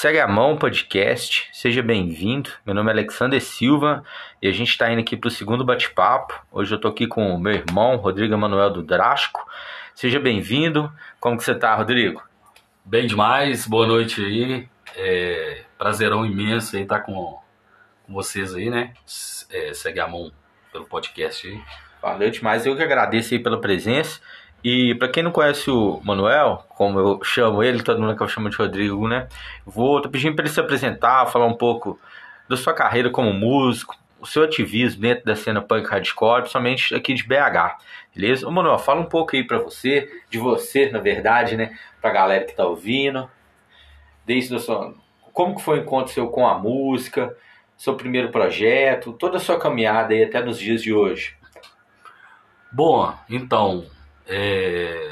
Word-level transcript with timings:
Segue 0.00 0.20
a 0.20 0.28
mão 0.28 0.56
podcast, 0.56 1.48
seja 1.52 1.82
bem-vindo. 1.82 2.50
Meu 2.64 2.72
nome 2.72 2.88
é 2.88 2.92
Alexander 2.92 3.42
Silva 3.42 4.04
e 4.40 4.46
a 4.46 4.52
gente 4.52 4.68
está 4.68 4.88
indo 4.92 5.00
aqui 5.00 5.16
para 5.16 5.26
o 5.26 5.30
segundo 5.30 5.64
bate-papo. 5.64 6.40
Hoje 6.52 6.72
eu 6.72 6.76
estou 6.76 6.92
aqui 6.92 7.08
com 7.08 7.34
o 7.34 7.40
meu 7.40 7.54
irmão, 7.54 7.96
Rodrigo 7.96 8.32
Emanuel 8.32 8.70
do 8.70 8.80
Drásco. 8.80 9.44
Seja 9.96 10.20
bem-vindo. 10.20 10.88
Como 11.18 11.36
que 11.36 11.42
você 11.42 11.50
está, 11.50 11.74
Rodrigo? 11.74 12.22
Bem 12.84 13.08
demais, 13.08 13.66
boa 13.66 13.88
noite 13.88 14.24
aí. 14.24 14.68
É, 14.94 15.64
prazerão 15.76 16.24
imenso 16.24 16.76
aí 16.76 16.82
estar 16.82 17.00
com, 17.00 17.36
com 18.06 18.12
vocês 18.12 18.54
aí, 18.54 18.70
né? 18.70 18.92
É, 19.50 19.74
segue 19.74 19.98
a 19.98 20.06
mão 20.06 20.30
pelo 20.70 20.84
podcast 20.84 21.44
aí. 21.44 21.60
Valeu 22.00 22.30
demais, 22.30 22.64
eu 22.64 22.76
que 22.76 22.84
agradeço 22.84 23.34
aí 23.34 23.40
pela 23.40 23.60
presença. 23.60 24.20
E 24.62 24.94
para 24.96 25.08
quem 25.08 25.22
não 25.22 25.30
conhece 25.30 25.70
o 25.70 26.00
Manuel, 26.04 26.64
como 26.70 26.98
eu 26.98 27.20
chamo 27.22 27.62
ele, 27.62 27.82
todo 27.82 28.00
mundo 28.00 28.16
que 28.16 28.22
eu 28.22 28.28
chamo 28.28 28.50
de 28.50 28.56
Rodrigo, 28.56 29.06
né? 29.06 29.28
Vou 29.64 30.00
tô 30.00 30.08
pedindo 30.08 30.34
para 30.34 30.44
ele 30.44 30.52
se 30.52 30.60
apresentar, 30.60 31.26
falar 31.26 31.46
um 31.46 31.54
pouco 31.54 31.98
da 32.48 32.56
sua 32.56 32.74
carreira 32.74 33.10
como 33.10 33.32
músico, 33.32 33.96
o 34.20 34.26
seu 34.26 34.42
ativismo 34.42 35.02
dentro 35.02 35.24
da 35.24 35.36
cena 35.36 35.62
punk 35.62 35.88
hardcore, 35.88 36.42
principalmente 36.42 36.94
aqui 36.94 37.14
de 37.14 37.22
BH, 37.22 37.78
beleza? 38.14 38.48
Ô 38.48 38.50
Manuel, 38.50 38.78
fala 38.78 39.00
um 39.00 39.06
pouco 39.06 39.36
aí 39.36 39.44
para 39.44 39.58
você, 39.58 40.08
de 40.28 40.38
você, 40.38 40.90
na 40.90 40.98
verdade, 40.98 41.56
né? 41.56 41.78
Pra 42.00 42.10
galera 42.10 42.44
que 42.44 42.54
tá 42.54 42.66
ouvindo. 42.66 43.30
Desde 44.26 44.56
a 44.56 44.58
sua 44.58 44.94
como 45.32 45.54
que 45.54 45.62
foi 45.62 45.78
o 45.78 45.82
encontro 45.82 46.12
seu 46.12 46.26
com 46.28 46.48
a 46.48 46.58
música, 46.58 47.32
seu 47.76 47.94
primeiro 47.94 48.30
projeto, 48.30 49.12
toda 49.12 49.36
a 49.36 49.40
sua 49.40 49.56
caminhada 49.56 50.12
aí 50.12 50.24
até 50.24 50.42
nos 50.42 50.58
dias 50.58 50.82
de 50.82 50.92
hoje. 50.92 51.36
Bom, 52.72 53.14
então, 53.30 53.86
é... 54.28 55.10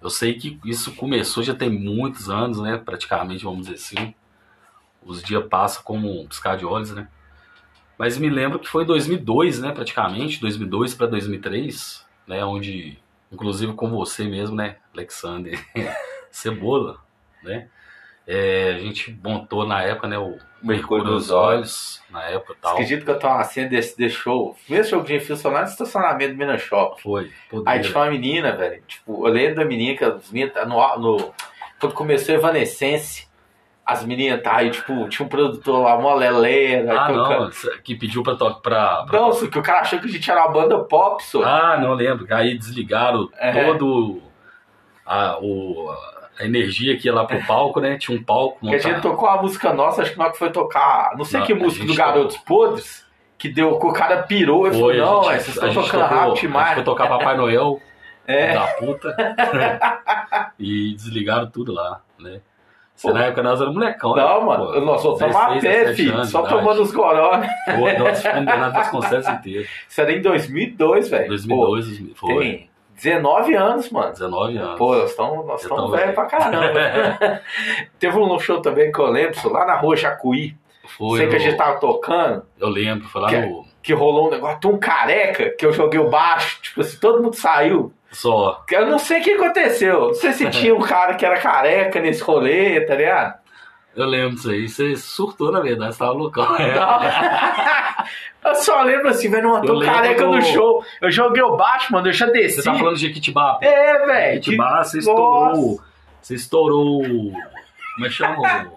Eu 0.00 0.10
sei 0.10 0.34
que 0.34 0.58
isso 0.64 0.96
começou 0.96 1.42
já 1.42 1.54
tem 1.54 1.70
muitos 1.70 2.28
anos, 2.28 2.58
né? 2.58 2.76
Praticamente, 2.76 3.44
vamos 3.44 3.66
dizer 3.68 3.74
assim. 3.74 4.14
Os 5.04 5.22
dias 5.22 5.46
passam 5.48 5.82
como 5.84 6.20
um 6.20 6.26
piscar 6.26 6.56
de 6.56 6.64
olhos, 6.64 6.90
né? 6.92 7.06
Mas 7.96 8.18
me 8.18 8.28
lembro 8.28 8.58
que 8.58 8.66
foi 8.66 8.82
em 8.82 8.86
2002, 8.86 9.60
né? 9.60 9.70
Praticamente, 9.70 10.40
2002 10.40 10.94
para 10.94 11.06
2003, 11.06 12.04
né? 12.26 12.44
Onde, 12.44 12.98
inclusive 13.30 13.74
com 13.74 13.90
você 13.90 14.24
mesmo, 14.24 14.56
né? 14.56 14.78
Alexander 14.92 15.64
Cebola, 16.32 16.98
né? 17.44 17.68
É, 18.26 18.74
a 18.76 18.78
gente 18.78 19.18
montou 19.22 19.66
na 19.66 19.82
época, 19.82 20.06
né? 20.06 20.18
O 20.18 20.38
Mercúrio 20.62 21.04
dos 21.04 21.30
Olhos, 21.30 22.00
na 22.08 22.22
época 22.24 22.54
tal. 22.60 22.72
Acredito 22.74 23.04
que 23.04 23.10
eu 23.10 23.30
uma 23.30 23.42
cena 23.44 23.68
desse, 23.68 24.08
show. 24.08 24.56
Primeiro 24.64 24.88
show 24.88 25.02
que 25.02 25.12
a 25.12 25.18
gente 25.18 25.26
fez 25.26 25.42
foi 25.42 25.50
lá 25.50 25.62
no 25.62 25.66
estacionamento 25.66 26.32
do 26.32 26.38
Minas 26.38 26.62
Shop. 26.62 27.02
Foi. 27.02 27.32
Aí 27.66 27.80
tinha 27.80 27.96
uma 27.96 28.10
menina, 28.10 28.52
velho. 28.52 28.80
Tipo, 28.86 29.26
eu 29.26 29.32
lembro 29.32 29.56
da 29.56 29.64
menina 29.64 29.98
que 29.98 30.04
as 30.04 30.30
meninas 30.30 30.68
no, 30.68 30.98
no. 30.98 31.34
Quando 31.80 31.94
começou 31.94 32.32
a 32.32 32.38
Evanescence, 32.38 33.26
as 33.84 34.04
meninas 34.04 34.40
tá 34.40 34.56
aí, 34.56 34.70
tipo, 34.70 35.08
tinha 35.08 35.26
um 35.26 35.28
produtor 35.28 35.82
lá, 35.82 35.96
uma 35.96 36.14
leleira. 36.14 37.00
Ah, 37.00 37.06
que, 37.06 37.12
não, 37.12 37.28
cara... 37.28 37.78
que 37.82 37.94
pediu 37.96 38.22
pra 38.22 38.36
tocar. 38.36 38.60
Pra, 38.60 39.04
pra... 39.04 39.20
Não, 39.20 39.32
que 39.32 39.58
o 39.58 39.62
cara 39.62 39.80
achou 39.80 39.98
que 39.98 40.06
a 40.06 40.10
gente 40.10 40.30
era 40.30 40.44
uma 40.44 40.52
banda 40.52 40.78
pop, 40.84 41.22
só. 41.24 41.42
Ah, 41.42 41.76
não 41.76 41.94
lembro. 41.94 42.24
Aí 42.32 42.56
desligaram 42.56 43.28
é. 43.36 43.64
todo. 43.64 44.22
A, 45.04 45.38
o, 45.40 45.90
a 45.90 46.21
energia 46.40 46.96
que 46.96 47.08
ia 47.08 47.14
lá 47.14 47.24
pro 47.24 47.44
palco, 47.46 47.80
né? 47.80 47.96
Tinha 47.98 48.18
um 48.18 48.22
palco. 48.22 48.58
Que 48.60 48.74
a 48.74 48.78
gente 48.78 49.00
tocou 49.00 49.28
a 49.28 49.40
música 49.40 49.72
nossa, 49.72 50.02
acho 50.02 50.12
que 50.12 50.18
nós 50.18 50.36
foi 50.36 50.50
tocar, 50.50 51.14
não 51.16 51.24
sei 51.24 51.40
não, 51.40 51.46
que 51.46 51.54
música 51.54 51.84
do 51.84 51.94
Garotos. 51.94 52.36
Podres, 52.38 53.06
que 53.38 53.48
deu, 53.48 53.78
que 53.78 53.86
o 53.86 53.92
cara 53.92 54.22
pirou 54.22 54.66
e 54.66 54.72
falou, 54.72 54.94
não, 54.94 55.24
gente, 55.24 55.42
vocês 55.42 55.56
estão 55.56 55.74
tocando 55.74 56.04
rápido 56.04 56.34
demais. 56.40 56.74
foi 56.74 56.84
tocar 56.84 57.08
Papai 57.08 57.36
Noel, 57.36 57.80
é. 58.26 58.54
da 58.54 58.66
puta, 58.68 59.16
e 60.58 60.94
desligaram 60.94 61.50
tudo 61.50 61.72
lá, 61.72 62.00
né? 62.18 62.40
Você, 62.94 63.12
na 63.12 63.24
época 63.24 63.42
nós 63.42 63.60
éramos 63.60 63.74
molecão, 63.74 64.14
né? 64.14 64.22
Não, 64.22 64.46
mano, 64.46 64.72
pô, 64.72 64.80
nós 64.80 65.02
voltamos 65.02 65.34
a 65.34 65.58
pé, 65.58 65.92
filho, 65.94 66.24
só 66.24 66.42
tomando 66.42 66.82
os 66.82 66.92
goró, 66.92 67.36
né? 67.36 67.48
Pô, 67.64 68.04
nós 68.04 68.22
fomos 68.22 68.44
Bernardo 68.44 68.74
Vasconcelos 68.74 69.28
inteiro. 69.28 69.66
Isso 69.88 70.00
era 70.00 70.12
em 70.12 70.22
2002, 70.22 71.08
velho. 71.08 71.28
2002, 71.28 71.86
2002, 71.86 72.18
foi. 72.18 72.38
Tem 72.38 72.71
19 72.94 73.54
anos, 73.54 73.90
mano. 73.90 74.12
19 74.12 74.56
anos. 74.56 74.78
Pô, 74.78 74.94
nós 74.94 75.10
estamos 75.10 75.46
nós 75.46 75.90
velhos 75.90 76.14
pra 76.14 76.26
caramba. 76.26 77.42
Teve 77.98 78.18
um 78.18 78.38
show 78.38 78.60
também 78.60 78.92
que 78.92 78.98
eu 78.98 79.06
lembro, 79.06 79.52
lá 79.52 79.66
na 79.66 79.76
rua 79.76 79.96
Jacuí. 79.96 80.54
Foi. 80.96 81.18
Sei 81.18 81.28
que 81.28 81.36
a 81.36 81.38
gente 81.38 81.56
tava 81.56 81.78
tocando. 81.78 82.44
Eu 82.58 82.68
lembro, 82.68 83.08
foi 83.08 83.22
lá 83.22 83.28
que, 83.28 83.36
no. 83.36 83.64
Que 83.82 83.92
rolou 83.92 84.28
um 84.28 84.30
negócio, 84.30 84.60
tão 84.60 84.78
careca, 84.78 85.50
que 85.50 85.64
eu 85.64 85.72
joguei 85.72 85.98
o 85.98 86.10
baixo. 86.10 86.60
Tipo 86.60 86.80
assim, 86.80 86.98
todo 86.98 87.22
mundo 87.22 87.34
saiu. 87.34 87.92
Só. 88.10 88.62
Eu 88.70 88.86
não 88.86 88.98
sei 88.98 89.20
o 89.20 89.24
que 89.24 89.32
aconteceu. 89.32 90.08
Não 90.08 90.14
sei 90.14 90.32
se 90.32 90.50
tinha 90.50 90.74
um 90.74 90.80
cara 90.80 91.14
que 91.14 91.24
era 91.24 91.38
careca 91.38 91.98
nesse 92.00 92.22
rolê, 92.22 92.80
tá 92.82 92.94
ligado? 92.94 93.41
Eu 93.94 94.06
lembro 94.06 94.36
disso 94.36 94.50
aí. 94.50 94.68
Você 94.68 94.96
surtou, 94.96 95.52
na 95.52 95.60
verdade, 95.60 95.92
você 95.92 95.98
tava 95.98 96.12
loucão. 96.12 96.44
eu 98.44 98.54
só 98.54 98.82
lembro 98.82 99.08
assim, 99.08 99.30
velho, 99.30 99.42
não 99.42 99.60
tô 99.60 99.80
careca 99.80 100.24
do... 100.24 100.32
no 100.32 100.42
show. 100.42 100.84
Eu 101.00 101.10
joguei 101.10 101.42
o 101.42 101.56
baixo, 101.56 101.92
mano, 101.92 102.08
eu 102.08 102.12
já 102.12 102.26
desci. 102.26 102.62
Você 102.62 102.70
tá 102.70 102.74
falando 102.74 102.94
de 102.94 103.02
Jequitibá? 103.02 103.58
É, 103.60 104.06
velho. 104.06 104.34
Jequitibá, 104.36 104.78
que... 104.78 104.88
você 104.88 104.98
estourou. 104.98 105.80
Você 106.20 106.34
estourou. 106.34 107.02
Como 107.02 108.06
é 108.06 108.08
que 108.08 108.14
chama? 108.14 108.72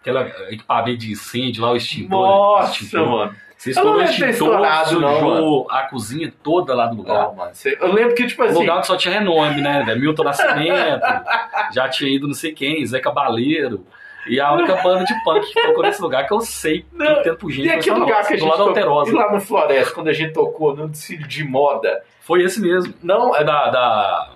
Aquela 0.00 0.28
equipamento 0.50 0.98
de 0.98 1.12
incêndio 1.12 1.62
lá, 1.62 1.72
o 1.72 1.76
extintor. 1.76 2.10
Nossa, 2.10 2.72
extintor. 2.72 3.08
mano. 3.08 3.36
Você 3.56 3.70
estourou 3.70 4.00
o 4.00 4.02
extintor, 4.02 4.86
sujou 4.86 5.70
a 5.70 5.82
cozinha 5.84 6.32
toda 6.42 6.74
lá 6.74 6.86
do 6.86 6.96
lugar. 6.96 7.28
Não, 7.28 7.34
mano. 7.36 7.52
Eu 7.80 7.92
lembro 7.92 8.14
que, 8.14 8.26
tipo 8.26 8.42
assim. 8.42 8.56
O 8.56 8.60
lugar 8.60 8.80
que 8.80 8.86
só 8.88 8.96
tinha 8.96 9.14
renome, 9.14 9.60
né? 9.60 9.94
Milton 9.94 10.24
Nascimento, 10.24 11.00
já 11.72 11.88
tinha 11.88 12.10
ido 12.10 12.26
não 12.26 12.34
sei 12.34 12.52
quem, 12.52 12.84
Zé 12.84 12.98
Cabaleiro. 13.00 13.86
E 14.26 14.40
a 14.40 14.52
única 14.52 14.76
banda 14.76 15.04
de 15.04 15.14
punk 15.24 15.52
que 15.52 15.60
tocou 15.60 15.82
nesse 15.82 16.00
lugar 16.00 16.26
que 16.26 16.32
eu 16.32 16.40
sei 16.40 16.84
não, 16.92 17.16
que 17.16 17.22
tempo 17.22 17.50
gente. 17.50 17.66
E 17.66 17.70
aquele 17.70 17.96
lugar 17.96 18.18
nossa, 18.18 18.28
que 18.28 18.34
a 18.34 18.36
gente 18.36 18.50
tocou, 18.50 18.68
Alterosa. 18.68 19.10
E 19.10 19.14
lá 19.14 19.32
no 19.32 19.40
Floresta, 19.40 19.94
quando 19.94 20.08
a 20.08 20.12
gente 20.12 20.32
tocou 20.32 20.76
no 20.76 20.88
desfile 20.88 21.26
de 21.26 21.44
moda. 21.44 22.02
Foi 22.20 22.42
esse 22.42 22.60
mesmo. 22.60 22.94
Não, 23.02 23.34
é 23.34 23.42
da, 23.42 23.68
da, 23.68 24.30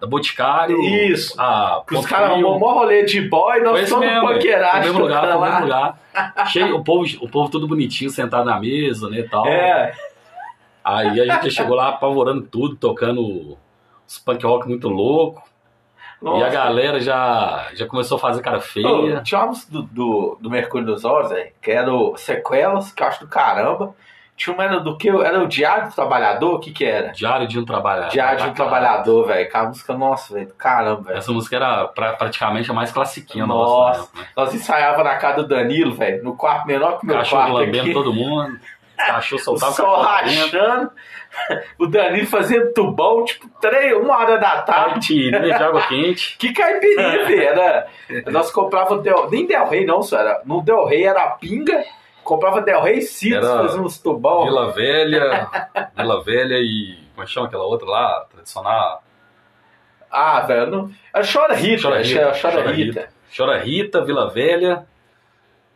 da 0.00 0.06
Boticário. 0.06 0.80
Isso. 0.80 1.38
A 1.38 1.82
os 1.90 2.06
caras 2.06 2.32
um 2.38 2.58
maior 2.58 2.74
rolê 2.74 3.04
de 3.04 3.20
boy, 3.20 3.60
nós 3.60 3.88
somos 3.88 4.06
punkeiragem. 4.20 4.80
No 4.80 4.86
mesmo 4.86 5.00
lugar, 5.00 5.26
no 5.26 5.40
mesmo 5.42 5.60
lugar. 5.60 6.00
Cheio, 6.46 6.76
o, 6.76 6.82
povo, 6.82 7.04
o 7.20 7.28
povo 7.28 7.50
todo 7.50 7.68
bonitinho, 7.68 8.10
sentado 8.10 8.46
na 8.46 8.58
mesa, 8.58 9.10
né, 9.10 9.26
tal. 9.30 9.46
É. 9.46 9.92
Aí 10.82 11.20
a 11.20 11.34
gente 11.34 11.50
chegou 11.50 11.76
lá 11.76 11.90
apavorando 11.90 12.42
tudo, 12.42 12.76
tocando 12.76 13.56
os 14.06 14.18
punk 14.18 14.44
rock 14.44 14.66
muito 14.66 14.88
louco. 14.88 15.42
Nossa. 16.22 16.40
E 16.40 16.44
a 16.44 16.50
galera 16.50 17.00
já, 17.00 17.68
já 17.74 17.86
começou 17.86 18.16
a 18.16 18.20
fazer 18.20 18.42
cara 18.42 18.60
feia. 18.60 18.88
Oh, 18.88 19.22
tinha 19.22 19.42
uma 19.42 19.52
do, 19.68 19.82
do, 19.82 20.38
do 20.40 20.50
Mercúrio 20.50 20.86
dos 20.86 21.04
Olhos, 21.04 21.32
que 21.60 21.70
era 21.70 21.92
o 21.92 22.16
Sequelas, 22.16 22.92
que 22.92 23.02
eu 23.02 23.06
acho 23.08 23.20
do 23.20 23.28
caramba. 23.28 23.94
Tinha 24.36 24.54
uma 24.54 24.64
era 24.64 24.80
do 24.80 24.96
que? 24.96 25.08
Era 25.08 25.42
o 25.42 25.46
Diário 25.46 25.88
do 25.88 25.94
Trabalhador? 25.94 26.54
O 26.54 26.58
que 26.58 26.72
que 26.72 26.84
era? 26.84 27.12
Diário 27.12 27.46
de 27.46 27.58
um 27.58 27.64
Trabalhador. 27.64 28.10
Diário 28.10 28.42
de 28.42 28.50
um 28.50 28.54
Trabalhador, 28.54 29.26
velho. 29.26 29.50
A 29.52 29.64
música, 29.64 29.94
nossa, 29.94 30.34
velho, 30.34 30.52
caramba, 30.56 31.02
velho. 31.02 31.18
Essa 31.18 31.32
música 31.32 31.56
era 31.56 31.84
pra, 31.88 32.14
praticamente 32.14 32.70
a 32.70 32.74
mais 32.74 32.90
classiquinha 32.90 33.46
nossa. 33.46 33.98
nossa. 33.98 34.18
Né? 34.18 34.26
Nós 34.36 34.54
ensaiava 34.54 35.04
na 35.04 35.16
casa 35.16 35.42
do 35.42 35.48
Danilo, 35.48 35.92
velho, 35.94 36.24
no 36.24 36.36
quarto 36.36 36.66
menor 36.66 36.98
que 36.98 37.04
o 37.04 37.06
meu 37.06 37.16
Cachorro 37.16 37.42
quarto 37.42 37.56
lambendo 37.56 37.84
aqui. 37.84 37.92
todo 37.92 38.12
mundo. 38.12 38.58
Cachorro 39.06 39.42
soltava 39.42 39.72
Só 39.72 40.00
rachando. 40.00 40.90
O 41.78 41.86
Danilo 41.86 42.26
fazendo 42.26 42.72
tubão, 42.72 43.24
tipo, 43.24 43.48
três, 43.60 43.94
uma 43.94 44.18
hora 44.18 44.38
da 44.38 44.62
tarde. 44.62 45.08
Caipirinha 45.08 45.40
de 45.40 45.52
água 45.52 45.82
quente. 45.86 46.36
Que 46.38 46.52
caipirinha, 46.52 47.24
velho. 47.24 48.30
Nós 48.30 48.50
comprava 48.50 48.98
Del... 48.98 49.30
nem 49.30 49.46
Del 49.46 49.66
Rey, 49.66 49.86
não, 49.86 50.02
só 50.02 50.18
era. 50.18 50.42
No 50.44 50.60
Del 50.62 50.84
Rey 50.84 51.04
era 51.04 51.26
pinga. 51.30 51.84
Comprava 52.22 52.60
Del 52.60 52.80
Rey 52.82 53.00
Citos, 53.02 53.48
fazia 53.48 53.80
uns 53.80 53.98
tubão. 53.98 54.44
Vila 54.44 54.70
Velha. 54.72 55.48
Vila 55.96 56.22
Velha 56.22 56.56
e. 56.58 56.98
Como 57.14 57.22
é 57.22 57.26
que 57.26 57.32
chama 57.32 57.46
aquela 57.46 57.64
outra 57.64 57.88
lá? 57.88 58.26
Tradicional. 58.30 59.02
Ah, 60.10 60.40
velho. 60.40 60.70
Não... 60.70 60.90
Chora 61.32 61.54
Rita. 61.54 61.82
Chora 61.82 62.02
Rita. 62.02 62.32
Chora 62.40 62.70
Rita. 62.70 63.08
Chora 63.34 63.58
Rita, 63.58 64.04
Vila 64.04 64.30
Velha. 64.30 64.86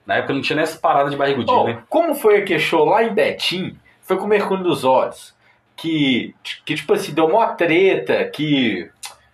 Na 0.06 0.17
época 0.17 0.32
não 0.32 0.41
tinha 0.41 0.56
nem 0.56 0.62
essa 0.62 0.79
parada 0.79 1.11
de 1.11 1.17
barrigudinho, 1.17 1.58
oh, 1.58 1.64
né? 1.64 1.82
Como 1.88 2.14
foi 2.14 2.37
aquele 2.37 2.61
show 2.61 2.85
lá 2.85 3.03
em 3.03 3.12
Betim? 3.12 3.76
Foi 4.03 4.17
com 4.17 4.25
o 4.25 4.29
Mercúrio 4.29 4.62
dos 4.62 4.85
Olhos. 4.85 5.35
Que, 5.75 6.35
que 6.64 6.75
tipo 6.76 6.94
assim, 6.94 7.12
deu 7.12 7.26
uma 7.26 7.49
treta. 7.49 8.25
Que. 8.26 8.88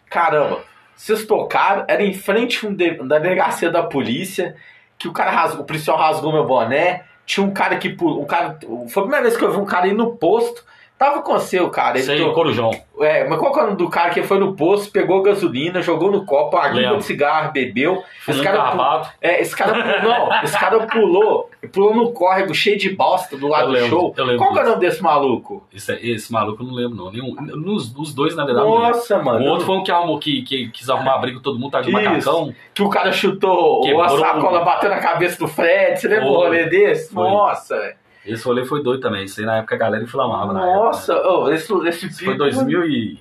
Caramba, 0.08 0.64
vocês 0.96 1.26
tocaram, 1.26 1.84
era 1.86 2.02
em 2.02 2.14
frente 2.14 2.66
da 3.04 3.18
delegacia 3.18 3.70
da 3.70 3.82
polícia. 3.82 4.56
Que 4.98 5.06
o 5.06 5.12
cara 5.12 5.30
rasgou, 5.30 5.62
o 5.62 5.66
policial 5.66 5.98
rasgou 5.98 6.32
meu 6.32 6.46
boné. 6.46 7.04
Tinha 7.26 7.46
um 7.46 7.52
cara 7.52 7.76
que. 7.76 7.94
Um 8.00 8.24
cara, 8.24 8.58
foi 8.88 9.02
a 9.02 9.06
primeira 9.06 9.22
vez 9.22 9.36
que 9.36 9.44
eu 9.44 9.52
vi 9.52 9.58
um 9.58 9.66
cara 9.66 9.86
ir 9.86 9.94
no 9.94 10.16
posto. 10.16 10.64
Tava 11.02 11.20
com 11.20 11.32
o 11.34 11.70
cara. 11.70 11.96
Ele 11.98 12.06
Sei, 12.06 12.20
o 12.22 12.32
Corujão. 12.32 12.70
É, 13.00 13.26
mas 13.26 13.36
qual 13.40 13.52
que 13.52 13.58
é 13.58 13.62
o 13.62 13.66
nome 13.66 13.76
do 13.78 13.90
cara 13.90 14.10
que 14.10 14.22
foi 14.22 14.38
no 14.38 14.54
posto, 14.54 14.92
pegou 14.92 15.20
gasolina, 15.20 15.82
jogou 15.82 16.12
no 16.12 16.24
copo, 16.24 16.56
a 16.56 16.68
língua 16.68 16.80
Lembro. 16.82 16.98
de 16.98 17.04
cigarro, 17.06 17.50
bebeu. 17.50 18.04
Esse 18.28 18.40
cara, 18.40 18.56
pu- 18.58 18.62
carrapato. 18.62 19.10
é, 19.20 19.40
esse 19.42 19.56
cara 19.56 19.72
pulou, 19.74 20.00
não, 20.28 20.42
esse 20.44 20.56
cara 20.56 20.86
pulou, 20.86 21.50
pulou 21.72 21.94
no 21.96 22.12
córrego 22.12 22.54
cheio 22.54 22.78
de 22.78 22.90
bosta 22.90 23.36
do 23.36 23.48
lado 23.48 23.64
Eu 23.64 23.66
do 23.66 23.72
lembro, 23.72 23.88
show. 23.88 24.14
lembro 24.16 24.36
Qual 24.36 24.52
que 24.52 24.58
é 24.60 24.62
o 24.62 24.66
nome 24.68 24.78
desse 24.80 25.02
maluco? 25.02 25.66
Esse, 25.74 25.92
esse 25.94 26.32
maluco 26.32 26.62
eu 26.62 26.66
não 26.68 26.74
lembro, 26.74 26.94
não. 26.96 27.10
Nenhum, 27.10 27.34
nos, 27.34 27.92
os 27.96 28.14
dois, 28.14 28.36
na 28.36 28.44
verdade, 28.44 28.64
lembro. 28.68 28.82
Nossa, 28.82 29.18
mano. 29.20 29.44
O 29.44 29.48
outro 29.48 29.66
foi 29.66 29.76
um 29.78 29.82
que 29.82 29.90
arrumou 29.90 30.20
que, 30.20 30.42
que 30.42 30.68
quis 30.68 30.88
arrumar 30.88 31.18
briga 31.18 31.40
todo 31.42 31.58
mundo, 31.58 31.72
tá 31.72 31.80
de 31.80 31.88
Isso. 31.90 32.00
macacão. 32.00 32.54
Que 32.72 32.82
o 32.84 32.88
cara 32.88 33.10
chutou 33.10 33.80
Quebrou. 33.80 34.02
a 34.02 34.08
sacola, 34.08 34.60
bateu 34.64 34.88
na 34.88 35.00
cabeça 35.00 35.36
do 35.40 35.48
Fred. 35.48 35.98
Você 36.00 36.06
lembra 36.06 36.26
Foi. 36.28 36.36
rolê 36.36 36.66
desse? 36.68 37.12
Foi. 37.12 37.24
Nossa, 37.28 37.76
velho. 37.76 38.01
Esse 38.24 38.44
rolê 38.44 38.64
foi 38.64 38.82
doido 38.82 39.00
também. 39.00 39.24
Isso 39.24 39.40
aí 39.40 39.46
na 39.46 39.56
época 39.58 39.74
a 39.74 39.78
galera 39.78 40.04
inflamava. 40.04 40.52
na 40.52 40.60
Nossa, 40.66 41.12
época, 41.14 41.28
né? 41.28 41.34
ô, 41.34 41.50
esse, 41.50 41.72
esse 41.88 42.06
Isso 42.06 42.24
foi 42.24 42.36
2000 42.36 42.84
e... 42.86 43.18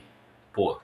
Pô, 0.54 0.80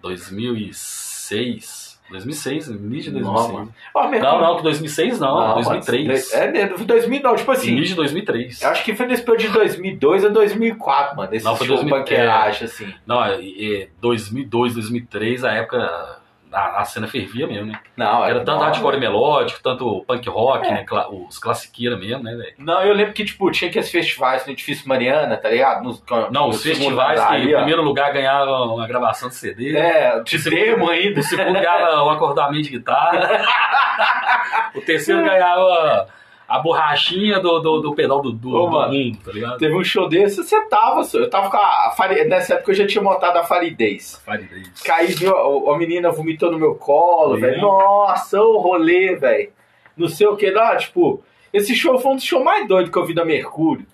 2006. 0.00 1.86
2006, 2.08 2.68
início 2.68 3.12
de 3.12 3.20
Não, 3.20 3.32
2006. 3.32 3.52
mano. 3.58 3.74
Ó, 3.92 4.08
meu- 4.08 4.20
Não, 4.22 4.40
não, 4.40 4.56
que 4.58 4.62
2006 4.62 5.18
não, 5.18 5.40
Não, 5.40 5.54
2003. 5.54 6.32
mano, 6.32 6.44
É, 6.44 6.52
né, 6.52 6.66
2000 6.68 7.20
não, 7.20 7.34
tipo 7.34 7.50
assim. 7.50 7.72
Início 7.72 7.88
de 7.90 7.94
2003. 7.96 8.62
Eu 8.62 8.68
acho 8.70 8.84
que 8.84 8.94
foi 8.94 9.06
nesse 9.06 9.22
período 9.24 9.42
de 9.48 9.58
2002 9.58 10.24
a 10.24 10.28
2004, 10.28 11.16
mano. 11.16 11.34
Esse 11.34 11.44
Não, 11.44 11.56
foi 11.56 11.66
show 11.66 11.76
2000, 11.76 11.98
banqueiragem, 11.98 12.64
assim. 12.64 12.94
Não, 13.04 13.24
é, 13.24 13.40
é 13.42 13.88
2002, 14.00 14.74
2003, 14.74 15.42
a 15.44 15.52
época... 15.54 16.15
A, 16.56 16.80
a 16.80 16.84
cena 16.84 17.06
fervia 17.06 17.46
mesmo, 17.46 17.66
né? 17.66 17.78
Não, 17.96 18.24
Era 18.24 18.38
tanto 18.40 18.58
não, 18.58 18.60
hardcore 18.64 18.98
melódico, 18.98 19.60
tanto 19.62 20.02
punk 20.06 20.26
rock, 20.28 20.66
É. 20.66 20.70
né? 20.70 20.84
cla- 20.84 21.08
Os 21.10 21.38
classiqueira 21.38 21.96
mesmo, 21.96 22.22
né, 22.22 22.34
velho? 22.34 22.54
Não, 22.58 22.82
eu 22.82 22.94
lembro 22.94 23.12
que, 23.12 23.24
tipo, 23.24 23.50
tinha 23.50 23.68
aqueles 23.68 23.90
festivais 23.90 24.46
no 24.46 24.52
Edifício 24.52 24.88
Mariana, 24.88 25.36
tá 25.36 25.50
ligado? 25.50 25.82
Nos, 25.84 26.02
Não, 26.30 26.48
os 26.48 26.62
festivais 26.62 27.20
andar 27.20 27.36
que 27.40 27.42
em 27.48 27.54
primeiro 27.54 27.82
lugar 27.82 28.12
ganhavam 28.12 28.74
uma 28.74 28.86
gravação 28.86 29.28
de 29.28 29.34
CD. 29.34 29.76
É, 29.76 30.20
de 30.22 30.38
demo 30.50 30.88
ainda. 30.90 31.20
O 31.20 31.22
segundo 31.22 31.52
ganhava 31.52 32.02
um 32.04 32.10
acordamento 32.10 32.62
de 32.62 32.70
guitarra. 32.70 33.44
o 34.74 34.80
terceiro 34.80 35.22
ganhava 35.22 36.08
a 36.48 36.58
borrachinha 36.60 37.40
do, 37.40 37.58
do, 37.60 37.80
do 37.80 37.94
pedal 37.94 38.22
do, 38.22 38.30
do, 38.32 38.54
Ô, 38.54 38.66
do 38.66 38.72
mano. 38.72 38.92
mundo, 38.92 39.18
tá 39.24 39.32
ligado? 39.32 39.58
Teve 39.58 39.74
um 39.74 39.82
show 39.84 40.08
desse, 40.08 40.36
você 40.36 40.60
tava, 40.68 41.02
eu 41.14 41.28
tava 41.28 41.50
com 41.50 41.56
a, 41.56 41.88
a 41.88 41.94
Fari- 41.96 42.24
Nessa 42.24 42.54
época 42.54 42.70
eu 42.70 42.74
já 42.76 42.86
tinha 42.86 43.02
montado 43.02 43.36
a 43.36 43.42
Faridez. 43.44 44.22
Faridez. 44.24 44.80
Caí, 44.82 45.08
viu, 45.08 45.34
a, 45.36 45.74
a 45.74 45.78
menina 45.78 46.10
vomitou 46.10 46.50
no 46.52 46.58
meu 46.58 46.74
colo, 46.76 47.36
velho. 47.38 47.60
Nossa, 47.60 48.40
o 48.40 48.58
rolê, 48.58 49.16
velho. 49.16 49.50
Não 49.96 50.08
sei 50.08 50.26
o 50.26 50.36
que 50.36 50.50
lá, 50.50 50.76
tipo. 50.76 51.22
Esse 51.52 51.74
show 51.74 51.98
foi 51.98 52.12
um 52.12 52.16
dos 52.16 52.24
shows 52.24 52.44
mais 52.44 52.68
doidos 52.68 52.92
que 52.92 52.98
eu 52.98 53.06
vi 53.06 53.14
da 53.14 53.24
Mercúrio. 53.24 53.86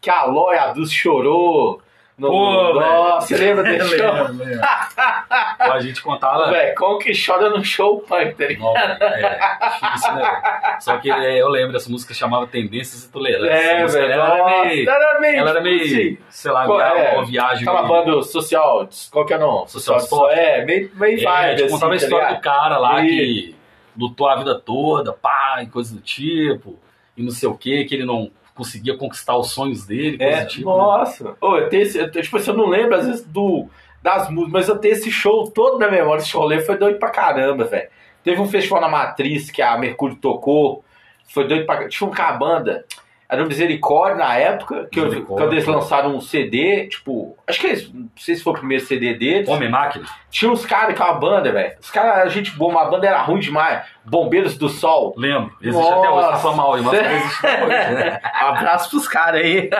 Que 0.00 0.08
a 0.08 0.24
Ló 0.24 0.52
e 0.52 0.56
a 0.56 0.72
chorou. 0.86 1.82
No, 2.18 2.28
Pô, 2.30 2.72
Nossa, 2.74 3.28
você 3.28 3.36
lembra 3.36 3.62
desse 3.78 3.96
show? 3.96 4.12
Lembro, 4.12 4.44
lembro. 4.44 4.60
Pô, 4.60 5.72
a 5.72 5.78
gente 5.80 6.02
contava. 6.02 6.50
Velho, 6.50 6.74
como 6.74 6.98
que 6.98 7.12
chora 7.14 7.48
no 7.48 7.64
show 7.64 8.00
punk, 8.00 8.34
tá 8.34 8.46
ligado? 8.46 8.74
Não, 8.74 9.06
é 9.06 9.58
difícil, 9.80 10.14
né? 10.14 10.22
velho? 10.22 10.80
Só 10.80 10.96
que 10.98 11.10
é, 11.12 11.40
eu 11.40 11.48
lembro, 11.48 11.76
essa 11.76 11.88
música 11.88 12.12
chamava 12.12 12.46
Tendências 12.48 13.04
e 13.04 13.12
Tolerância. 13.12 13.52
É, 13.52 13.86
velho. 13.86 14.12
Ela 14.12 14.34
era 14.36 14.44
meio. 14.66 14.90
Era 14.90 15.20
meio. 15.20 15.36
Ela 15.38 15.50
era 15.50 15.60
meio, 15.60 15.82
assim, 15.84 16.18
sei 16.28 16.50
lá, 16.50 16.64
Pô, 16.66 16.74
uma, 16.74 16.82
é, 16.88 17.14
uma 17.14 17.24
viagem. 17.24 17.68
Aquela 17.68 17.86
meio- 17.88 18.04
banda 18.04 18.22
social. 18.24 18.88
Qual 19.12 19.24
que 19.24 19.32
é 19.34 19.36
o 19.36 19.40
nome? 19.40 19.68
Social 19.70 20.00
Social 20.00 20.18
Stop. 20.26 20.34
É, 20.34 20.64
meio, 20.64 20.90
meio 20.94 21.20
É, 21.20 21.22
vibe, 21.22 21.50
tipo, 21.56 21.64
assim, 21.66 21.72
contava 21.74 21.94
a 21.94 21.96
tá 21.98 22.04
história 22.04 22.26
ligado? 22.26 22.36
do 22.36 22.42
cara 22.42 22.78
lá 22.78 23.04
E- 23.04 23.08
que 23.08 23.56
lutou 23.96 24.28
a 24.28 24.34
vida 24.36 24.58
toda, 24.58 25.12
pá, 25.12 25.60
e 25.62 25.66
coisa 25.66 25.94
do 25.94 26.00
tipo, 26.00 26.76
e 27.16 27.22
não 27.22 27.30
sei 27.30 27.48
o 27.48 27.54
que, 27.56 27.84
que 27.84 27.94
ele 27.94 28.04
não 28.04 28.28
conseguia 28.58 28.96
conquistar 28.98 29.36
os 29.36 29.50
sonhos 29.50 29.86
dele, 29.86 30.16
É, 30.20 30.44
tipo. 30.44 30.68
né? 30.70 30.76
nossa. 30.76 31.34
Ô, 31.40 31.56
eu 31.56 31.68
tenho 31.70 31.82
esse, 31.84 31.96
eu, 31.98 32.10
tipo 32.10 32.36
assim, 32.36 32.50
eu 32.50 32.56
não 32.56 32.66
lembro 32.68 32.96
às 32.96 33.06
vezes 33.06 33.24
do, 33.24 33.66
das 34.02 34.28
músicas, 34.28 34.52
mas 34.52 34.68
eu 34.68 34.76
tenho 34.76 34.92
esse 34.92 35.10
show 35.10 35.50
todo 35.50 35.78
na 35.78 35.90
memória. 35.90 36.20
Esse 36.20 36.36
rolê 36.36 36.60
foi 36.60 36.76
doido 36.76 36.98
pra 36.98 37.08
caramba, 37.10 37.64
velho. 37.64 37.88
Teve 38.22 38.40
um 38.40 38.48
festival 38.48 38.80
na 38.80 38.88
Matriz 38.88 39.50
que 39.50 39.62
a 39.62 39.78
Mercúrio 39.78 40.16
tocou. 40.16 40.84
Foi 41.32 41.46
doido 41.46 41.64
pra 41.64 41.88
Tinha 41.88 42.08
uma 42.10 42.32
banda. 42.32 42.84
Era 43.30 43.44
o 43.44 43.46
Misericórdia 43.46 44.16
na 44.24 44.34
época, 44.36 44.88
que 44.90 44.98
eu, 44.98 45.22
quando 45.26 45.52
eles 45.52 45.66
lançaram 45.66 46.16
um 46.16 46.20
CD, 46.20 46.86
tipo, 46.86 47.36
acho 47.46 47.60
que 47.60 47.66
eles, 47.66 47.92
não 47.92 48.08
sei 48.16 48.34
se 48.34 48.42
foi 48.42 48.54
o 48.54 48.56
primeiro 48.56 48.82
CD 48.86 49.12
deles. 49.12 49.46
Homem 49.46 49.68
Máquina? 49.70 50.06
Tinha 50.30 50.50
uns 50.50 50.64
caras 50.64 50.96
com 50.96 51.04
uma 51.04 51.12
banda, 51.12 51.52
velho. 51.52 51.76
Os 51.78 51.90
caras, 51.90 52.22
a 52.24 52.28
gente 52.30 52.52
boa, 52.52 52.70
uma 52.70 52.86
banda 52.86 53.06
era 53.06 53.20
ruim 53.20 53.38
demais. 53.40 53.84
Bombeiros 54.08 54.56
do 54.56 54.68
Sol. 54.68 55.14
Lembro. 55.16 55.52
Existe 55.60 55.88
até 55.92 56.10
hoje, 56.10 56.40
falando 56.42 56.56
mal 56.56 56.70
mas 56.72 56.82
Nossa. 56.84 56.96
existe 56.96 57.46
até 57.46 57.64
hoje. 57.64 57.94
né? 57.94 58.20
Abraço 58.40 58.90
pros 58.90 59.08
caras 59.08 59.40
aí. 59.42 59.70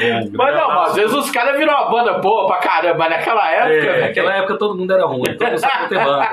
É, 0.00 0.20
Mas 0.32 0.54
não, 0.54 0.68
mas 0.68 0.90
às 0.90 0.94
vezes 0.94 1.12
os 1.14 1.30
caras 1.30 1.56
viram 1.58 1.72
uma 1.74 1.90
banda 1.90 2.18
boa 2.18 2.46
pra 2.46 2.58
caramba, 2.58 2.98
mas 2.98 3.10
naquela 3.10 3.50
época, 3.50 3.90
É, 3.90 4.00
naquela 4.08 4.32
época 4.34 4.56
todo 4.58 4.76
mundo 4.76 4.92
era 4.92 5.04
ruim, 5.06 5.36
todo 5.36 5.48
mundo 5.48 5.58
sabia 5.58 5.88
ter 5.88 6.04
banda. 6.04 6.30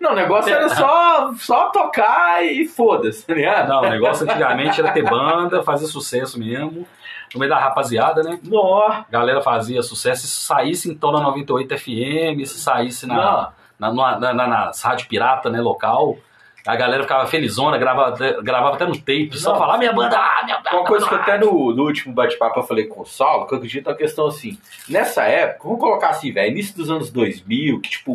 Não, 0.00 0.12
o 0.12 0.14
negócio 0.14 0.52
era 0.52 0.68
só, 0.68 1.32
só 1.36 1.68
tocar 1.70 2.44
e 2.44 2.66
foda-se, 2.66 3.24
ligado? 3.32 3.68
Não, 3.68 3.82
o 3.82 3.88
negócio 3.90 4.28
antigamente 4.28 4.80
era 4.80 4.90
ter 4.92 5.02
banda, 5.08 5.62
fazer 5.62 5.86
sucesso 5.86 6.38
mesmo, 6.38 6.86
no 7.34 7.40
meio 7.40 7.50
da 7.50 7.58
rapaziada, 7.58 8.22
né? 8.22 8.38
Nó. 8.42 9.04
Galera 9.10 9.40
fazia 9.40 9.82
sucesso, 9.82 10.26
se 10.26 10.40
saísse 10.46 10.90
então 10.90 11.12
na 11.12 11.20
98 11.20 11.78
FM, 11.78 12.44
se 12.46 12.58
saísse 12.60 13.06
na, 13.06 13.52
na, 13.90 14.18
na, 14.18 14.32
na, 14.34 14.46
nas 14.46 14.82
rádio 14.82 15.08
pirata, 15.08 15.50
né, 15.50 15.60
local, 15.60 16.16
a 16.64 16.76
galera 16.76 17.02
ficava 17.02 17.26
felizona, 17.26 17.76
gravava, 17.76 18.16
gravava 18.40 18.76
até 18.76 18.84
no 18.86 18.96
tape, 18.96 19.30
só 19.36 19.50
Não. 19.52 19.58
falava, 19.58 19.74
"Ah, 19.74 19.78
minha 19.78 19.92
banda, 19.92 20.16
ah, 20.16 20.42
minha 20.44 20.58
banda. 20.58 20.76
Uma 20.76 20.84
coisa 20.84 21.08
que 21.08 21.14
até 21.14 21.36
no, 21.38 21.74
no 21.74 21.82
último 21.84 22.14
bate-papo 22.14 22.60
eu 22.60 22.62
falei 22.62 22.86
com 22.86 23.00
o 23.02 23.04
Saulo, 23.06 23.46
que 23.48 23.54
eu 23.54 23.58
acredito 23.58 23.88
na 23.90 23.96
questão 23.96 24.26
assim, 24.28 24.56
nessa 24.88 25.24
época, 25.24 25.64
vamos 25.64 25.80
colocar 25.80 26.10
assim, 26.10 26.30
velho, 26.32 26.52
início 26.52 26.76
dos 26.76 26.88
anos 26.88 27.10
2000, 27.10 27.80
que 27.80 27.90
tipo, 27.90 28.12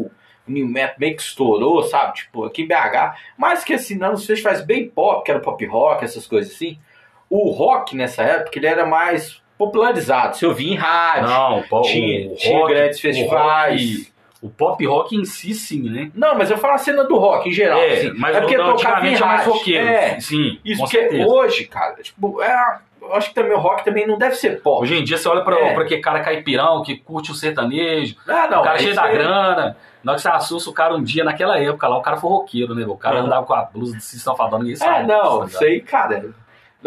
o 0.47 0.51
New 0.51 0.65
Metal 0.65 0.95
meio 0.97 1.15
que 1.17 1.21
estourou, 1.21 1.83
sabe? 1.83 2.13
Tipo, 2.13 2.45
aqui 2.45 2.61
em 2.61 2.67
BH, 2.67 3.15
mas 3.37 3.65
que 3.65 3.73
assim, 3.73 3.95
nos 3.95 4.25
festivais 4.25 4.61
bem 4.63 4.87
pop, 4.89 5.25
que 5.25 5.31
era 5.31 5.41
pop 5.41 5.65
rock, 5.65 6.05
essas 6.05 6.25
coisas 6.25 6.53
assim, 6.53 6.79
o 7.29 7.49
rock 7.51 7.97
nessa 7.97 8.23
época, 8.23 8.57
ele 8.57 8.67
era 8.67 8.85
mais 8.85 9.41
popularizado, 9.57 10.37
você 10.37 10.45
ouvia 10.45 10.71
em 10.71 10.75
rádio, 10.75 11.27
Não, 11.29 11.63
tinha, 11.83 12.31
o 12.31 12.35
tinha 12.35 12.59
rock- 12.59 12.73
grandes 12.73 12.97
o 12.99 13.01
festivais. 13.01 14.13
O 14.42 14.50
pop 14.50 14.86
rock 14.86 15.16
em 15.16 15.25
si, 15.25 15.54
sim, 15.56 15.89
né? 15.89 16.12
Não, 16.13 16.38
mas 16.38 16.51
eu 16.51 16.57
falo 16.57 16.75
a 16.75 16.78
cena 16.78 17.04
do 17.04 17.18
rock 17.18 17.50
em 17.50 17.51
geral. 17.51 17.80
é, 17.80 17.94
assim. 17.94 18.13
mas 18.18 18.36
é 18.36 18.39
porque 18.42 18.57
não, 18.57 18.75
tocava 18.75 19.07
em 19.07 19.16
é 19.16 19.19
mais 19.19 19.45
roqueiro. 19.45 19.88
É, 19.88 20.19
sim, 20.19 20.60
isso 20.63 20.81
porque 20.81 20.98
certeza. 21.00 21.28
hoje, 21.28 21.66
cara, 21.66 21.95
tipo, 22.04 22.39
é, 22.42 22.78
eu 23.01 23.13
acho 23.16 23.30
que 23.30 23.36
também 23.36 23.54
o 23.54 23.57
rock 23.60 23.84
também 23.84 24.06
não 24.06 24.16
deve 24.18 24.36
ser 24.36 24.62
pop. 24.62 24.84
Hoje 24.84 24.95
em 24.95 25.04
dia 25.04 25.18
você 25.18 25.28
olha 25.28 25.42
pra, 25.42 25.57
É. 25.60 25.74
pra 25.74 25.84
aquele 25.84 26.01
cara 26.01 26.19
caipirão 26.19 26.84
que 26.84 26.98
curte 26.98 27.31
o 27.31 27.34
sertanejo, 27.36 28.16
ah, 28.28 28.48
não, 28.50 28.60
o 28.60 28.63
cara 28.63 28.78
cheio 28.78 28.94
da 28.94 29.07
grana. 29.07 29.75
Na 30.04 30.12
hora 30.12 30.18
que 30.18 30.22
você 30.22 30.30
assusta 30.30 30.69
o 30.69 30.74
cara 30.74 30.95
um 30.95 31.04
dia, 31.04 31.24
naquela 31.24 31.60
época 31.60 31.88
lá, 31.88 31.98
o 31.98 32.01
cara 32.01 32.18
foi 32.18 32.30
roqueiro, 32.30 32.75
né? 32.75 32.86
O 32.88 32.95
cara 32.95 33.19
Uhum. 33.19 33.25
andava 33.25 33.45
com 33.45 33.54
a 33.56 33.63
blusa 33.63 33.98
de 33.98 34.04
Sistão 34.04 34.36
Fadão, 34.36 34.60
ninguém 34.60 34.75
sabe. 34.75 35.00
É, 35.04 35.07
não, 35.07 35.39
tá 35.39 35.45
isso 35.48 35.63
aí, 35.63 35.81
cara, 35.81 36.30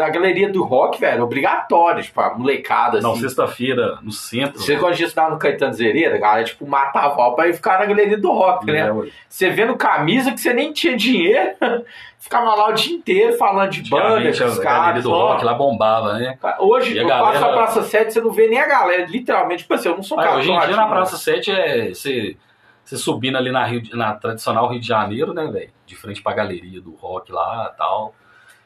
na 0.01 0.09
galeria 0.09 0.49
do 0.51 0.63
rock, 0.63 0.99
velho, 0.99 1.19
é 1.21 1.23
obrigatório, 1.23 2.03
tipo, 2.03 2.21
molecada, 2.37 2.97
assim. 2.97 3.07
Não, 3.07 3.15
sexta-feira 3.15 3.99
no 4.01 4.11
centro. 4.11 4.59
Você 4.59 4.75
quando 4.77 4.93
a 4.93 4.95
gente 4.95 5.07
estava 5.07 5.29
no 5.31 5.39
Caetano 5.39 5.73
Zereira, 5.73 6.19
cara, 6.19 6.43
tipo, 6.43 6.67
matava 6.67 7.31
pra 7.33 7.47
ir 7.47 7.53
ficar 7.53 7.79
na 7.79 7.85
galeria 7.85 8.17
do 8.17 8.31
rock, 8.31 8.65
né? 8.65 8.91
ué. 8.91 9.09
Você 9.29 9.49
vendo 9.49 9.75
camisa 9.77 10.31
que 10.31 10.39
você 10.39 10.53
nem 10.53 10.73
tinha 10.73 10.95
dinheiro, 10.97 11.51
ficava 12.19 12.53
lá 12.55 12.69
o 12.69 12.73
dia 12.73 12.95
inteiro 12.95 13.37
falando 13.37 13.69
de 13.71 13.89
banda, 13.89 14.03
galeria 14.09 14.31
caras. 14.61 15.03
do 15.03 15.09
rock 15.11 15.43
lá 15.45 15.53
bombava, 15.53 16.13
né? 16.13 16.37
Hoje, 16.59 16.97
eu 16.97 17.07
galera- 17.07 17.31
passo 17.39 17.45
a 17.45 17.53
Praça 17.53 17.83
7, 17.83 18.13
você 18.13 18.21
não 18.21 18.31
vê 18.31 18.47
nem 18.47 18.59
a 18.59 18.67
galera, 18.67 19.05
literalmente. 19.05 19.61
Tipo 19.63 19.73
assim, 19.73 19.89
eu 19.89 19.95
não 19.95 20.03
sou 20.03 20.17
cara 20.17 20.37
hoje 20.37 20.51
em 20.51 20.59
dia 20.59 20.75
na 20.75 20.83
né? 20.83 20.89
Praça 20.89 21.17
7 21.17 21.51
é 21.51 21.89
você, 21.89 22.35
você 22.83 22.97
subindo 22.97 23.37
ali 23.37 23.51
na, 23.51 23.63
Rio, 23.65 23.81
de- 23.81 23.95
na 23.95 24.13
tradicional 24.13 24.67
Rio 24.69 24.79
de 24.79 24.87
Janeiro, 24.87 25.33
né, 25.33 25.45
velho? 25.47 25.69
De 25.85 25.95
frente 25.95 26.21
pra 26.21 26.33
galeria 26.33 26.81
do 26.81 26.93
rock 26.95 27.31
lá 27.31 27.71
e 27.73 27.77
tal. 27.77 28.13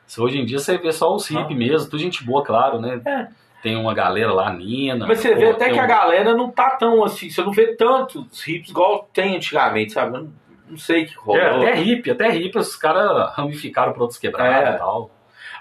Se 0.07 0.21
hoje 0.21 0.37
em 0.39 0.45
dia 0.45 0.59
você 0.59 0.77
vê 0.77 0.91
só 0.91 1.13
os 1.15 1.29
hip 1.29 1.53
mesmo, 1.55 1.89
tudo 1.89 1.99
gente 1.99 2.23
boa, 2.23 2.43
claro, 2.43 2.79
né? 2.79 3.01
É. 3.05 3.27
Tem 3.61 3.75
uma 3.75 3.93
galera 3.95 4.31
lá, 4.31 4.53
Nina. 4.53 5.07
Mas 5.07 5.19
você 5.19 5.33
vê 5.33 5.45
pô, 5.47 5.51
até 5.53 5.65
tem 5.65 5.73
que 5.73 5.79
a 5.79 5.83
um- 5.83 5.87
galera 5.87 6.35
não 6.35 6.51
tá 6.51 6.71
tão 6.71 7.03
assim, 7.03 7.29
você 7.29 7.41
não 7.41 7.51
vê 7.51 7.75
tantos 7.75 8.47
hips 8.47 8.69
igual 8.69 9.09
tem 9.11 9.35
antigamente, 9.35 9.93
sabe? 9.93 10.13
Não, 10.13 10.31
não 10.69 10.77
sei 10.77 11.03
o 11.03 11.07
que 11.07 11.15
rolou. 11.17 11.41
É, 11.41 11.49
até 11.49 11.73
hippie, 11.73 12.11
até 12.11 12.29
hippie, 12.29 12.59
os 12.59 12.75
caras 12.75 13.33
ramificaram 13.33 13.91
pra 13.93 14.01
outros 14.03 14.19
quebrados 14.19 14.69
É. 14.69 14.75
e 14.75 14.77
tal. 14.77 15.09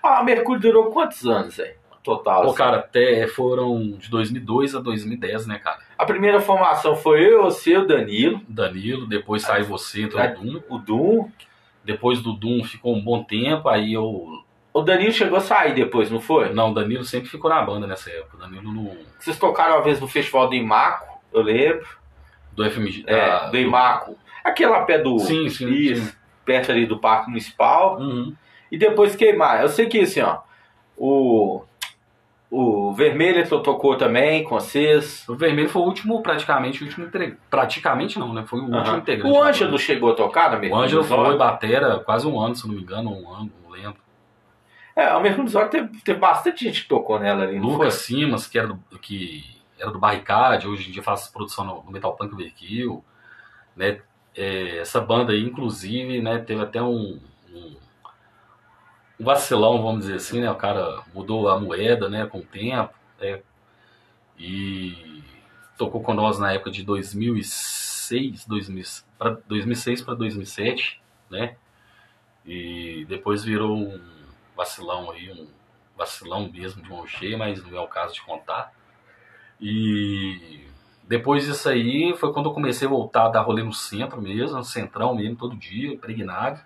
Ah, 0.03 0.19
a 0.19 0.25
Mercúrio 0.25 0.61
durou 0.61 0.91
quantos 0.91 1.25
anos, 1.27 1.57
velho? 1.57 1.75
Total. 2.03 2.43
Pô, 2.43 2.49
assim? 2.49 2.59
cara, 2.59 2.77
até 2.77 3.27
foram 3.27 3.93
de 3.93 4.11
2002 4.11 4.75
a 4.75 4.81
2010, 4.81 5.47
né, 5.47 5.59
cara? 5.59 5.79
A 5.97 6.05
primeira 6.05 6.39
formação 6.39 6.95
foi 6.95 7.25
eu, 7.27 7.45
você, 7.45 7.79
o 7.79 7.87
Danilo, 7.87 8.43
Danilo, 8.47 9.07
depois 9.07 9.41
saiu 9.41 9.65
você, 9.65 10.03
entrou 10.03 10.23
Ah. 10.23 10.27
o 10.37 10.43
Doom. 10.45 10.61
o 10.69 10.79
Dum. 10.79 11.31
Depois 11.85 12.21
do 12.23 12.33
Doom 12.33 12.65
ficou 12.65 12.95
um 12.97 13.03
bom 13.03 13.23
tempo, 13.23 13.69
aí 13.69 13.93
eu. 13.93 14.43
O 14.73 14.83
Danilo 14.83 15.13
chegou 15.13 15.39
a 15.39 15.41
sair 15.41 15.75
depois, 15.75 16.11
não 16.11 16.21
foi? 16.21 16.53
Não, 16.53 16.71
o 16.71 16.75
Danilo 16.75 17.05
sempre 17.05 17.29
ficou 17.29 17.49
na 17.51 17.63
banda 17.63 17.87
nessa 17.87 18.11
época. 18.11 18.37
O 18.37 18.41
Danilo 18.41 18.73
no. 18.73 18.97
Vocês 19.21 19.39
tocaram 19.39 19.75
uma 19.77 19.83
vez 19.83 20.01
no 20.01 20.09
festival 20.09 20.49
do 20.49 20.55
Imaco, 20.55 21.07
eu 21.33 21.43
lembro. 21.43 21.87
Do 22.53 22.65
FMG. 22.65 23.05
É, 23.07 23.17
da- 23.27 23.47
do 23.51 23.59
Imaco. 23.59 24.17
Aquele 24.43 24.71
lá 24.71 24.83
pé 24.85 24.99
do. 24.99 25.19
Sim, 25.19 25.49
sim. 25.49 25.69
Isso, 25.71 26.07
sim. 26.07 26.13
perto 26.45 26.73
ali 26.73 26.87
do 26.87 26.99
Parque 26.99 27.29
Municipal. 27.29 27.99
Uhum. 28.01 28.35
E 28.71 28.77
depois 28.79 29.15
queimar. 29.15 29.61
Eu 29.63 29.69
sei 29.69 29.87
que 29.87 30.01
assim, 30.01 30.21
ó. 30.21 30.39
O. 30.97 31.63
o 32.57 32.93
Vermelho 32.93 33.47
tocou 33.49 33.97
também 33.97 34.45
com 34.45 34.55
vocês. 34.55 35.29
O 35.29 35.35
Vermelho 35.35 35.69
foi 35.69 35.83
o 35.83 35.85
último, 35.87 36.23
praticamente, 36.23 36.83
o 36.83 36.87
último 36.87 37.07
integrante. 37.07 37.37
Praticamente 37.51 38.19
não, 38.19 38.33
né? 38.33 38.45
Foi 38.47 38.61
o 38.61 38.65
último 38.65 38.97
integrante. 38.99 39.37
O 39.37 39.43
Ângelo 39.43 39.79
chegou 39.79 40.13
a 40.13 40.15
tocar 40.15 40.51
na 40.51 40.59
Mercúrio? 40.59 40.77
O 40.77 40.85
Ângelo 40.85 41.05
foi 41.05 41.37
batera 41.37 41.99
quase 41.99 42.27
um 42.27 42.39
ano, 42.39 42.55
se 42.55 42.67
não 42.69 42.75
me 42.75 42.81
engano, 42.81 43.11
um 43.11 43.35
ano, 43.35 43.51
não 43.65 43.71
lembro. 43.71 43.97
É, 44.95 45.07
a 45.07 45.19
Mercúrio 45.19 45.47
dos 45.47 45.55
Olhos 45.57 45.71
teve, 45.71 46.01
teve 46.03 46.21
bastante 46.21 46.65
gente 46.65 46.83
que 46.83 46.89
tocou 46.89 47.19
nela 47.19 47.43
ali. 47.43 47.59
Lucas 47.59 47.95
Simas, 47.95 48.47
que 48.47 48.57
era 48.57 48.69
do, 48.69 48.79
que 49.01 49.45
era 49.77 49.91
do 49.91 49.99
Barricade, 49.99 50.69
hoje 50.69 50.89
em 50.89 50.93
dia 50.93 51.03
faz 51.03 51.27
produção 51.27 51.65
no, 51.65 51.83
no 51.83 51.91
Metal 51.91 52.15
Punk 52.15 52.33
Overkill, 52.33 53.05
né? 53.75 54.01
É, 54.37 54.79
essa 54.79 55.01
banda 55.01 55.33
aí, 55.33 55.43
inclusive, 55.43 56.21
né, 56.21 56.39
teve 56.39 56.61
até 56.61 56.83
um, 56.83 57.21
um, 57.53 57.77
vacilão, 59.19 59.83
vamos 59.83 60.03
dizer 60.03 60.17
assim, 60.17 60.41
né? 60.41 60.51
O 60.51 60.57
cara 60.57 61.03
mudou 61.15 61.49
a 61.49 61.59
moeda, 61.61 62.09
né, 62.09 62.27
com 62.27 62.39
o 62.39 62.45
tempo, 62.45 62.95
né, 63.21 63.41
e 64.39 65.23
tocou 65.77 66.03
com 66.03 66.15
nós 66.15 66.39
na 66.39 66.53
época 66.53 66.71
de 66.71 66.83
2006, 66.83 68.47
2000, 68.47 68.85
pra, 69.19 69.31
2006 69.47 70.03
para 70.03 70.15
2007, 70.15 71.01
né? 71.31 71.57
E 72.45 73.07
depois 73.09 73.45
virou 73.45 73.77
um 73.77 74.01
vacilão 74.57 75.11
aí, 75.11 75.31
um 75.33 75.49
vacilão 75.97 76.51
mesmo 76.53 76.83
de 76.83 76.89
mão 76.89 77.07
cheia, 77.07 77.39
mas 77.39 77.65
não 77.65 77.79
é 77.79 77.81
o 77.81 77.89
caso 77.89 78.15
de 78.15 78.23
contar. 78.23 78.73
E 79.61 80.67
depois 81.05 81.45
disso 81.45 81.69
aí 81.69 82.15
foi 82.17 82.33
quando 82.33 82.49
eu 82.49 82.55
comecei 82.55 82.87
a 82.87 82.91
voltar 82.91 83.27
a 83.27 83.29
dar 83.31 83.43
rolê 83.43 83.63
no 83.63 83.73
centro 83.73 84.21
mesmo, 84.21 84.57
no 84.59 84.65
centrão 84.65 85.15
mesmo, 85.15 85.37
todo 85.37 85.57
dia, 85.57 85.93
impregnado. 85.93 86.61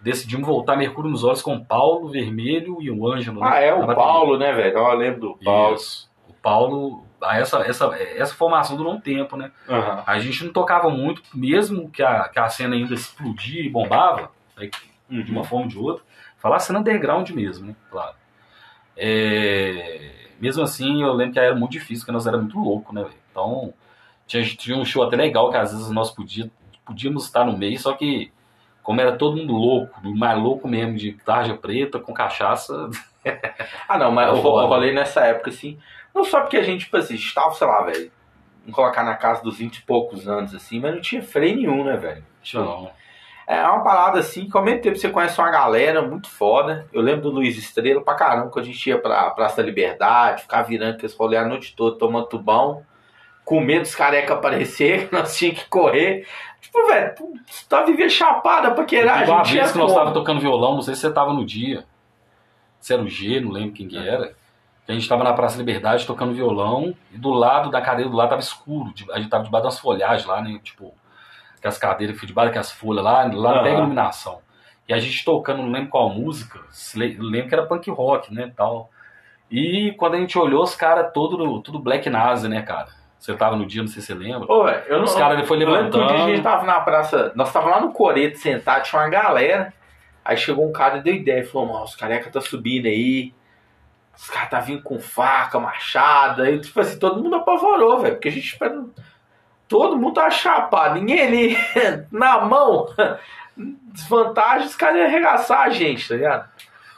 Decidimos 0.00 0.46
voltar 0.46 0.76
Mercúrio 0.76 1.10
nos 1.10 1.24
Olhos 1.24 1.42
com 1.42 1.56
o 1.56 1.64
Paulo 1.64 2.08
Vermelho 2.08 2.78
e 2.80 2.90
o 2.90 3.06
Ângelo. 3.06 3.40
Né, 3.40 3.48
ah, 3.50 3.60
é, 3.60 3.74
o 3.74 3.94
Paulo, 3.94 4.38
né, 4.38 4.52
velho? 4.52 4.78
Eu 4.78 4.94
lembro 4.94 5.20
do 5.20 5.38
Paulo. 5.44 5.74
Isso. 5.74 6.08
O 6.28 6.32
Paulo, 6.34 7.04
essa, 7.22 7.58
essa, 7.60 7.86
essa 7.96 8.34
formação 8.34 8.76
durou 8.76 8.94
um 8.94 9.00
tempo, 9.00 9.36
né? 9.36 9.50
Uhum. 9.68 10.02
A 10.06 10.18
gente 10.20 10.44
não 10.44 10.52
tocava 10.52 10.88
muito, 10.88 11.22
mesmo 11.34 11.90
que 11.90 12.02
a, 12.02 12.28
que 12.28 12.38
a 12.38 12.48
cena 12.48 12.76
ainda 12.76 12.94
explodia 12.94 13.60
e 13.60 13.68
bombava, 13.68 14.30
né, 14.56 14.70
uhum. 15.10 15.22
de 15.22 15.32
uma 15.32 15.42
forma 15.42 15.64
ou 15.64 15.70
de 15.70 15.78
outra. 15.78 16.04
Falar 16.38 16.60
cena 16.60 16.78
underground 16.78 17.28
mesmo, 17.30 17.66
né? 17.66 17.76
Claro. 17.90 18.14
É... 18.96 20.12
Mesmo 20.40 20.62
assim, 20.62 21.02
eu 21.02 21.12
lembro 21.12 21.32
que 21.32 21.40
era 21.40 21.54
muito 21.56 21.72
difícil, 21.72 22.02
porque 22.02 22.12
nós 22.12 22.26
era 22.26 22.38
muito 22.38 22.58
louco, 22.58 22.94
né, 22.94 23.02
velho? 23.02 23.14
Então, 23.32 23.74
tinha, 24.28 24.44
tinha 24.44 24.76
um 24.76 24.84
show 24.84 25.02
até 25.02 25.16
legal 25.16 25.50
que 25.50 25.56
às 25.56 25.72
vezes 25.72 25.90
nós 25.90 26.12
podia, 26.12 26.48
podíamos 26.84 27.24
estar 27.24 27.44
no 27.44 27.58
meio, 27.58 27.78
só 27.80 27.94
que 27.94 28.30
como 28.88 29.02
era 29.02 29.18
todo 29.18 29.36
mundo 29.36 29.52
louco, 29.52 30.00
mais 30.02 30.38
louco 30.38 30.66
mesmo, 30.66 30.96
de 30.96 31.12
tarja 31.12 31.54
preta, 31.54 31.98
com 31.98 32.14
cachaça. 32.14 32.88
ah, 33.86 33.98
não, 33.98 34.10
mas 34.10 34.28
eu, 34.32 34.36
eu 34.36 34.42
rolei 34.42 34.94
nessa 34.94 35.20
época, 35.26 35.50
assim, 35.50 35.78
não 36.14 36.24
só 36.24 36.40
porque 36.40 36.56
a 36.56 36.62
gente, 36.62 36.86
tipo 36.86 36.96
assim, 36.96 37.14
estava, 37.14 37.52
sei 37.52 37.66
lá, 37.66 37.82
velho, 37.82 38.10
vamos 38.62 38.74
colocar 38.74 39.04
na 39.04 39.14
casa 39.14 39.42
dos 39.42 39.58
20 39.58 39.76
e 39.76 39.82
poucos 39.82 40.26
anos, 40.26 40.54
assim, 40.54 40.80
mas 40.80 40.94
não 40.94 41.02
tinha 41.02 41.22
freio 41.22 41.56
nenhum, 41.56 41.84
né, 41.84 41.98
velho? 41.98 42.24
Tinha 42.40 42.62
não. 42.62 42.90
É 43.46 43.62
uma 43.62 43.84
parada 43.84 44.20
assim 44.20 44.48
que 44.48 44.56
ao 44.56 44.64
mesmo 44.64 44.80
tempo 44.80 44.96
você 44.96 45.10
conhece 45.10 45.38
uma 45.38 45.50
galera 45.50 46.00
muito 46.00 46.30
foda. 46.30 46.88
Eu 46.90 47.02
lembro 47.02 47.20
do 47.20 47.30
Luiz 47.30 47.58
Estrela 47.58 48.02
pra 48.02 48.14
caramba, 48.14 48.48
quando 48.48 48.64
a 48.64 48.68
gente 48.68 48.88
ia 48.88 48.98
pra 48.98 49.28
Praça 49.32 49.58
da 49.58 49.64
Liberdade, 49.64 50.42
ficar 50.42 50.62
virando 50.62 50.94
aqueles 50.94 51.14
rolê 51.14 51.36
a 51.36 51.44
noite 51.44 51.76
toda, 51.76 51.98
tomando 51.98 52.26
tubão 52.26 52.86
com 53.48 53.62
medo 53.62 53.80
dos 53.80 53.94
careca 53.94 54.34
aparecer, 54.34 55.08
nós 55.12 55.34
tínhamos 55.34 55.62
que 55.62 55.68
correr. 55.70 56.26
Tipo, 56.60 56.86
velho, 56.86 57.14
tu 57.14 57.32
tá 57.68 57.82
vivendo 57.82 58.10
chapada 58.10 58.72
pra 58.72 58.84
querer 58.84 59.08
a 59.08 59.18
gente. 59.18 59.30
Uma 59.30 59.42
vez 59.44 59.72
que 59.72 59.78
nós 59.78 59.94
tava 59.94 60.12
tocando 60.12 60.40
violão, 60.40 60.74
não 60.74 60.82
sei 60.82 60.94
se 60.94 61.02
você 61.02 61.12
tava 61.12 61.32
no 61.32 61.44
dia. 61.44 61.84
Se 62.80 62.92
era 62.92 63.02
o 63.02 63.08
G, 63.08 63.40
não 63.40 63.50
lembro 63.50 63.72
quem 63.72 63.88
que 63.88 63.96
era. 63.96 64.34
A 64.86 64.92
gente 64.92 65.08
tava 65.08 65.22
na 65.22 65.34
Praça 65.34 65.58
Liberdade 65.58 66.06
tocando 66.06 66.32
violão 66.32 66.94
e 67.12 67.18
do 67.18 67.30
lado 67.30 67.70
da 67.70 67.80
cadeira 67.80 68.10
do 68.10 68.16
lado 68.16 68.30
tava 68.30 68.40
escuro. 68.40 68.92
A 69.12 69.18
gente 69.18 69.28
tava 69.28 69.44
debaixo 69.44 69.64
das 69.64 69.78
folhagens 69.78 70.26
lá, 70.26 70.40
né? 70.40 70.58
Tipo, 70.62 70.94
aquelas 71.58 71.76
cadeiras 71.76 72.18
que 72.18 72.26
debaixo 72.26 72.48
daquelas 72.48 72.72
folhas 72.72 73.04
lá, 73.04 73.24
lá 73.24 73.56
não 73.56 73.62
pega 73.62 73.78
iluminação. 73.78 74.40
E 74.88 74.94
a 74.94 74.98
gente 74.98 75.22
tocando, 75.24 75.62
não 75.62 75.70
lembro 75.70 75.90
qual 75.90 76.08
música, 76.08 76.60
lembro 76.96 77.48
que 77.48 77.54
era 77.54 77.66
punk 77.66 77.90
rock, 77.90 78.32
né? 78.32 78.50
Tal. 78.56 78.90
E 79.50 79.94
quando 79.98 80.14
a 80.14 80.18
gente 80.18 80.38
olhou, 80.38 80.62
os 80.62 80.74
caras 80.74 81.12
todo, 81.12 81.60
tudo 81.60 81.78
black 81.78 82.08
nazi, 82.08 82.48
né, 82.48 82.62
cara? 82.62 82.88
Você 83.18 83.34
tava 83.34 83.56
no 83.56 83.66
dia, 83.66 83.82
não 83.82 83.88
sei 83.88 84.00
se 84.00 84.08
você 84.08 84.14
lembra. 84.14 84.50
Ô, 84.50 84.68
eu 84.68 85.02
Os 85.02 85.14
caras 85.14 85.46
foi 85.46 85.58
levantando. 85.58 86.04
Um 86.04 86.06
dia 86.06 86.24
a 86.24 86.28
gente 86.28 86.42
tava 86.42 86.64
na 86.64 86.80
praça, 86.80 87.32
nós 87.34 87.52
tava 87.52 87.68
lá 87.68 87.80
no 87.80 87.92
Coreto 87.92 88.38
sentado, 88.38 88.84
tinha 88.84 89.02
uma 89.02 89.08
galera. 89.08 89.72
Aí 90.24 90.36
chegou 90.36 90.68
um 90.68 90.72
cara 90.72 90.98
e 90.98 91.02
deu 91.02 91.14
ideia, 91.14 91.46
falou, 91.46 91.68
mano, 91.68 91.84
os 91.84 91.96
careca 91.96 92.30
tá 92.30 92.40
subindo 92.40 92.86
aí. 92.86 93.32
Os 94.16 94.28
caras 94.28 94.50
tá 94.50 94.60
vindo 94.60 94.82
com 94.82 94.98
faca, 94.98 95.58
machada. 95.58 96.44
Aí, 96.44 96.60
tipo 96.60 96.78
assim, 96.80 96.98
todo 96.98 97.22
mundo 97.22 97.36
apavorou, 97.36 98.00
velho. 98.00 98.14
Porque 98.14 98.28
a 98.28 98.32
gente. 98.32 98.58
Todo 99.66 99.96
mundo 99.96 100.14
tava 100.14 100.30
chapado. 100.30 100.96
Ninguém 100.96 101.20
ali 101.20 101.56
na 102.12 102.40
mão. 102.44 102.86
Desvantagem, 103.56 104.66
os 104.66 104.76
caras 104.76 104.98
iam 104.98 105.06
arregaçar 105.06 105.62
a 105.62 105.70
gente, 105.70 106.08
tá 106.08 106.14
ligado? 106.14 106.48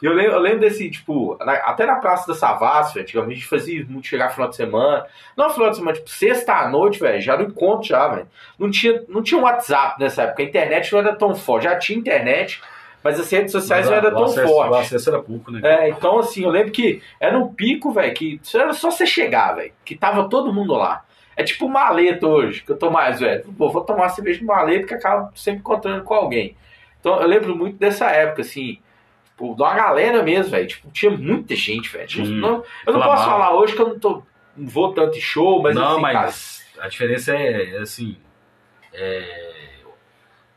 E 0.02 0.06
eu 0.06 0.14
lembro, 0.14 0.32
eu 0.32 0.40
lembro 0.40 0.60
desse, 0.60 0.90
tipo, 0.90 1.36
na, 1.44 1.52
até 1.52 1.84
na 1.84 1.96
Praça 1.96 2.26
da 2.26 2.34
Savassi, 2.34 2.98
antigamente 2.98 3.32
a 3.32 3.40
gente 3.40 3.48
fazia 3.48 3.84
muito 3.86 4.06
chegar 4.06 4.30
final 4.30 4.48
de 4.48 4.56
semana. 4.56 5.06
Não 5.36 5.50
final 5.50 5.70
de 5.70 5.76
semana, 5.76 5.96
tipo, 5.96 6.08
sexta 6.08 6.54
à 6.54 6.68
noite, 6.68 6.98
velho, 6.98 7.20
já 7.20 7.36
no 7.36 7.44
encontro 7.44 7.86
já, 7.86 8.08
velho. 8.08 8.26
Não 8.58 8.70
tinha, 8.70 9.04
não 9.08 9.22
tinha 9.22 9.40
WhatsApp 9.40 10.00
nessa 10.00 10.22
época, 10.22 10.42
a 10.42 10.46
internet 10.46 10.92
não 10.92 11.00
era 11.00 11.14
tão 11.14 11.34
forte. 11.34 11.64
Já 11.64 11.76
tinha 11.76 11.98
internet, 11.98 12.62
mas 13.04 13.20
as 13.20 13.30
redes 13.30 13.52
sociais 13.52 13.86
não 13.86 13.94
eram 13.94 14.10
tão 14.10 14.24
acesso, 14.24 14.48
fortes. 14.48 14.72
O 14.72 14.80
acesso 14.80 15.10
era 15.10 15.22
pouco, 15.22 15.50
né? 15.50 15.60
É, 15.62 15.88
então 15.90 16.18
assim, 16.18 16.44
eu 16.44 16.50
lembro 16.50 16.72
que 16.72 17.02
era 17.20 17.38
um 17.38 17.52
pico, 17.52 17.92
velho, 17.92 18.14
que 18.14 18.40
era 18.54 18.72
só 18.72 18.90
você 18.90 19.06
chegar, 19.06 19.52
velho, 19.52 19.72
que 19.84 19.94
tava 19.94 20.30
todo 20.30 20.52
mundo 20.52 20.72
lá. 20.72 21.04
É 21.36 21.42
tipo 21.42 21.68
maleta 21.68 22.26
hoje, 22.26 22.62
que 22.62 22.72
eu 22.72 22.76
tô 22.76 22.90
mais 22.90 23.20
velho. 23.20 23.44
Pô, 23.56 23.70
vou 23.70 23.82
tomar 23.82 24.08
cerveja 24.10 24.38
de 24.38 24.44
maleta 24.44 24.86
que 24.86 24.94
acaba 24.94 25.30
sempre 25.34 25.60
encontrando 25.60 26.04
com 26.04 26.14
alguém. 26.14 26.56
Então 26.98 27.20
eu 27.20 27.26
lembro 27.26 27.54
muito 27.54 27.76
dessa 27.76 28.06
época, 28.10 28.40
assim 28.40 28.78
Tipo, 29.40 29.54
de 29.54 29.62
uma 29.62 29.74
galera 29.74 30.22
mesmo, 30.22 30.50
velho. 30.50 30.68
Tipo, 30.68 30.90
tinha 30.90 31.10
muita 31.10 31.56
gente, 31.56 31.88
velho. 31.88 32.06
Tipo, 32.06 32.26
não, 32.26 32.62
eu 32.86 32.92
não 32.92 33.00
posso 33.00 33.24
falar 33.24 33.54
hoje 33.54 33.74
que 33.74 33.80
eu 33.80 33.88
não 33.88 33.98
tô. 33.98 34.22
Não 34.54 34.68
vou 34.68 34.92
tanto 34.92 35.16
em 35.16 35.20
show, 35.20 35.62
mas. 35.62 35.74
Não, 35.74 35.92
assim, 35.92 36.02
mas 36.02 36.64
cara, 36.74 36.86
a 36.86 36.88
diferença 36.88 37.34
é, 37.34 37.76
é 37.76 37.78
assim. 37.78 38.18
É 38.92 39.46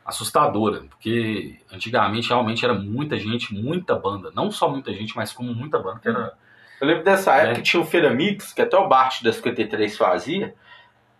assustadora, 0.04 0.82
porque 0.90 1.58
antigamente 1.72 2.28
realmente 2.28 2.62
era 2.62 2.74
muita 2.74 3.16
gente, 3.16 3.54
muita 3.54 3.94
banda, 3.94 4.30
não 4.34 4.50
só 4.50 4.68
muita 4.68 4.92
gente, 4.92 5.16
mas 5.16 5.32
como 5.32 5.54
muita 5.54 5.78
banda, 5.78 5.98
que 5.98 6.08
era... 6.10 6.34
Eu 6.78 6.86
lembro 6.86 7.04
dessa 7.04 7.34
época 7.36 7.52
é. 7.52 7.54
que 7.54 7.62
tinha 7.62 7.82
o 7.82 7.86
Feira 7.86 8.10
Mix, 8.10 8.52
que 8.52 8.60
até 8.60 8.76
o 8.76 8.86
Bart 8.86 9.22
da 9.22 9.32
53 9.32 9.96
fazia, 9.96 10.54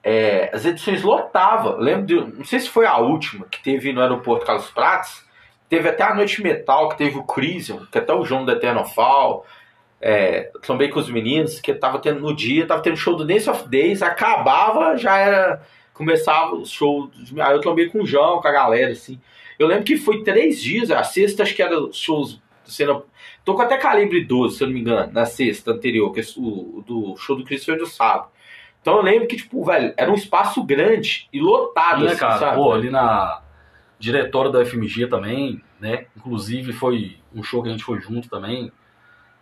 é, 0.03 0.51
as 0.53 0.67
edições 0.67 1.03
lotavam, 1.03 1.79
lembro 1.79 2.05
de, 2.05 2.15
não 2.15 2.45
sei 2.45 2.61
se 2.61 2.69
foi 2.69 2.85
a 2.85 2.99
última, 2.99 3.47
que 3.47 3.63
teve 3.63 3.91
no 3.91 4.03
aeroporto 4.03 4.45
Carlos 4.45 4.71
Prates, 4.71 5.25
Teve 5.75 5.89
até 5.89 6.05
a 6.05 6.15
Noite 6.15 6.41
Metal, 6.41 6.89
que 6.89 6.99
teve 6.99 7.19
o 7.19 7.25
Crisium, 7.25 7.85
que 7.91 7.99
até 7.99 8.15
o 8.15 8.25
João 8.25 8.45
da 8.45 8.53
Eternofall. 8.53 9.45
É, 10.01 10.53
também 10.65 10.89
com 10.89 11.01
os 11.01 11.11
meninos, 11.11 11.59
que 11.59 11.75
tava 11.75 11.99
tendo 11.99 12.21
no 12.21 12.33
dia, 12.33 12.65
tava 12.65 12.81
tendo 12.81 12.97
show 12.97 13.17
do 13.17 13.27
Dance 13.27 13.51
of 13.51 13.69
Days, 13.69 14.01
acabava, 14.01 14.97
já 14.97 15.19
era. 15.19 15.63
Começava 15.93 16.55
o 16.55 16.65
show. 16.65 17.11
Aí 17.41 17.57
eu 17.57 17.61
também 17.61 17.89
com 17.89 18.03
o 18.03 18.07
João, 18.07 18.41
com 18.41 18.47
a 18.47 18.53
galera, 18.53 18.93
assim. 18.93 19.21
Eu 19.59 19.67
lembro 19.67 19.83
que 19.83 19.97
foi 19.97 20.23
três 20.23 20.63
dias, 20.63 20.93
a 20.93 21.03
sexta 21.03 21.43
acho 21.43 21.57
que 21.57 21.63
era 21.63 21.75
shows 21.91 22.41
sendo. 22.65 23.05
Tô 23.45 23.55
com 23.55 23.63
até 23.63 23.77
calibre 23.77 24.25
12, 24.25 24.57
se 24.57 24.63
eu 24.63 24.69
não 24.69 24.75
me 24.75 24.81
engano, 24.81 25.13
na 25.13 25.27
sexta 25.27 25.73
anterior, 25.73 26.13
que 26.13 26.21
é 26.21 26.25
o 26.37 26.85
do 26.87 27.17
show 27.17 27.35
do 27.35 27.45
Chris 27.45 27.65
foi 27.65 27.77
no 27.77 27.87
sábado. 27.87 28.29
Então 28.81 28.99
eu 28.99 29.03
lembro 29.03 29.27
que, 29.27 29.37
tipo, 29.37 29.65
velho, 29.65 29.93
era 29.97 30.09
um 30.09 30.15
espaço 30.15 30.63
grande 30.63 31.29
e 31.33 31.41
lotado, 31.41 32.05
né, 32.05 32.13
assim, 32.13 32.21
cara? 32.21 32.39
Sabe? 32.39 32.57
Pô, 32.57 32.73
ali 32.73 32.91
na, 32.91 33.44
diretório 33.99 34.51
da 34.51 34.65
FMG 34.65 35.07
também, 35.07 35.63
né? 35.81 36.07
Inclusive 36.17 36.73
foi 36.73 37.17
um 37.35 37.43
show 37.43 37.63
que 37.63 37.69
a 37.69 37.73
gente 37.73 37.85
foi 37.85 38.01
junto 38.01 38.29
também. 38.29 38.73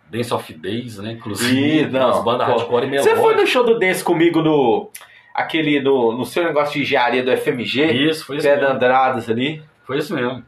Dance 0.09 0.33
of 0.33 0.53
Days, 0.53 0.99
né? 0.99 1.13
Inclusive, 1.13 1.81
Ih, 1.81 1.87
não, 1.87 2.09
as 2.09 2.23
bandas 2.23 2.47
hardcore 2.47 2.85
e 2.85 2.99
Você 2.99 3.15
foi 3.15 3.35
no 3.35 3.47
show 3.47 3.63
do 3.63 3.79
Dance 3.79 4.03
comigo 4.03 4.41
no. 4.41 4.89
Aquele 5.33 5.81
no, 5.81 6.11
no 6.11 6.25
seu 6.25 6.43
negócio 6.43 6.73
de 6.73 6.81
engenharia 6.81 7.23
do 7.23 7.35
FMG? 7.35 8.09
Isso, 8.09 8.25
foi 8.25 8.37
isso. 8.37 8.47
Pé 8.47 8.55
da 8.55 8.73
Andradas 8.73 9.27
ali. 9.29 9.63
Foi 9.83 9.97
isso 9.97 10.13
mesmo. 10.13 10.43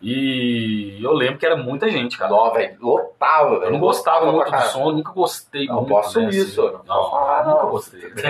E 0.00 0.98
eu 1.02 1.12
lembro 1.12 1.38
que 1.38 1.46
era 1.46 1.56
muita 1.56 1.90
gente, 1.90 2.16
cara. 2.18 2.30
Não, 2.30 2.52
velho, 2.52 2.76
lotava, 2.80 3.58
velho. 3.58 3.64
Eu 3.64 3.72
não 3.72 3.80
gostava 3.80 4.30
muito 4.30 4.52
do 4.52 4.62
som, 4.68 4.92
nunca 4.92 5.10
gostei 5.10 5.66
não 5.66 5.76
muito. 5.76 5.88
Posso 5.88 6.20
né, 6.20 6.28
isso, 6.28 6.60
assim. 6.60 6.76
não, 6.86 7.02
não, 7.02 7.10
falar, 7.10 7.46
nunca 7.46 7.62
não. 7.62 7.70
gostei. 7.70 8.02
nunca 8.02 8.20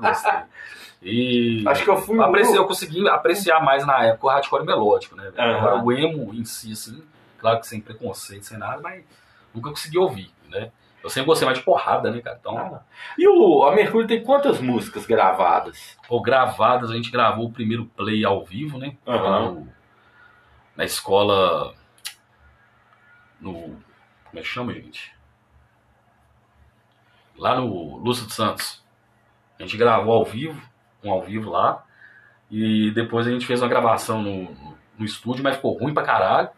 gostei. 0.00 0.32
E 1.08 1.64
acho 1.66 1.84
que 1.84 1.90
eu 1.90 1.96
fui 1.96 2.20
apreciei, 2.20 2.58
eu 2.58 2.66
consegui 2.66 3.08
apreciar 3.08 3.60
mais 3.60 3.86
na 3.86 4.04
época 4.04 4.26
o 4.26 4.30
hardcore 4.30 4.64
melódico, 4.64 5.14
né? 5.16 5.30
Uhum. 5.38 5.84
o 5.84 5.92
emo 5.92 6.34
em 6.34 6.44
si, 6.44 6.72
assim, 6.72 7.02
claro 7.38 7.60
que 7.60 7.66
sem 7.66 7.80
preconceito, 7.80 8.44
sem 8.44 8.58
nada, 8.58 8.80
mas 8.82 9.04
nunca 9.54 9.70
consegui 9.70 9.98
ouvir, 9.98 10.30
né? 10.48 10.70
Eu 11.02 11.08
sempre 11.08 11.26
gostei 11.26 11.46
mais 11.46 11.58
de 11.58 11.64
porrada, 11.64 12.10
né, 12.10 12.20
cara? 12.20 12.36
Então... 12.40 12.58
Ah, 12.58 12.80
e 13.16 13.28
o 13.28 13.62
a 13.62 13.74
Mercúrio 13.74 14.08
tem 14.08 14.24
quantas 14.24 14.60
músicas 14.60 15.06
gravadas? 15.06 15.96
Ou 16.08 16.20
gravadas, 16.20 16.90
a 16.90 16.94
gente 16.94 17.12
gravou 17.12 17.46
o 17.46 17.52
primeiro 17.52 17.86
play 17.96 18.24
ao 18.24 18.44
vivo, 18.44 18.76
né? 18.76 18.96
Uhum. 19.06 19.54
No, 19.54 19.68
na 20.76 20.84
escola. 20.84 21.72
No. 23.40 23.52
Como 23.52 24.38
é 24.38 24.40
que 24.40 24.44
chama, 24.48 24.72
gente? 24.72 25.16
lá 27.38 27.54
no 27.54 27.98
Lúcio 27.98 28.24
dos 28.24 28.34
Santos. 28.34 28.82
A 29.58 29.62
gente 29.62 29.76
gravou 29.76 30.12
ao 30.12 30.24
vivo, 30.24 30.60
um 31.06 31.10
ao 31.10 31.22
vivo 31.22 31.50
lá. 31.50 31.84
E 32.50 32.90
depois 32.92 33.26
a 33.26 33.30
gente 33.30 33.46
fez 33.46 33.60
uma 33.62 33.68
gravação 33.68 34.22
no, 34.22 34.56
no 34.98 35.04
estúdio, 35.04 35.42
mas 35.42 35.56
ficou 35.56 35.76
ruim 35.78 35.92
pra 35.94 36.02
caralho. 36.04 36.48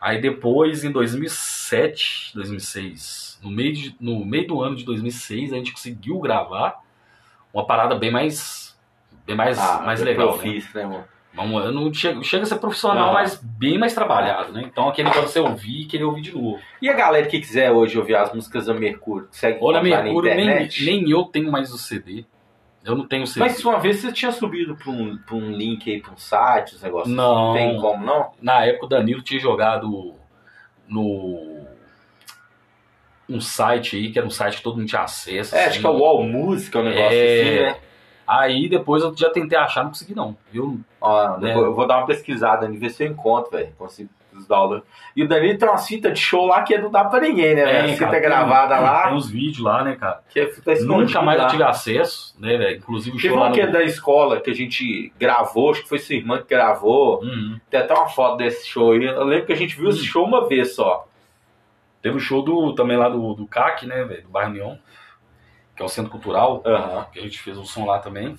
Aí 0.00 0.20
depois, 0.20 0.84
em 0.84 0.90
2007, 0.92 2.32
2006, 2.34 3.38
no 3.42 3.50
meio, 3.50 3.72
de, 3.72 3.96
no 4.00 4.24
meio 4.24 4.46
do 4.46 4.60
ano 4.60 4.76
de 4.76 4.84
2006, 4.84 5.52
a 5.52 5.56
gente 5.56 5.72
conseguiu 5.72 6.18
gravar 6.20 6.80
uma 7.52 7.66
parada 7.66 7.94
bem 7.94 8.10
mais, 8.10 8.76
bem 9.26 9.36
mais, 9.36 9.58
Ah, 9.58 9.82
mais 9.84 10.00
eu 10.00 10.06
legal, 10.06 10.36
né? 10.36 10.42
fiz, 10.42 10.72
né? 10.74 11.04
Vamos, 11.32 11.64
eu 11.64 11.72
não 11.72 11.92
chega, 11.92 12.22
chega 12.22 12.44
a 12.44 12.46
ser 12.46 12.56
profissional, 12.58 13.06
Não. 13.06 13.12
mas 13.14 13.36
bem 13.42 13.76
mais 13.76 13.92
trabalhado, 13.92 14.52
né? 14.52 14.62
Então 14.64 14.88
aquele 14.88 15.10
de 15.10 15.18
você 15.18 15.40
ouvir 15.40 15.82
e 15.82 15.86
querer 15.86 16.04
ouvir 16.04 16.20
de 16.22 16.32
novo. 16.32 16.60
E 16.80 16.88
a 16.88 16.92
galera 16.92 17.26
que 17.26 17.40
quiser 17.40 17.72
hoje 17.72 17.98
ouvir 17.98 18.14
as 18.14 18.32
músicas 18.32 18.66
da 18.66 18.74
Mercúrio, 18.74 19.26
consegue 19.26 19.58
Olha, 19.60 19.82
Mercúrio, 19.82 20.30
na 20.30 20.36
nem, 20.36 20.68
nem 20.80 21.10
eu 21.10 21.24
tenho 21.24 21.50
mais 21.50 21.72
o 21.72 21.78
CD. 21.78 22.24
Eu 22.84 22.94
não 22.94 23.06
tenho 23.08 23.26
CD. 23.26 23.40
Mas 23.40 23.64
uma 23.64 23.78
vez 23.78 23.96
você 24.00 24.12
tinha 24.12 24.30
subido 24.30 24.76
pra 24.76 24.90
um, 24.90 25.16
pra 25.16 25.34
um 25.34 25.50
link 25.50 25.90
aí, 25.90 26.00
pra 26.02 26.12
um 26.12 26.16
site, 26.18 26.74
os 26.74 26.82
negócios. 26.82 27.14
Não. 27.14 27.54
Tem 27.54 27.80
como, 27.80 28.04
não? 28.04 28.32
Na 28.42 28.64
época 28.66 28.86
o 28.86 28.88
Danilo 28.88 29.22
tinha 29.22 29.40
jogado 29.40 30.14
no. 30.86 31.64
Um 33.28 33.40
site 33.40 33.96
aí, 33.96 34.12
que 34.12 34.18
era 34.18 34.26
um 34.26 34.30
site 34.30 34.58
que 34.58 34.62
todo 34.62 34.76
mundo 34.76 34.86
tinha 34.88 35.00
acesso. 35.00 35.54
É, 35.54 35.60
assim. 35.60 35.70
acho 35.70 35.80
que 35.80 35.86
é 35.86 35.88
o 35.88 35.96
Wall 35.98 36.24
Música, 36.24 36.78
um 36.78 36.84
negócio 36.84 37.16
É. 37.16 37.40
assim, 37.40 37.60
né? 37.62 37.76
Aí 38.26 38.68
depois 38.68 39.02
eu 39.02 39.16
já 39.16 39.30
tentei 39.30 39.56
achar, 39.56 39.82
não 39.82 39.90
consegui 39.90 40.14
não. 40.14 40.36
Viu? 40.52 40.80
Ó, 41.00 41.36
É. 41.36 41.40
depois 41.40 41.64
eu 41.66 41.74
vou 41.74 41.86
dar 41.86 41.98
uma 41.98 42.06
pesquisada 42.06 42.68
ver 42.68 42.90
se 42.90 43.02
eu 43.04 43.10
encontro, 43.10 43.50
velho. 43.50 43.72
Consigo 43.78 44.10
os 44.36 44.46
downloads. 44.46 44.86
E 45.16 45.22
o 45.22 45.28
Danilo 45.28 45.58
tem 45.58 45.68
uma 45.68 45.78
fita 45.78 46.10
de 46.10 46.18
show 46.20 46.46
lá 46.46 46.62
que 46.62 46.76
não 46.78 46.90
dá 46.90 47.04
pra 47.04 47.20
ninguém, 47.20 47.54
né, 47.54 47.64
velho? 47.64 47.84
Tem, 47.86 47.92
Fita 47.94 48.04
cara, 48.06 48.12
tem- 48.20 48.22
gravada 48.28 48.78
lá, 48.80 49.02
Tem 49.08 49.14
uns 49.14 49.30
vídeos 49.30 49.58
lá, 49.64 49.84
né, 49.84 49.96
cara? 49.96 50.22
que 50.28 50.40
é 50.40 50.46
fita 50.52 50.74
Nunca 50.84 51.22
mais 51.22 51.38
lá. 51.38 51.44
eu 51.44 51.50
tive 51.50 51.62
acesso, 51.62 52.34
né, 52.40 52.56
velho? 52.56 52.76
Inclusive 52.78 53.16
o 53.16 53.20
Teve 53.20 53.28
show 53.34 53.38
lá 53.42 53.48
um 53.48 53.52
que 53.52 53.60
é 53.60 53.66
da 53.66 53.82
escola 53.82 54.40
que 54.40 54.50
a 54.50 54.54
gente 54.54 55.12
gravou, 55.18 55.70
acho 55.70 55.82
que 55.82 55.88
foi 55.88 55.98
sua 55.98 56.16
irmã 56.16 56.38
que 56.38 56.48
gravou. 56.48 57.22
Uhum. 57.22 57.58
Tem 57.70 57.80
até 57.80 57.94
uma 57.94 58.08
foto 58.08 58.36
desse 58.36 58.66
show 58.68 58.92
aí. 58.92 59.04
Eu 59.04 59.24
lembro 59.24 59.46
que 59.46 59.52
a 59.52 59.56
gente 59.56 59.76
viu 59.76 59.88
esse 59.90 60.00
Hum. 60.00 60.04
show 60.04 60.24
uma 60.26 60.46
vez 60.48 60.74
só. 60.74 61.06
Teve 62.02 62.16
o 62.16 62.20
show 62.20 62.42
do, 62.42 62.74
também 62.74 62.96
lá 62.96 63.08
do, 63.08 63.34
do 63.34 63.46
CAC, 63.46 63.86
né, 63.86 64.04
velho? 64.04 64.22
Do 64.24 64.28
Bairro 64.28 64.52
Neon, 64.52 64.76
que 65.74 65.82
é 65.82 65.84
o 65.84 65.88
Centro 65.88 66.10
Cultural. 66.10 66.62
Aham. 66.66 67.06
que 67.12 67.18
a 67.18 67.22
gente 67.22 67.38
fez 67.40 67.56
um 67.56 67.64
som 67.64 67.86
lá 67.86 67.98
também. 67.98 68.36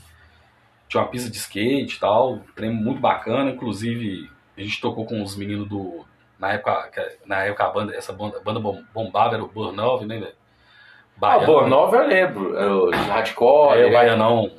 Tinha 0.88 1.02
uma 1.02 1.10
pista 1.10 1.32
de 1.32 1.38
skate 1.38 1.96
e 1.96 2.00
tal, 2.00 2.34
um 2.34 2.40
trem 2.56 2.70
muito 2.70 3.00
bacana. 3.00 3.50
Inclusive, 3.50 4.30
a 4.57 4.62
gente 4.62 4.79
tocou 4.81 5.05
com 5.05 5.21
os 5.21 5.35
meninos 5.35 5.67
do. 5.67 6.05
Na 6.39 6.51
época, 6.53 7.17
na 7.25 7.43
época 7.43 7.63
a 7.65 7.69
banda, 7.69 7.95
essa 7.95 8.12
banda, 8.12 8.39
banda 8.41 8.59
bom- 8.59 8.83
bombava 8.93 9.35
era 9.35 9.43
o 9.43 9.47
Burnov, 9.47 10.05
né, 10.05 10.19
velho? 10.19 10.33
Ah, 10.33 11.17
Baiano, 11.17 11.45
pô, 11.45 11.67
nova 11.67 11.95
eu 11.97 12.07
lembro. 12.07 12.88
O 12.89 12.91
Hardcore. 12.91 13.79
É, 13.79 13.85
o 13.85 13.88
é- 13.88 13.91
Baianão, 13.93 14.51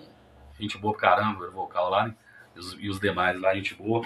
gente 0.59 0.79
boa 0.79 0.97
pra 0.97 1.11
caramba, 1.11 1.45
o 1.47 1.53
vocal 1.53 1.91
lá, 1.91 2.07
né? 2.07 2.15
E 2.55 2.59
os, 2.59 2.77
e 2.81 2.89
os 2.89 2.99
demais 2.99 3.39
lá, 3.39 3.55
gente 3.55 3.75
boa. 3.75 4.03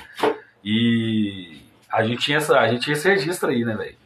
E 0.64 1.60
a 1.90 2.02
gente 2.04 2.22
tinha, 2.22 2.38
essa, 2.38 2.58
a 2.58 2.68
gente 2.68 2.82
tinha 2.82 2.94
esse 2.94 3.08
registro 3.08 3.50
aí, 3.50 3.64
né, 3.64 3.74
velho? 3.76 3.96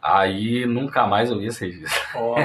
Aí 0.00 0.64
nunca 0.64 1.06
mais 1.06 1.30
eu 1.30 1.38
vi 1.38 1.46
esse 1.46 1.66
registro. 1.66 2.00
Ó. 2.14 2.36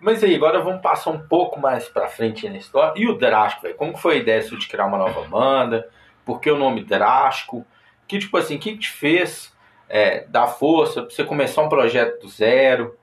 Mas 0.00 0.24
aí, 0.24 0.34
agora 0.34 0.60
vamos 0.60 0.80
passar 0.80 1.10
um 1.10 1.20
pouco 1.20 1.60
mais 1.60 1.86
pra 1.88 2.08
frente 2.08 2.48
na 2.48 2.56
história. 2.56 2.98
E 3.00 3.06
o 3.06 3.18
Drástico, 3.18 3.62
velho? 3.62 3.76
Como 3.76 3.92
que 3.92 4.00
foi 4.00 4.14
a 4.14 4.18
ideia 4.18 4.40
de 4.40 4.66
criar 4.68 4.86
uma 4.86 4.96
nova 4.96 5.22
banda? 5.28 5.88
Por 6.24 6.40
que 6.40 6.50
o 6.50 6.56
nome 6.58 6.82
Drástico? 6.82 7.66
Que, 8.08 8.18
tipo 8.18 8.36
assim, 8.36 8.58
que 8.58 8.76
te 8.76 8.90
fez 8.90 9.54
é, 9.88 10.26
dar 10.26 10.48
força 10.48 11.02
pra 11.02 11.10
você 11.10 11.22
começar 11.22 11.62
um 11.62 11.68
projeto 11.68 12.22
do 12.22 12.28
zero? 12.28 12.98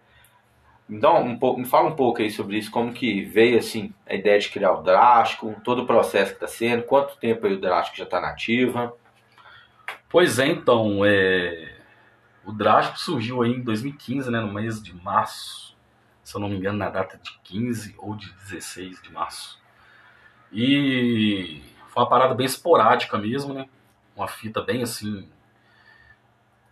Então, 0.89 1.24
um 1.24 1.38
pouco, 1.38 1.59
me 1.59 1.65
fala 1.65 1.89
um 1.89 1.95
pouco 1.95 2.21
aí 2.21 2.29
sobre 2.29 2.57
isso, 2.57 2.69
como 2.69 2.93
que 2.93 3.24
veio, 3.24 3.57
assim, 3.57 3.93
a 4.05 4.13
ideia 4.13 4.38
de 4.38 4.50
criar 4.50 4.74
o 4.74 4.83
Drástico, 4.83 5.55
todo 5.63 5.83
o 5.83 5.85
processo 5.88 6.33
que 6.33 6.39
tá 6.39 6.47
sendo, 6.47 6.83
quanto 6.83 7.17
tempo 7.17 7.45
aí 7.45 7.53
o 7.53 7.59
Drástico 7.59 7.97
já 7.97 8.05
tá 8.05 8.21
nativa? 8.21 8.93
Pois 10.09 10.38
é, 10.38 10.47
então, 10.47 11.03
é... 11.03 11.75
o 12.45 12.51
Drástico 12.51 13.00
surgiu 13.00 13.41
aí 13.41 13.51
em 13.51 13.62
2015, 13.62 14.29
né, 14.29 14.39
no 14.39 14.53
mês 14.53 14.81
de 14.81 14.93
março, 14.93 15.75
se 16.24 16.35
eu 16.35 16.41
não 16.41 16.50
me 16.50 16.55
engano, 16.55 16.77
na 16.77 16.89
data 16.89 17.19
de 17.21 17.31
15 17.43 17.95
ou 17.97 18.15
de 18.15 18.31
16 18.33 19.01
de 19.01 19.12
março. 19.12 19.59
E 20.51 21.63
foi 21.89 22.03
uma 22.03 22.09
parada 22.09 22.35
bem 22.35 22.45
esporádica 22.45 23.17
mesmo, 23.17 23.55
né, 23.55 23.67
uma 24.15 24.27
fita 24.27 24.62
bem 24.62 24.84
assim, 24.84 25.29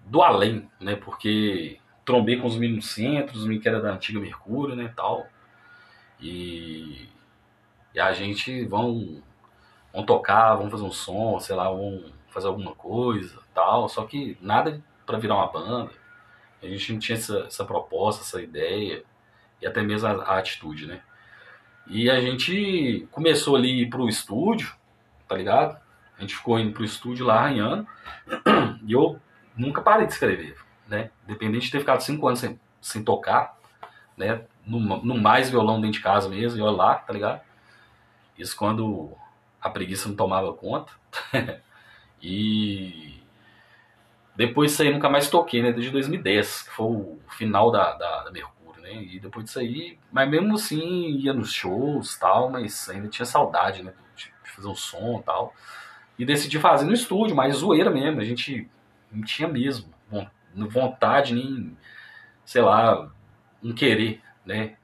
do 0.05 0.21
além, 0.21 0.69
né, 0.79 0.95
porque 0.95 1.79
trombei 2.05 2.37
com 2.37 2.47
os 2.47 2.57
meninos 2.57 2.87
centros, 2.91 3.39
os 3.39 3.43
meninos 3.43 3.63
que 3.63 3.69
era 3.69 3.81
da 3.81 3.91
antiga 3.91 4.19
Mercúrio, 4.19 4.75
né, 4.75 4.91
tal, 4.95 5.27
e, 6.19 7.09
e 7.93 7.99
a 7.99 8.13
gente 8.13 8.65
vão, 8.65 9.21
vão 9.91 10.05
tocar, 10.05 10.55
vão 10.55 10.69
fazer 10.69 10.83
um 10.83 10.91
som, 10.91 11.39
sei 11.39 11.55
lá, 11.55 11.69
vão 11.69 12.03
fazer 12.29 12.47
alguma 12.47 12.73
coisa, 12.73 13.39
tal, 13.53 13.87
só 13.89 14.05
que 14.05 14.37
nada 14.41 14.81
para 15.05 15.17
virar 15.17 15.35
uma 15.35 15.51
banda. 15.51 15.91
A 16.61 16.65
gente 16.65 16.93
não 16.93 16.99
tinha 16.99 17.17
essa, 17.17 17.39
essa 17.39 17.65
proposta, 17.65 18.23
essa 18.23 18.41
ideia 18.41 19.03
e 19.61 19.67
até 19.67 19.81
mesmo 19.81 20.07
a, 20.07 20.11
a 20.11 20.37
atitude, 20.39 20.87
né? 20.87 21.01
E 21.87 22.09
a 22.09 22.19
gente 22.21 23.05
começou 23.11 23.55
ali 23.57 23.89
pro 23.89 24.07
estúdio, 24.07 24.73
tá 25.27 25.35
ligado? 25.35 25.82
Gente 26.23 26.35
ficou 26.35 26.57
indo 26.57 26.71
pro 26.71 26.85
estúdio 26.85 27.25
lá 27.25 27.39
arranhando 27.39 27.85
e 28.87 28.93
eu 28.93 29.19
nunca 29.57 29.81
parei 29.81 30.07
de 30.07 30.13
escrever, 30.13 30.57
né? 30.87 31.11
Independente 31.25 31.65
de 31.65 31.71
ter 31.71 31.79
ficado 31.79 31.99
cinco 31.99 32.25
anos 32.27 32.39
sem, 32.39 32.57
sem 32.81 33.03
tocar, 33.03 33.57
né? 34.17 34.45
No, 34.65 34.79
no 34.79 35.19
mais 35.19 35.49
violão 35.49 35.81
dentro 35.81 35.97
de 35.97 36.03
casa 36.03 36.29
mesmo, 36.29 36.57
e 36.57 36.61
olha 36.61 36.75
lá, 36.75 36.95
tá 36.95 37.11
ligado? 37.11 37.41
Isso 38.37 38.55
quando 38.55 39.11
a 39.61 39.69
preguiça 39.69 40.07
não 40.07 40.15
tomava 40.15 40.53
conta. 40.53 40.91
E 42.25 43.21
depois 44.33 44.71
disso 44.71 44.81
aí 44.81 44.93
nunca 44.93 45.09
mais 45.09 45.29
toquei, 45.29 45.61
né? 45.61 45.73
Desde 45.73 45.91
2010, 45.91 46.61
que 46.61 46.71
foi 46.71 46.85
o 46.85 47.19
final 47.31 47.69
da, 47.69 47.91
da, 47.95 48.23
da 48.23 48.31
Mercúrio, 48.31 48.81
né? 48.81 48.93
E 48.93 49.19
depois 49.19 49.43
disso 49.43 49.59
aí, 49.59 49.99
mas 50.09 50.29
mesmo 50.29 50.55
assim 50.55 51.17
ia 51.17 51.33
nos 51.33 51.51
shows 51.51 52.17
tal, 52.17 52.49
mas 52.49 52.87
ainda 52.87 53.09
tinha 53.09 53.25
saudade, 53.25 53.83
né? 53.83 53.93
De, 54.15 54.31
fazer 54.55 54.67
um 54.69 54.75
som 54.75 55.21
tal. 55.21 55.53
E 56.17 56.25
decidi 56.25 56.59
fazer 56.59 56.85
no 56.85 56.93
estúdio, 56.93 57.35
mas 57.35 57.57
zoeira 57.57 57.89
mesmo, 57.89 58.21
a 58.21 58.23
gente 58.23 58.69
não 59.11 59.23
tinha 59.23 59.47
mesmo 59.47 59.91
von- 60.09 60.27
vontade, 60.69 61.33
nem, 61.33 61.75
sei 62.45 62.61
lá, 62.61 63.09
um 63.63 63.73
querer, 63.73 64.21
né? 64.45 64.75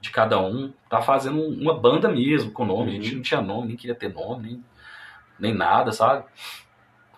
De 0.00 0.10
cada 0.10 0.38
um, 0.38 0.72
tá 0.88 1.00
fazendo 1.00 1.40
uma 1.40 1.78
banda 1.78 2.08
mesmo, 2.10 2.50
com 2.52 2.66
nome. 2.66 2.90
A 2.90 3.00
gente 3.00 3.14
não 3.14 3.22
tinha 3.22 3.40
nome, 3.40 3.68
nem 3.68 3.76
queria 3.76 3.94
ter 3.94 4.12
nome, 4.12 4.42
nem, 4.42 4.64
nem 5.38 5.54
nada, 5.54 5.92
sabe? 5.92 6.24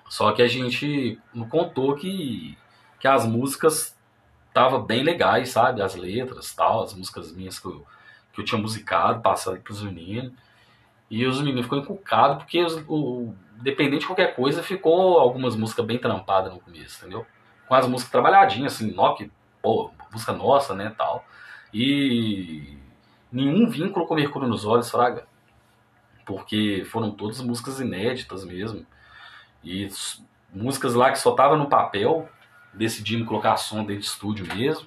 Só 0.09 0.31
que 0.33 0.41
a 0.43 0.47
gente 0.47 1.21
não 1.35 1.49
contou 1.49 1.95
que, 1.97 2.57
que 3.01 3.09
as 3.09 3.27
músicas 3.27 3.97
estavam 4.49 4.83
bem 4.83 5.03
legais, 5.03 5.51
sabe? 5.51 5.83
As 5.83 5.97
letras 5.97 6.55
tal, 6.55 6.85
as 6.85 6.95
músicas 6.95 7.33
minhas 7.33 7.59
que 7.59 7.67
eu, 7.67 7.85
que 8.33 8.41
eu 8.41 8.45
tinha 8.45 8.61
musicado, 8.61 9.21
passado 9.21 9.61
pros 9.61 9.83
meninos. 9.83 10.33
E 11.11 11.27
os 11.27 11.41
meninos 11.41 11.65
ficou 11.65 11.79
encucados 11.79 12.39
porque, 12.39 12.63
os, 12.63 12.83
o, 12.89 13.35
dependente 13.63 14.01
de 14.01 14.07
qualquer 14.07 14.35
coisa, 14.35 14.63
ficou 14.63 15.19
algumas 15.19 15.57
músicas 15.57 15.85
bem 15.85 15.99
trampadas 15.99 16.53
no 16.53 16.61
começo, 16.61 16.99
entendeu? 17.01 17.27
Com 17.69 17.75
as 17.75 17.87
músicas 17.87 18.13
trabalhadinhas, 18.13 18.75
assim, 18.75 18.95
que, 19.17 19.31
pô, 19.63 19.91
música 20.13 20.33
nossa, 20.33 20.75
né, 20.75 20.95
tal. 20.97 21.25
E 21.73 22.79
nenhum 23.31 23.69
vínculo 23.69 24.07
com 24.07 24.15
Mercúrio 24.15 24.49
nos 24.49 24.65
Olhos, 24.65 24.91
Fraga. 24.91 25.27
Porque 26.25 26.85
foram 26.87 27.11
todas 27.11 27.41
músicas 27.41 27.81
inéditas 27.81 28.45
mesmo. 28.45 28.87
E 29.63 29.89
músicas 30.53 30.95
lá 30.95 31.11
que 31.11 31.19
só 31.19 31.33
tava 31.33 31.57
no 31.57 31.69
papel, 31.69 32.29
decidimos 32.73 33.29
colocar 33.29 33.57
som 33.57 33.79
dentro 33.79 34.03
de 34.03 34.07
estúdio 34.07 34.47
mesmo. 34.55 34.87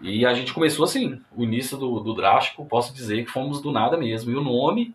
E 0.00 0.26
a 0.26 0.34
gente 0.34 0.52
começou 0.52 0.84
assim, 0.84 1.22
o 1.34 1.42
início 1.42 1.78
do, 1.78 2.00
do 2.00 2.14
Drástico, 2.14 2.66
posso 2.66 2.94
dizer 2.94 3.24
que 3.24 3.30
fomos 3.30 3.62
do 3.62 3.72
nada 3.72 3.96
mesmo. 3.96 4.30
E 4.30 4.36
o 4.36 4.42
nome 4.42 4.94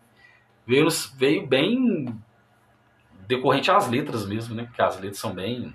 veio, 0.66 0.86
veio 1.16 1.46
bem 1.46 2.16
decorrente 3.34 3.70
às 3.70 3.88
letras 3.88 4.26
mesmo, 4.26 4.54
né? 4.54 4.64
Porque 4.64 4.82
as 4.82 4.98
letras 5.00 5.18
são 5.18 5.34
bem 5.34 5.74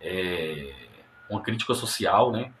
é, 0.00 0.72
uma 1.28 1.40
crítica 1.40 1.74
social, 1.74 2.30
né? 2.30 2.52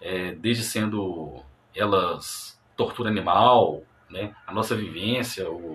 É, 0.00 0.32
desde 0.32 0.62
sendo 0.62 1.42
elas 1.74 2.60
tortura 2.76 3.08
animal, 3.08 3.82
né? 4.08 4.34
A 4.46 4.52
nossa 4.52 4.76
vivência, 4.76 5.50
o, 5.50 5.74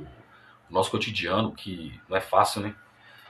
o 0.69 0.73
nosso 0.73 0.91
cotidiano, 0.91 1.51
que 1.51 1.99
não 2.07 2.15
é 2.15 2.21
fácil, 2.21 2.61
né? 2.61 2.75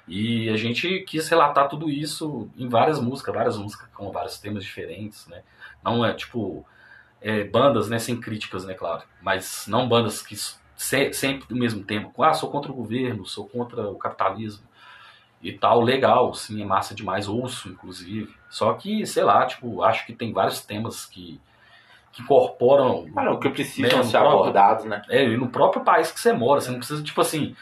E 0.08 0.50
a 0.50 0.58
gente 0.58 1.00
quis 1.08 1.30
relatar 1.30 1.70
tudo 1.70 1.90
isso 1.90 2.50
em 2.58 2.68
várias 2.68 3.00
músicas, 3.00 3.34
várias 3.34 3.58
músicas 3.58 3.88
com 3.94 4.12
vários 4.12 4.38
temas 4.38 4.64
diferentes, 4.64 5.28
né? 5.28 5.44
Não 5.84 6.06
é 6.06 6.14
tipo 6.14 6.66
é, 7.22 7.46
bandas, 7.46 7.90
né, 7.90 7.98
sem 8.00 8.20
críticas, 8.20 8.66
né, 8.66 8.74
claro, 8.74 9.04
mas 9.22 9.66
não 9.66 9.88
bandas 9.88 10.22
que 10.22 10.36
se, 10.36 11.14
sempre 11.14 11.48
do 11.48 11.56
mesmo 11.56 11.84
tema. 11.84 12.12
Ah, 12.20 12.34
sou 12.34 12.52
contra 12.52 12.70
o 12.70 12.76
governo, 12.76 13.26
sou 13.26 13.48
contra 13.48 13.90
o 13.90 13.96
capitalismo 13.96 14.68
e 15.44 15.52
tal, 15.52 15.82
legal, 15.82 16.34
sim, 16.34 16.62
é 16.62 16.66
massa 16.66 16.96
demais, 16.96 17.28
ouço, 17.28 17.68
inclusive. 17.70 18.34
Só 18.50 18.74
que, 18.74 19.06
sei 19.06 19.24
lá, 19.24 19.46
tipo, 19.46 19.84
acho 19.84 20.06
que 20.06 20.14
tem 20.14 20.32
vários 20.32 20.62
temas 20.62 21.06
que, 21.06 21.40
que 22.14 22.22
incorporam. 22.22 23.06
Ah, 23.16 23.24
não, 23.26 23.40
que 23.40 23.50
precisam 23.50 23.98
né, 23.98 24.04
ser 24.06 24.18
abordados, 24.18 24.86
né? 24.86 25.02
É, 25.10 25.26
e 25.26 25.36
no 25.36 25.50
próprio 25.50 25.84
país 25.84 26.12
que 26.12 26.20
você 26.20 26.32
mora. 26.32 26.62
Você 26.62 26.72
não 26.72 26.78
precisa, 26.78 27.04
tipo 27.04 27.20
assim, 27.20 27.54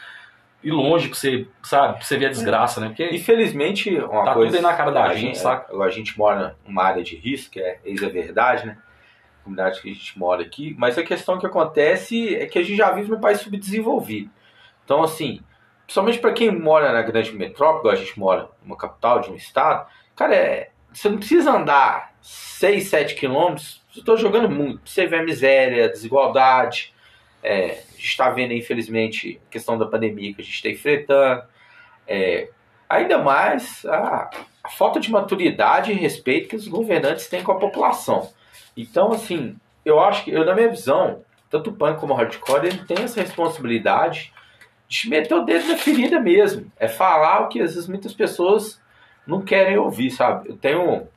ir 0.62 0.70
longe 0.70 1.08
pra 1.08 1.18
você, 1.18 1.48
sabe, 1.62 1.94
pra 1.94 2.02
você 2.04 2.16
ver 2.16 2.26
a 2.26 2.30
desgraça, 2.30 2.80
né? 2.80 2.86
Porque 2.88 3.08
Infelizmente, 3.12 3.90
uma 3.98 4.24
Tá 4.26 4.34
coisa. 4.34 4.52
tudo 4.52 4.56
aí 4.56 4.62
na 4.70 4.76
cara 4.76 4.92
da 4.92 5.04
a 5.04 5.14
gente, 5.14 5.36
saca? 5.38 5.76
A 5.82 5.90
gente 5.90 6.16
mora 6.16 6.54
numa 6.64 6.84
área 6.84 7.02
de 7.02 7.16
risco, 7.16 7.50
que 7.52 7.60
é 7.60 7.80
eis 7.84 8.00
a 8.04 8.08
verdade, 8.08 8.64
né? 8.66 8.78
A 9.40 9.44
comunidade 9.44 9.80
que 9.82 9.90
a 9.90 9.92
gente 9.92 10.16
mora 10.16 10.42
aqui. 10.42 10.72
Mas 10.78 10.96
a 10.96 11.02
questão 11.02 11.36
que 11.36 11.46
acontece 11.46 12.36
é 12.36 12.46
que 12.46 12.60
a 12.60 12.62
gente 12.62 12.76
já 12.76 12.92
vive 12.92 13.10
num 13.10 13.18
país 13.20 13.40
subdesenvolvido. 13.40 14.30
Então, 14.84 15.02
assim, 15.02 15.40
principalmente 15.84 16.18
para 16.18 16.32
quem 16.32 16.50
mora 16.50 16.92
na 16.92 17.02
grande 17.02 17.32
metrópole, 17.32 17.94
a 17.94 17.98
gente 17.98 18.18
mora 18.18 18.48
numa 18.62 18.76
capital 18.76 19.20
de 19.20 19.30
um 19.30 19.34
estado, 19.34 19.86
cara, 20.14 20.34
é, 20.34 20.70
você 20.92 21.08
não 21.08 21.18
precisa 21.18 21.52
andar 21.52 22.14
6, 22.20 22.88
7 22.88 23.14
quilômetros. 23.14 23.82
Eu 23.94 24.00
estou 24.00 24.16
jogando 24.16 24.48
muito. 24.48 24.88
Você 24.88 25.06
vê 25.06 25.16
a 25.16 25.22
miséria, 25.22 25.86
a 25.86 25.88
desigualdade. 25.88 26.94
É, 27.42 27.82
a 27.88 27.92
gente 27.92 28.08
está 28.08 28.30
vendo, 28.30 28.52
infelizmente, 28.52 29.40
a 29.48 29.50
questão 29.50 29.76
da 29.76 29.86
pandemia 29.86 30.34
que 30.34 30.42
a 30.42 30.44
gente 30.44 30.54
está 30.54 30.68
enfrentando. 30.68 31.42
É, 32.06 32.48
ainda 32.88 33.18
mais 33.18 33.84
a, 33.86 34.30
a 34.62 34.68
falta 34.68 35.00
de 35.00 35.10
maturidade 35.10 35.90
e 35.90 35.94
respeito 35.94 36.48
que 36.48 36.56
os 36.56 36.68
governantes 36.68 37.26
têm 37.26 37.42
com 37.42 37.52
a 37.52 37.58
população. 37.58 38.30
Então, 38.76 39.12
assim, 39.12 39.56
eu 39.84 39.98
acho 39.98 40.24
que, 40.24 40.30
eu, 40.30 40.44
na 40.44 40.54
minha 40.54 40.68
visão, 40.68 41.24
tanto 41.50 41.70
o 41.70 41.72
punk 41.72 41.98
como 41.98 42.14
o 42.14 42.16
hardcore, 42.16 42.66
ele 42.66 42.84
tem 42.84 43.02
essa 43.02 43.20
responsabilidade 43.20 44.32
de 45.00 45.08
meter 45.08 45.34
o 45.34 45.44
dedo 45.44 45.68
na 45.68 45.76
ferida 45.76 46.20
mesmo. 46.20 46.70
É 46.78 46.86
falar 46.86 47.40
o 47.40 47.48
que 47.48 47.60
às 47.60 47.74
vezes 47.74 47.88
muitas 47.88 48.12
pessoas 48.12 48.80
não 49.26 49.40
querem 49.40 49.78
ouvir, 49.78 50.10
sabe? 50.10 50.50
Eu 50.50 50.56
tenho. 50.56 51.08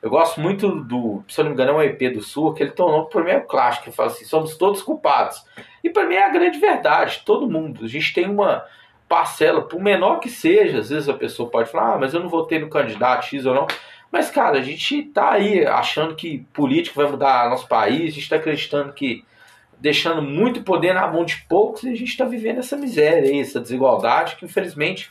Eu 0.00 0.10
gosto 0.10 0.40
muito 0.40 0.68
do. 0.84 1.24
Se 1.28 1.40
eu 1.40 1.44
não 1.44 1.50
me 1.50 1.54
engano, 1.54 1.72
é 1.72 1.74
um 1.74 1.82
EP 1.82 2.14
do 2.14 2.22
Sul, 2.22 2.54
que 2.54 2.62
ele 2.62 2.70
tornou 2.70 3.06
para 3.06 3.24
mim 3.24 3.30
é 3.30 3.38
o 3.38 3.46
clássico, 3.46 3.86
que 3.86 3.96
fala 3.96 4.10
assim: 4.10 4.24
somos 4.24 4.56
todos 4.56 4.82
culpados. 4.82 5.44
E 5.82 5.90
para 5.90 6.06
mim 6.06 6.14
é 6.14 6.24
a 6.24 6.30
grande 6.30 6.58
verdade, 6.58 7.22
todo 7.26 7.50
mundo. 7.50 7.84
A 7.84 7.88
gente 7.88 8.14
tem 8.14 8.28
uma 8.28 8.64
parcela, 9.08 9.62
por 9.62 9.80
menor 9.80 10.20
que 10.20 10.28
seja, 10.28 10.78
às 10.78 10.90
vezes 10.90 11.08
a 11.08 11.14
pessoa 11.14 11.50
pode 11.50 11.70
falar, 11.70 11.94
ah, 11.94 11.98
mas 11.98 12.14
eu 12.14 12.20
não 12.20 12.28
votei 12.28 12.58
no 12.58 12.70
candidato 12.70 13.26
X 13.26 13.44
ou 13.44 13.54
não. 13.54 13.66
Mas, 14.10 14.30
cara, 14.30 14.58
a 14.58 14.62
gente 14.62 15.02
tá 15.04 15.32
aí 15.32 15.66
achando 15.66 16.14
que 16.14 16.46
político 16.52 17.00
vai 17.00 17.10
mudar 17.10 17.50
nosso 17.50 17.66
país, 17.66 18.12
a 18.12 18.14
gente 18.14 18.28
tá 18.28 18.36
acreditando 18.36 18.92
que 18.92 19.24
deixando 19.84 20.22
muito 20.22 20.62
poder 20.62 20.94
na 20.94 21.06
mão 21.06 21.26
de 21.26 21.44
poucos 21.46 21.82
e 21.82 21.90
a 21.90 21.94
gente 21.94 22.08
está 22.08 22.24
vivendo 22.24 22.58
essa 22.60 22.74
miséria 22.74 23.38
essa 23.38 23.60
desigualdade 23.60 24.36
que 24.36 24.46
infelizmente 24.46 25.10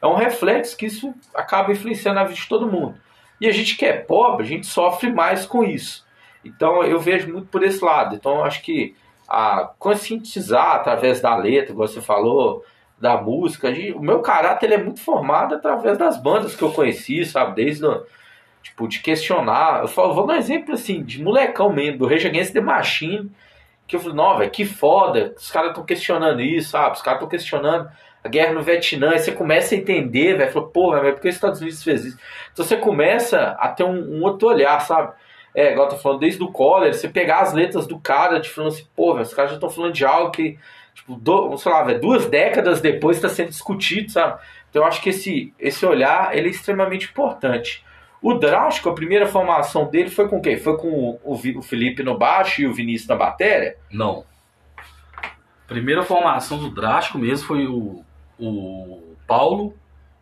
é 0.00 0.06
um 0.06 0.14
reflexo 0.14 0.78
que 0.78 0.86
isso 0.86 1.12
acaba 1.34 1.72
influenciando 1.72 2.18
a 2.18 2.24
vida 2.24 2.40
de 2.40 2.48
todo 2.48 2.66
mundo. 2.66 2.94
E 3.38 3.46
a 3.46 3.52
gente 3.52 3.76
que 3.76 3.84
é 3.84 3.92
pobre, 3.92 4.46
a 4.46 4.48
gente 4.48 4.66
sofre 4.66 5.12
mais 5.12 5.44
com 5.44 5.62
isso. 5.62 6.06
Então 6.42 6.82
eu 6.82 6.98
vejo 6.98 7.30
muito 7.30 7.48
por 7.48 7.62
esse 7.62 7.84
lado. 7.84 8.16
Então 8.16 8.42
acho 8.42 8.62
que 8.62 8.96
a 9.28 9.70
conscientizar 9.78 10.76
através 10.76 11.20
da 11.20 11.36
letra, 11.36 11.74
como 11.74 11.86
você 11.86 12.00
falou, 12.00 12.64
da 12.98 13.20
música, 13.20 13.74
gente- 13.74 13.92
o 13.92 14.00
meu 14.00 14.20
caráter 14.20 14.72
é 14.72 14.78
muito 14.78 15.00
formado 15.00 15.54
através 15.54 15.98
das 15.98 16.16
bandas 16.16 16.56
que 16.56 16.62
eu 16.62 16.72
conheci, 16.72 17.26
sabe? 17.26 17.56
Desde 17.56 17.86
tipo, 18.62 18.88
de 18.88 19.00
questionar. 19.00 19.82
Eu 19.82 19.88
falo, 19.88 20.14
vou 20.14 20.26
dar 20.26 20.34
um 20.34 20.38
exemplo 20.38 20.72
assim, 20.72 21.02
de 21.02 21.22
molecão 21.22 21.70
mesmo, 21.70 21.98
do 21.98 22.06
Rage 22.06 22.26
Against 22.26 22.54
the 22.54 22.62
Machine, 22.62 23.30
que 23.86 23.96
eu 23.96 24.00
falei, 24.00 24.16
não, 24.16 24.38
velho, 24.38 24.50
que 24.50 24.64
foda, 24.64 25.34
os 25.36 25.50
caras 25.50 25.70
estão 25.70 25.84
questionando 25.84 26.40
isso, 26.40 26.70
sabe? 26.70 26.96
Os 26.96 27.02
caras 27.02 27.18
estão 27.18 27.28
questionando 27.28 27.88
a 28.22 28.28
guerra 28.28 28.54
no 28.54 28.62
Vietnã, 28.62 29.10
aí 29.10 29.18
você 29.18 29.32
começa 29.32 29.74
a 29.74 29.78
entender, 29.78 30.36
velho, 30.38 30.50
falou, 30.50 30.68
pô, 30.68 30.92
velho, 30.92 31.12
por 31.12 31.20
que 31.20 31.28
os 31.28 31.34
Estados 31.34 31.60
Unidos 31.60 31.82
fez 31.84 32.04
isso? 32.06 32.18
Então 32.52 32.64
você 32.64 32.76
começa 32.76 33.54
a 33.58 33.68
ter 33.68 33.84
um, 33.84 34.18
um 34.18 34.22
outro 34.22 34.48
olhar, 34.48 34.80
sabe? 34.80 35.12
É, 35.54 35.72
igual 35.72 35.86
eu 35.86 35.90
tô 35.94 35.98
falando, 35.98 36.20
desde 36.20 36.42
o 36.42 36.48
Collor, 36.48 36.92
você 36.92 37.08
pegar 37.08 37.40
as 37.40 37.52
letras 37.52 37.86
do 37.86 37.98
cara, 37.98 38.40
de 38.40 38.48
falando 38.48 38.72
assim, 38.72 38.86
pô, 38.96 39.12
velho, 39.12 39.26
os 39.26 39.34
caras 39.34 39.50
já 39.50 39.56
estão 39.56 39.70
falando 39.70 39.92
de 39.92 40.04
algo 40.04 40.30
que, 40.30 40.58
tipo, 40.94 41.14
do, 41.14 41.56
sei 41.58 41.70
lá, 41.70 41.82
velho, 41.82 42.00
duas 42.00 42.26
décadas 42.26 42.80
depois 42.80 43.18
está 43.18 43.28
sendo 43.28 43.50
discutido, 43.50 44.10
sabe? 44.10 44.40
Então 44.70 44.82
eu 44.82 44.88
acho 44.88 45.00
que 45.02 45.10
esse, 45.10 45.54
esse 45.60 45.84
olhar, 45.86 46.36
ele 46.36 46.48
é 46.48 46.50
extremamente 46.50 47.08
importante. 47.10 47.84
O 48.26 48.34
Drástico, 48.38 48.88
a 48.88 48.94
primeira 48.94 49.26
formação 49.26 49.90
dele 49.90 50.08
foi 50.08 50.26
com 50.28 50.40
quem? 50.40 50.56
Foi 50.56 50.78
com 50.78 51.18
o, 51.22 51.32
o 51.34 51.62
Felipe 51.62 52.02
no 52.02 52.16
baixo 52.16 52.62
e 52.62 52.66
o 52.66 52.72
Vinícius 52.72 53.06
na 53.08 53.16
bateria? 53.16 53.76
Não. 53.92 54.24
Primeira 55.66 56.02
formação 56.02 56.58
do 56.58 56.70
Drástico 56.70 57.18
mesmo 57.18 57.46
foi 57.46 57.66
o, 57.66 58.02
o 58.38 59.14
Paulo 59.26 59.74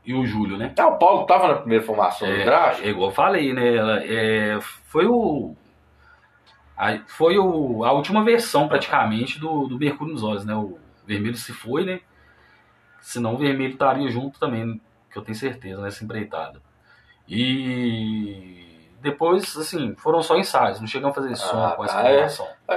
e 0.04 0.14
o 0.14 0.26
Júlio, 0.26 0.56
né? 0.58 0.72
Ah, 0.76 0.88
o 0.88 0.98
Paulo 0.98 1.26
tava 1.26 1.46
na 1.46 1.54
primeira 1.54 1.84
formação 1.84 2.28
do 2.28 2.44
Drástico? 2.44 2.86
É 2.86 2.90
igual 2.90 3.10
eu 3.10 3.14
falei, 3.14 3.52
né? 3.52 3.76
Ela, 3.76 4.04
é, 4.04 4.58
foi 4.86 5.06
o. 5.06 5.54
a- 6.76 6.98
foi 7.06 7.38
o, 7.38 7.84
a 7.84 7.92
última 7.92 8.24
versão 8.24 8.66
praticamente 8.66 9.38
do, 9.38 9.66
do 9.68 9.78
Mercúrio 9.78 10.12
nos 10.12 10.24
Olhos, 10.24 10.44
né? 10.44 10.54
O 10.56 10.76
vermelho 11.06 11.36
se 11.36 11.52
foi, 11.52 11.84
né? 11.84 12.00
Senão 13.00 13.34
o 13.34 13.38
vermelho 13.38 13.72
estaria 13.72 14.08
junto 14.10 14.38
também, 14.40 14.80
que 15.10 15.18
eu 15.18 15.22
tenho 15.22 15.36
certeza, 15.36 15.80
nessa 15.82 16.04
empreitada. 16.04 16.60
E 17.32 18.62
depois, 19.00 19.56
assim, 19.56 19.94
foram 19.96 20.22
só 20.22 20.36
ensaios, 20.36 20.80
não 20.80 20.86
chegamos 20.86 21.16
a 21.16 21.20
fazer 21.20 21.34
som 21.36 21.56
Ah, 21.64 21.72
com 21.76 21.84
essa 21.84 21.98
ah, 21.98 22.08
é? 22.08 22.28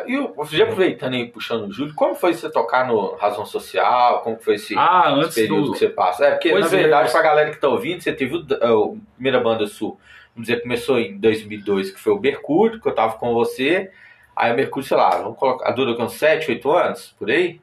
E 0.07 0.55
já 0.57 0.63
aproveitando 0.63 1.13
aí, 1.13 1.27
puxando 1.27 1.67
o 1.67 1.71
Júlio, 1.71 1.93
como 1.93 2.15
foi 2.15 2.33
você 2.33 2.49
tocar 2.49 2.87
no 2.87 3.15
Razão 3.15 3.45
Social? 3.45 4.21
Como 4.21 4.37
foi 4.39 4.55
esse, 4.55 4.75
Ah, 4.77 5.03
esse 5.11 5.19
antes 5.21 5.35
período 5.35 5.65
do. 5.67 5.71
que 5.73 5.79
você 5.79 5.89
passa? 5.89 6.25
É, 6.25 6.31
porque 6.31 6.49
Pois 6.49 6.71
na 6.71 6.77
é, 6.77 6.81
verdade, 6.81 7.07
eu- 7.09 7.11
pra 7.11 7.21
galera 7.21 7.51
que 7.51 7.57
tá 7.57 7.67
ouvindo, 7.67 8.01
você 8.01 8.11
teve 8.11 8.37
o, 8.37 8.45
é, 8.59 8.71
o 8.71 8.97
primeira 9.13 9.39
banda 9.39 9.67
sul, 9.67 9.99
vamos 10.33 10.47
dizer, 10.47 10.61
começou 10.63 10.99
em 10.99 11.15
2002, 11.17 11.91
que 11.91 11.99
foi 11.99 12.13
o 12.13 12.19
Mercúrio, 12.19 12.81
que 12.81 12.87
eu 12.87 12.95
tava 12.95 13.13
com 13.17 13.33
você. 13.33 13.91
Aí 14.35 14.51
o 14.51 14.55
Mercúrio, 14.55 14.87
sei 14.87 14.97
lá, 14.97 15.11
vamos 15.17 15.37
colocar, 15.37 15.69
dura 15.71 15.93
com 15.95 16.09
7, 16.09 16.49
8 16.51 16.71
anos, 16.71 17.13
por 17.19 17.29
aí? 17.29 17.61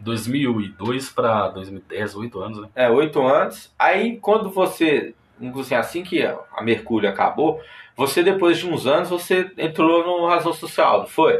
2002 0.00 1.10
pra 1.10 1.48
2010, 1.48 2.16
8 2.16 2.40
anos, 2.40 2.60
né? 2.62 2.68
É, 2.74 2.88
8 2.90 3.20
anos. 3.24 3.72
Aí 3.78 4.16
quando 4.18 4.50
você, 4.50 5.14
assim, 5.60 5.74
assim 5.74 6.02
que 6.02 6.22
a 6.22 6.62
Mercúrio 6.62 7.08
acabou, 7.08 7.60
você 7.96 8.22
depois 8.22 8.58
de 8.58 8.66
uns 8.66 8.86
anos, 8.86 9.10
você 9.10 9.50
entrou 9.58 10.04
no 10.06 10.26
Razão 10.26 10.52
Social, 10.52 11.00
não 11.00 11.06
foi? 11.06 11.38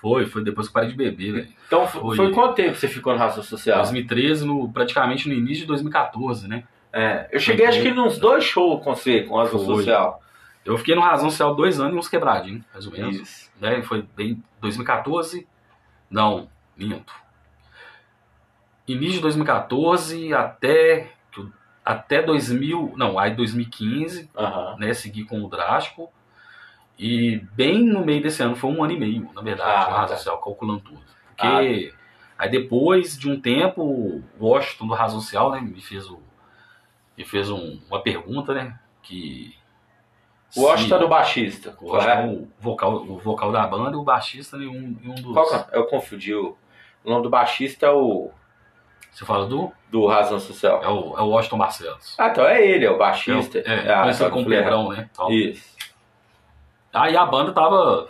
Foi, 0.00 0.26
foi 0.26 0.44
depois 0.44 0.68
que 0.68 0.70
eu 0.70 0.74
parei 0.74 0.90
de 0.90 0.96
beber, 0.96 1.32
velho. 1.32 1.48
Então, 1.66 1.86
Foi. 1.86 2.16
foi 2.16 2.32
quanto 2.32 2.54
tempo 2.54 2.76
você 2.76 2.86
ficou 2.86 3.12
no 3.12 3.18
Razão 3.18 3.42
Social? 3.42 3.78
2013, 3.78 4.46
no, 4.46 4.70
praticamente 4.70 5.28
no 5.28 5.34
início 5.34 5.62
de 5.62 5.66
2014, 5.66 6.46
né? 6.46 6.64
É, 6.92 7.28
eu 7.32 7.40
cheguei 7.40 7.66
acho 7.66 7.82
que 7.82 7.90
nos 7.90 8.18
dois 8.18 8.44
shows 8.44 8.82
com 8.84 8.94
você, 8.94 9.22
com 9.22 9.38
a 9.38 9.44
Razão 9.44 9.64
Foi. 9.64 9.76
Social. 9.76 10.22
Eu 10.64 10.78
fiquei 10.78 10.94
no 10.94 11.00
Razão 11.00 11.30
Social 11.30 11.54
dois 11.54 11.80
anos 11.80 11.94
e 11.94 11.98
uns 11.98 12.08
quebradinhos, 12.08 12.62
mais 12.72 12.86
ou 12.86 12.92
menos. 12.92 13.16
Isso. 13.16 13.50
Né? 13.60 13.82
Foi 13.82 14.04
bem 14.16 14.42
2014. 14.60 15.46
Não, 16.10 16.48
minto. 16.76 17.12
Início 18.86 19.14
de 19.14 19.20
2014 19.22 20.32
até 20.32 21.08
até 21.86 22.20
2000, 22.20 22.92
não, 22.96 23.16
aí 23.18 23.34
2015, 23.34 24.28
Aham. 24.36 24.76
né, 24.78 24.92
segui 24.92 25.24
com 25.24 25.40
o 25.42 25.48
Drástico. 25.48 26.10
E 26.98 27.38
bem 27.52 27.84
no 27.84 28.04
meio 28.04 28.22
desse 28.22 28.42
ano, 28.42 28.56
foi 28.56 28.70
um 28.70 28.82
ano 28.82 28.92
e 28.94 28.98
meio, 28.98 29.30
na 29.34 29.40
verdade, 29.42 29.70
Ah, 29.92 30.06
tá. 30.06 30.16
Social, 30.16 30.38
calculando 30.40 30.80
tudo. 30.80 31.00
Porque 31.28 31.92
aí 32.38 32.48
depois 32.48 33.16
de 33.18 33.30
um 33.30 33.38
tempo, 33.40 33.82
o 33.82 34.22
Washington 34.40 34.86
do 34.88 34.94
Razão 34.94 35.20
Social, 35.20 35.52
né, 35.52 35.60
me 35.60 35.80
fez 35.80 36.08
o 36.10 36.18
me 37.16 37.24
fez 37.24 37.48
um- 37.50 37.80
uma 37.88 38.02
pergunta, 38.02 38.52
né, 38.52 38.78
que 39.02 39.54
O 40.56 40.62
Washington 40.64 40.96
é 40.96 40.98
do 40.98 41.08
baixista. 41.08 41.76
o 41.80 41.86
Washington 41.92 42.10
é 42.12 42.26
o 42.26 42.48
vocal, 42.60 42.94
o 42.96 43.18
vocal 43.18 43.52
da 43.52 43.66
banda 43.66 43.92
e 43.96 44.00
o 44.00 44.02
baixista 44.04 44.56
e 44.58 44.66
um, 44.66 44.96
um 45.04 45.14
dos. 45.14 45.32
Qual 45.32 45.48
que 45.48 45.54
é? 45.54 45.66
Eu 45.72 45.86
confundi. 45.86 46.34
O 46.34 46.56
o 47.04 47.10
nome 47.10 47.22
do 47.22 47.30
baixista 47.30 47.86
é 47.86 47.90
o 47.90 48.30
Você 49.12 49.24
fala 49.24 49.46
do? 49.46 49.72
do 49.90 50.06
Razão 50.06 50.38
Social. 50.38 50.82
É 50.82 50.88
o, 50.88 51.14
é 51.16 51.22
o 51.22 51.28
Washington 51.28 51.58
Barcelos. 51.58 52.14
Ah, 52.18 52.28
então 52.28 52.44
é 52.44 52.66
ele, 52.66 52.84
é 52.84 52.90
o 52.90 52.98
baixista. 52.98 53.58
É, 53.58 53.86
é, 53.86 53.94
Ah, 53.94 54.02
como 54.30 54.42
falei 54.42 54.58
errado. 54.58 54.70
Pedrão, 54.70 54.88
né? 54.90 55.08
Tal. 55.16 55.32
Isso. 55.32 55.76
Aí 56.92 57.16
a 57.16 57.24
banda 57.24 57.52
tava 57.52 58.08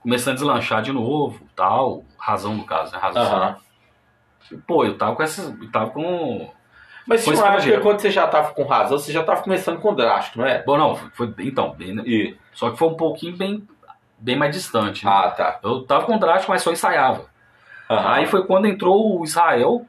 começando 0.00 0.32
a 0.32 0.36
deslanchar 0.36 0.82
de 0.82 0.92
novo, 0.92 1.46
tal. 1.54 2.04
Razão, 2.18 2.54
no 2.54 2.64
caso, 2.64 2.92
né? 2.92 2.98
Razão. 2.98 3.22
Aham. 3.22 3.56
Pô, 4.66 4.84
eu 4.84 4.96
tava 4.98 5.14
com 5.14 5.22
essas. 5.22 5.46
Eu 5.60 5.70
tava 5.70 5.90
com. 5.90 6.50
Mas 7.06 7.26
acha 7.26 7.32
que 7.32 7.50
projeto. 7.50 7.82
quando 7.82 8.00
você 8.00 8.10
já 8.10 8.26
tava 8.26 8.52
com 8.52 8.64
razão, 8.64 8.98
você 8.98 9.12
já 9.12 9.22
tava 9.22 9.42
começando 9.42 9.80
com 9.80 9.94
drástico, 9.94 10.38
não 10.38 10.46
é? 10.46 10.62
Bom, 10.62 10.76
não, 10.76 10.94
foi, 10.94 11.32
então, 11.40 11.72
bem, 11.72 11.94
né? 11.94 12.02
E... 12.06 12.36
Só 12.52 12.70
que 12.70 12.76
foi 12.78 12.88
um 12.88 12.94
pouquinho 12.94 13.36
bem, 13.36 13.66
bem 14.18 14.36
mais 14.36 14.54
distante. 14.54 15.04
Né? 15.04 15.10
Ah, 15.10 15.30
tá. 15.30 15.58
Eu 15.62 15.82
tava 15.82 16.04
com 16.04 16.18
drástico, 16.18 16.52
mas 16.52 16.62
só 16.62 16.70
ensaiava. 16.70 17.26
Aí 17.88 18.26
foi 18.26 18.46
quando 18.46 18.66
entrou 18.66 19.18
o 19.18 19.24
Israel, 19.24 19.86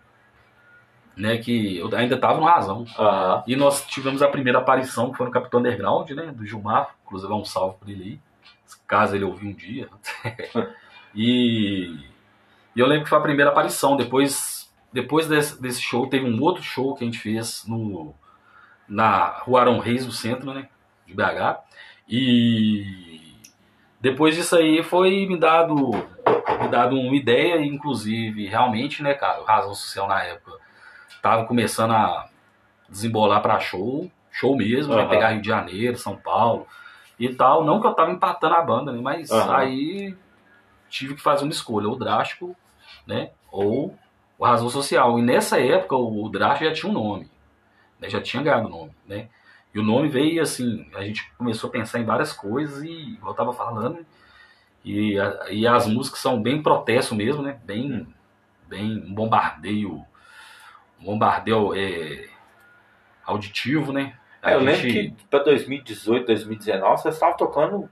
né? 1.16 1.38
Que 1.38 1.78
eu 1.78 1.90
ainda 1.96 2.18
tava 2.18 2.40
no 2.40 2.46
razão. 2.46 2.86
Aham. 2.98 3.44
E 3.48 3.56
nós 3.56 3.86
tivemos 3.86 4.22
a 4.22 4.28
primeira 4.28 4.60
aparição, 4.60 5.12
que 5.12 5.18
foi 5.18 5.26
no 5.26 5.32
Capitão 5.32 5.60
Underground, 5.60 6.10
né? 6.12 6.32
Do 6.32 6.46
Gilmar. 6.46 6.96
Inclusive 7.06 7.32
é 7.32 7.36
um 7.36 7.46
salve 7.46 7.78
por 7.80 7.90
ele 7.90 8.04
aí. 8.04 8.20
Caso 8.88 9.16
ele 9.16 9.26
ouvir 9.26 9.48
um 9.48 9.54
dia. 9.54 9.90
e, 11.16 11.96
e 12.76 12.80
eu 12.80 12.88
lembro 12.88 13.04
que 13.04 13.10
foi 13.10 13.18
a 13.18 13.22
primeira 13.22 13.52
aparição. 13.52 13.96
Depois, 13.96 14.72
depois 14.92 15.28
desse, 15.28 15.62
desse 15.62 15.82
show, 15.82 16.08
teve 16.08 16.26
um 16.26 16.42
outro 16.42 16.64
show 16.64 16.96
que 16.96 17.04
a 17.04 17.08
gente 17.08 17.20
fez 17.20 17.66
no, 17.68 18.14
na 18.88 19.40
Rua 19.40 19.62
Arão 19.62 19.80
Reis, 19.80 20.06
no 20.06 20.12
centro, 20.12 20.54
né? 20.54 20.68
De 21.06 21.14
BH. 21.14 21.60
E 22.08 23.36
Depois 24.00 24.36
disso 24.36 24.56
aí 24.56 24.84
foi 24.84 25.26
me 25.26 25.38
dado, 25.38 25.92
me 26.62 26.68
dado 26.70 26.98
uma 26.98 27.16
ideia, 27.16 27.64
inclusive, 27.64 28.48
realmente, 28.48 29.02
né, 29.02 29.14
cara, 29.14 29.44
Razão 29.46 29.74
Social 29.74 30.08
na 30.08 30.22
época 30.24 30.61
tava 31.22 31.46
começando 31.46 31.92
a 31.92 32.28
desembolar 32.90 33.42
para 33.42 33.60
show, 33.60 34.10
show 34.32 34.56
mesmo, 34.56 34.94
uhum. 34.94 35.00
né, 35.00 35.08
pegar 35.08 35.30
Rio 35.30 35.42
de 35.42 35.48
Janeiro, 35.48 35.98
São 35.98 36.16
Paulo 36.18 36.68
e 37.20 37.34
tal. 37.34 37.64
Não 37.64 37.80
que 37.80 37.88
eu 37.88 37.94
tava 37.94 38.12
empatando 38.12 38.56
a 38.56 38.62
banda, 38.62 38.92
né, 38.92 39.00
mas 39.02 39.30
uhum. 39.30 39.52
aí 39.52 40.16
tive 40.90 41.16
que 41.16 41.22
fazer 41.22 41.44
uma 41.44 41.52
escolha, 41.52 41.88
ou 41.88 41.98
drástico, 41.98 42.56
né, 43.08 43.32
ou 43.52 43.96
o 44.38 44.46
Razão 44.46 44.70
Social. 44.70 45.18
E 45.20 45.22
nessa 45.22 45.60
época 45.60 45.96
o, 45.96 46.26
o 46.26 46.30
drástico 46.30 46.66
já 46.66 46.74
tinha 46.74 46.90
um 46.90 46.94
nome, 46.94 47.30
né, 48.00 48.10
já 48.10 48.22
tinha 48.22 48.44
ganhado 48.44 48.68
o 48.68 48.72
nome, 48.72 48.92
né. 49.08 49.30
E 49.74 49.80
o 49.80 49.84
nome 49.84 50.10
veio 50.10 50.42
assim, 50.42 50.86
a 50.94 51.02
gente 51.02 51.32
começou 51.38 51.70
a 51.70 51.72
pensar 51.72 52.00
em 52.00 52.04
várias 52.04 52.34
coisas 52.34 52.84
e 52.84 53.18
eu 53.26 53.34
tava 53.34 53.54
falando, 53.54 54.06
e, 54.84 55.16
e 55.50 55.66
as 55.66 55.88
músicas 55.88 56.20
são 56.20 56.42
bem 56.42 56.62
protesto 56.62 57.16
mesmo, 57.16 57.42
né? 57.42 57.60
Bem, 57.64 58.06
bem 58.68 58.98
um 58.98 59.14
bombardeio, 59.14 60.04
um 61.02 61.06
bombardeio 61.06 61.74
é, 61.74 62.30
auditivo, 63.26 63.92
né? 63.92 64.16
É, 64.42 64.56
eu 64.56 64.60
gente... 64.62 64.88
lembro 64.88 65.16
que 65.18 65.28
para 65.30 65.44
2018, 65.44 66.26
2019, 66.28 67.02
vocês 67.02 67.16
estavam 67.16 67.36
tocando 67.36 67.90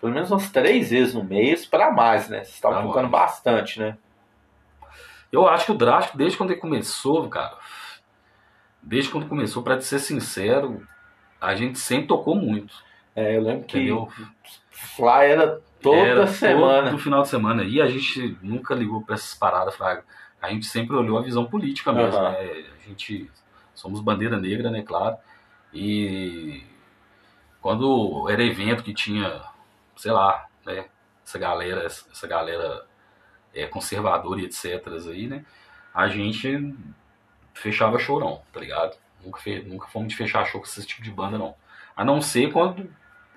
pelo 0.00 0.12
menos 0.12 0.30
umas 0.30 0.50
três 0.50 0.90
vezes 0.90 1.14
no 1.14 1.24
mês 1.24 1.66
para 1.66 1.90
mais, 1.90 2.28
né? 2.28 2.38
Vocês 2.38 2.54
estavam 2.54 2.86
tocando 2.86 3.08
bastante, 3.08 3.80
né? 3.80 3.96
Eu 5.30 5.46
acho 5.48 5.66
que 5.66 5.72
o 5.72 5.76
Drástico, 5.76 6.16
desde 6.16 6.38
quando 6.38 6.52
ele 6.52 6.60
começou, 6.60 7.28
cara, 7.28 7.56
desde 8.82 9.10
quando 9.10 9.28
começou, 9.28 9.62
para 9.62 9.80
ser 9.80 9.98
sincero, 9.98 10.86
a 11.40 11.54
gente 11.54 11.78
sempre 11.78 12.06
tocou 12.06 12.34
muito. 12.34 12.74
É, 13.14 13.36
eu 13.36 13.42
lembro 13.42 13.60
entendeu? 13.60 14.06
que 14.06 14.24
Fly 14.70 15.30
era 15.30 15.60
toda 15.82 15.98
era 15.98 16.26
semana. 16.28 16.90
Todo 16.90 17.02
final 17.02 17.22
de 17.22 17.28
semana. 17.28 17.64
E 17.64 17.80
a 17.82 17.86
gente 17.88 18.38
nunca 18.40 18.74
ligou 18.74 19.02
para 19.02 19.16
essas 19.16 19.34
paradas, 19.34 19.74
Fraga. 19.74 20.04
A 20.40 20.50
gente 20.50 20.66
sempre 20.66 20.94
olhou 20.94 21.18
a 21.18 21.22
visão 21.22 21.44
política 21.46 21.92
mesmo. 21.92 22.18
Uhum. 22.18 22.30
Né? 22.30 22.64
A 22.84 22.88
gente 22.88 23.30
somos 23.74 24.00
bandeira 24.00 24.38
negra, 24.38 24.70
né, 24.70 24.82
claro. 24.82 25.16
E 25.72 26.64
quando 27.60 28.28
era 28.28 28.42
evento 28.42 28.82
que 28.82 28.94
tinha, 28.94 29.42
sei 29.96 30.12
lá, 30.12 30.46
né, 30.64 30.86
essa 31.24 31.38
galera, 31.38 31.84
essa 31.84 32.26
galera 32.26 32.86
é, 33.54 33.66
conservadora 33.66 34.40
e 34.40 34.44
etc. 34.44 34.86
aí, 35.10 35.26
né, 35.26 35.44
a 35.94 36.08
gente 36.08 36.74
fechava 37.54 37.98
chorão, 37.98 38.42
tá 38.52 38.60
ligado? 38.60 38.96
Nunca, 39.24 39.40
fe, 39.40 39.60
nunca 39.62 39.88
fomos 39.88 40.08
de 40.08 40.16
fechar 40.16 40.44
show 40.44 40.60
com 40.60 40.66
esse 40.66 40.86
tipo 40.86 41.02
de 41.02 41.10
banda, 41.10 41.38
não. 41.38 41.54
A 41.96 42.04
não 42.04 42.20
ser 42.20 42.52
quando 42.52 42.88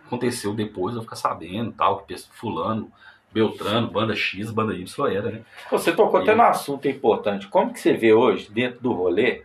aconteceu 0.06 0.54
depois, 0.54 0.96
eu 0.96 1.02
ficar 1.02 1.16
sabendo, 1.16 1.72
tal, 1.72 2.04
que 2.04 2.16
fulano, 2.18 2.92
Beltrano, 3.32 3.88
banda 3.88 4.15
X, 4.15 4.52
banda 4.52 4.74
Y 4.74 5.08
era, 5.08 5.32
né? 5.32 5.41
Você 5.70 5.91
tocou 5.91 6.20
e... 6.20 6.24
até 6.24 6.36
no 6.36 6.44
assunto 6.44 6.88
importante. 6.88 7.48
Como 7.48 7.72
que 7.72 7.80
você 7.80 7.94
vê 7.94 8.13
hoje, 8.13 8.52
dentro 8.52 8.82
do 8.82 8.91
rolê, 8.91 9.44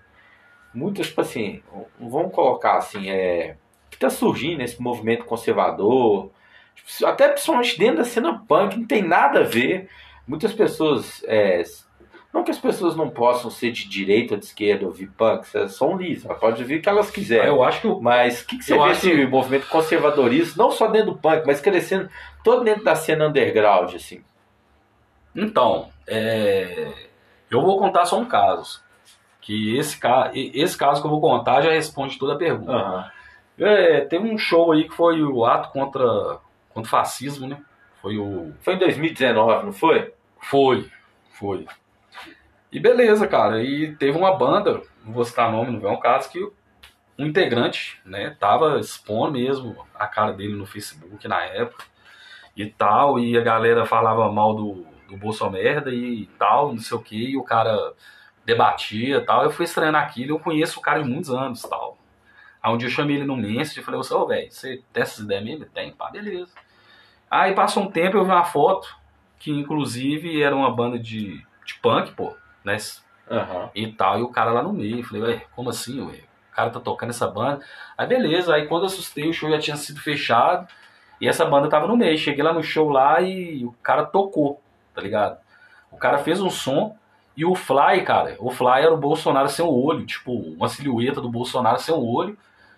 muitas, 0.74 1.06
tipo 1.06 1.20
assim, 1.20 1.62
vamos 1.98 2.32
colocar 2.32 2.78
assim, 2.78 3.08
é, 3.08 3.56
que 3.90 3.98
tá 3.98 4.10
surgindo 4.10 4.62
esse 4.62 4.80
movimento 4.80 5.24
conservador, 5.24 6.30
tipo, 6.74 7.06
até 7.06 7.28
principalmente 7.28 7.78
dentro 7.78 7.98
da 7.98 8.04
cena 8.04 8.42
punk, 8.46 8.76
não 8.76 8.86
tem 8.86 9.02
nada 9.02 9.40
a 9.40 9.44
ver. 9.44 9.88
Muitas 10.26 10.52
pessoas 10.52 11.22
é, 11.26 11.62
não 12.36 12.44
que 12.44 12.50
as 12.50 12.58
pessoas 12.58 12.94
não 12.94 13.08
possam 13.08 13.50
ser 13.50 13.72
de 13.72 13.88
direita 13.88 14.34
ou 14.34 14.38
de 14.38 14.44
esquerda, 14.44 14.84
ouvir 14.84 15.06
punk, 15.08 15.46
são 15.70 15.96
livres, 15.96 16.22
elas 16.26 16.38
podem 16.38 16.60
ouvir 16.60 16.76
o 16.76 16.82
que 16.82 16.88
elas 16.88 17.10
quiserem. 17.10 17.46
Eu 17.46 17.64
acho 17.64 17.80
que, 17.80 17.88
mas 18.02 18.42
o 18.42 18.46
que, 18.46 18.58
que, 18.58 18.64
você 18.64 18.78
vê 18.78 18.90
esse 18.90 19.10
que... 19.10 19.26
movimento 19.26 19.66
conservadorista, 19.68 20.62
não 20.62 20.70
só 20.70 20.86
dentro 20.88 21.12
do 21.12 21.18
punk, 21.18 21.46
mas 21.46 21.62
crescendo 21.62 22.10
todo 22.44 22.62
dentro 22.62 22.84
da 22.84 22.94
cena 22.94 23.26
underground, 23.26 23.94
assim? 23.94 24.22
Então, 25.34 25.88
é... 26.06 26.92
eu 27.50 27.62
vou 27.62 27.78
contar 27.78 28.04
só 28.04 28.18
um 28.18 28.26
caso. 28.26 28.84
Que 29.40 29.78
esse, 29.78 29.98
ca... 29.98 30.30
esse 30.34 30.76
caso 30.76 31.00
que 31.00 31.06
eu 31.06 31.10
vou 31.10 31.22
contar 31.22 31.62
já 31.62 31.70
responde 31.70 32.18
toda 32.18 32.34
a 32.34 32.38
pergunta. 32.38 32.72
Uhum. 33.58 33.66
É, 33.66 34.02
teve 34.02 34.28
um 34.28 34.36
show 34.36 34.72
aí 34.72 34.86
que 34.86 34.94
foi 34.94 35.22
o 35.22 35.46
ato 35.46 35.70
contra, 35.70 36.04
contra 36.68 36.82
o 36.82 36.90
fascismo, 36.90 37.46
né? 37.48 37.58
Foi 38.02 38.18
o. 38.18 38.52
Foi 38.60 38.74
em 38.74 38.78
2019, 38.78 39.64
não 39.64 39.72
foi? 39.72 40.12
Foi, 40.38 40.86
foi. 41.30 41.66
E 42.70 42.80
beleza, 42.80 43.26
cara. 43.26 43.62
E 43.62 43.94
teve 43.96 44.16
uma 44.18 44.36
banda, 44.36 44.82
não 45.04 45.12
vou 45.12 45.24
citar 45.24 45.50
nome, 45.50 45.78
não 45.78 45.88
é 45.88 45.92
um 45.92 46.00
caso, 46.00 46.30
que 46.30 46.42
um 47.18 47.26
integrante, 47.26 48.00
né, 48.04 48.36
tava 48.38 48.78
expondo 48.78 49.32
mesmo 49.32 49.86
a 49.94 50.06
cara 50.06 50.32
dele 50.32 50.54
no 50.54 50.66
Facebook 50.66 51.26
na 51.26 51.42
época 51.44 51.84
e 52.54 52.66
tal, 52.66 53.18
e 53.18 53.36
a 53.38 53.40
galera 53.40 53.86
falava 53.86 54.30
mal 54.30 54.54
do, 54.54 54.86
do 55.08 55.16
Bolsonaro 55.16 55.90
e 55.90 56.26
tal, 56.38 56.72
não 56.72 56.80
sei 56.80 56.96
o 56.96 57.02
que, 57.02 57.30
e 57.30 57.36
o 57.36 57.42
cara 57.42 57.94
debatia 58.44 59.24
tal. 59.24 59.44
Eu 59.44 59.50
fui 59.50 59.64
estranhando 59.64 59.98
aquilo, 59.98 60.32
eu 60.32 60.38
conheço 60.38 60.78
o 60.78 60.82
cara 60.82 61.00
há 61.00 61.04
muitos 61.04 61.30
anos 61.30 61.62
tal. 61.62 61.98
Aí 62.62 62.72
um 62.72 62.76
dia 62.76 62.88
eu 62.88 62.92
chamei 62.92 63.16
ele 63.16 63.24
no 63.24 63.36
Messenger 63.36 63.82
e 63.82 63.84
falei, 63.84 64.00
ô, 64.00 64.26
velho, 64.26 64.50
você 64.50 64.82
tem 64.92 65.02
essas 65.02 65.20
ideias 65.20 65.44
mesmo? 65.44 65.66
Tem, 65.66 65.92
pá, 65.92 66.10
beleza. 66.10 66.52
Aí 67.30 67.54
passou 67.54 67.84
um 67.84 67.90
tempo, 67.90 68.16
eu 68.16 68.24
vi 68.24 68.30
uma 68.30 68.44
foto, 68.44 68.94
que 69.38 69.50
inclusive 69.50 70.42
era 70.42 70.54
uma 70.54 70.70
banda 70.74 70.98
de, 70.98 71.44
de 71.64 71.74
punk, 71.80 72.12
pô 72.12 72.36
né? 72.66 72.76
Uhum. 73.30 73.70
E 73.74 73.92
tal, 73.92 74.18
e 74.18 74.22
o 74.22 74.28
cara 74.28 74.50
lá 74.50 74.62
no 74.62 74.72
meio. 74.72 75.04
Falei, 75.04 75.22
ué, 75.22 75.46
como 75.54 75.70
assim, 75.70 76.00
ué? 76.00 76.20
O 76.52 76.56
cara 76.56 76.70
tá 76.70 76.80
tocando 76.80 77.10
essa 77.10 77.28
banda. 77.28 77.64
Aí 77.96 78.06
beleza, 78.06 78.54
aí 78.54 78.66
quando 78.66 78.82
eu 78.82 78.86
assustei, 78.86 79.28
o 79.28 79.32
show 79.32 79.50
já 79.50 79.58
tinha 79.58 79.76
sido 79.76 80.00
fechado. 80.00 80.66
E 81.20 81.28
essa 81.28 81.44
banda 81.44 81.68
tava 81.68 81.86
no 81.86 81.96
meio. 81.96 82.18
Cheguei 82.18 82.42
lá 82.42 82.52
no 82.52 82.62
show 82.62 82.88
lá 82.88 83.20
e 83.20 83.64
o 83.64 83.72
cara 83.82 84.04
tocou, 84.04 84.60
tá 84.94 85.00
ligado? 85.00 85.38
O 85.90 85.96
cara 85.96 86.18
fez 86.18 86.40
um 86.40 86.50
som 86.50 86.96
e 87.36 87.44
o 87.44 87.54
Fly, 87.54 88.02
cara, 88.02 88.36
o 88.38 88.50
Fly 88.50 88.82
era 88.82 88.92
o 88.92 88.96
Bolsonaro 88.96 89.48
sem 89.48 89.64
o 89.64 89.70
olho, 89.70 90.06
tipo, 90.06 90.32
uma 90.32 90.68
silhueta 90.68 91.20
do 91.20 91.30
Bolsonaro 91.30 91.78
sem 91.78 91.94
o 91.94 92.02
olho. 92.02 92.36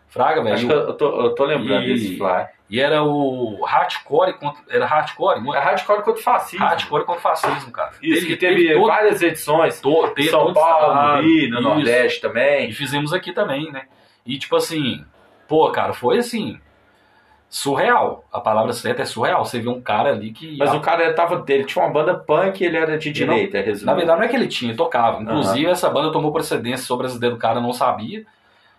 Fraga, 0.08 0.42
velho. 0.42 0.54
Acho 0.54 0.66
que 0.66 0.72
eu 0.72 0.94
tô, 0.94 1.20
eu 1.20 1.34
tô 1.34 1.44
lembrando 1.44 1.84
e, 1.84 1.92
desse 1.92 2.16
Fly. 2.16 2.46
E 2.70 2.80
era 2.80 3.02
o 3.02 3.62
hardcore 3.62 4.34
contra. 4.34 4.62
Era 4.68 4.86
hardcore? 4.86 5.40
É 5.54 5.58
hardcore 5.58 6.02
contra 6.02 6.22
fascismo. 6.22 6.64
Hardcore 6.64 7.04
contra 7.04 7.20
fascismo, 7.20 7.70
cara. 7.70 7.92
Isso, 8.02 8.20
teve, 8.20 8.26
que 8.26 8.36
teve, 8.36 8.62
teve 8.62 8.74
todo, 8.74 8.86
várias 8.86 9.22
edições. 9.22 9.80
To, 9.80 10.08
teve, 10.08 10.30
São 10.30 10.52
Paulo, 10.52 11.16
no 11.16 11.22
Rio, 11.22 11.50
no 11.50 11.60
Nordeste 11.60 12.20
também. 12.20 12.70
E 12.70 12.72
fizemos 12.72 13.12
aqui 13.12 13.32
também, 13.32 13.70
né? 13.70 13.82
E 14.24 14.38
tipo 14.38 14.56
assim, 14.56 15.04
pô, 15.46 15.70
cara, 15.70 15.92
foi 15.92 16.18
assim. 16.18 16.58
Surreal. 17.50 18.26
A 18.30 18.40
palavra 18.40 18.74
certa 18.74 19.00
é 19.00 19.06
surreal. 19.06 19.42
Você 19.42 19.58
vê 19.58 19.68
um 19.70 19.80
cara 19.80 20.10
ali 20.10 20.32
que. 20.32 20.56
Mas 20.58 20.70
a... 20.70 20.76
o 20.76 20.80
cara 20.80 21.12
tava. 21.14 21.42
Ele 21.48 21.64
tinha 21.64 21.82
uma 21.82 21.92
banda 21.92 22.14
punk 22.14 22.60
e 22.60 22.66
ele 22.66 22.76
era 22.76 22.98
de 22.98 23.10
direita, 23.10 23.62
não, 23.62 23.84
Na 23.84 23.94
verdade, 23.94 24.18
não 24.18 24.26
é 24.26 24.28
que 24.28 24.36
ele 24.36 24.48
tinha, 24.48 24.70
ele 24.70 24.76
tocava. 24.76 25.22
Inclusive, 25.22 25.66
uhum. 25.66 25.72
essa 25.72 25.88
banda 25.88 26.12
tomou 26.12 26.32
procedência 26.32 26.86
sobre 26.86 27.06
as 27.06 27.14
ideias 27.14 27.34
do 27.34 27.40
cara, 27.40 27.60
não 27.60 27.72
sabia 27.72 28.26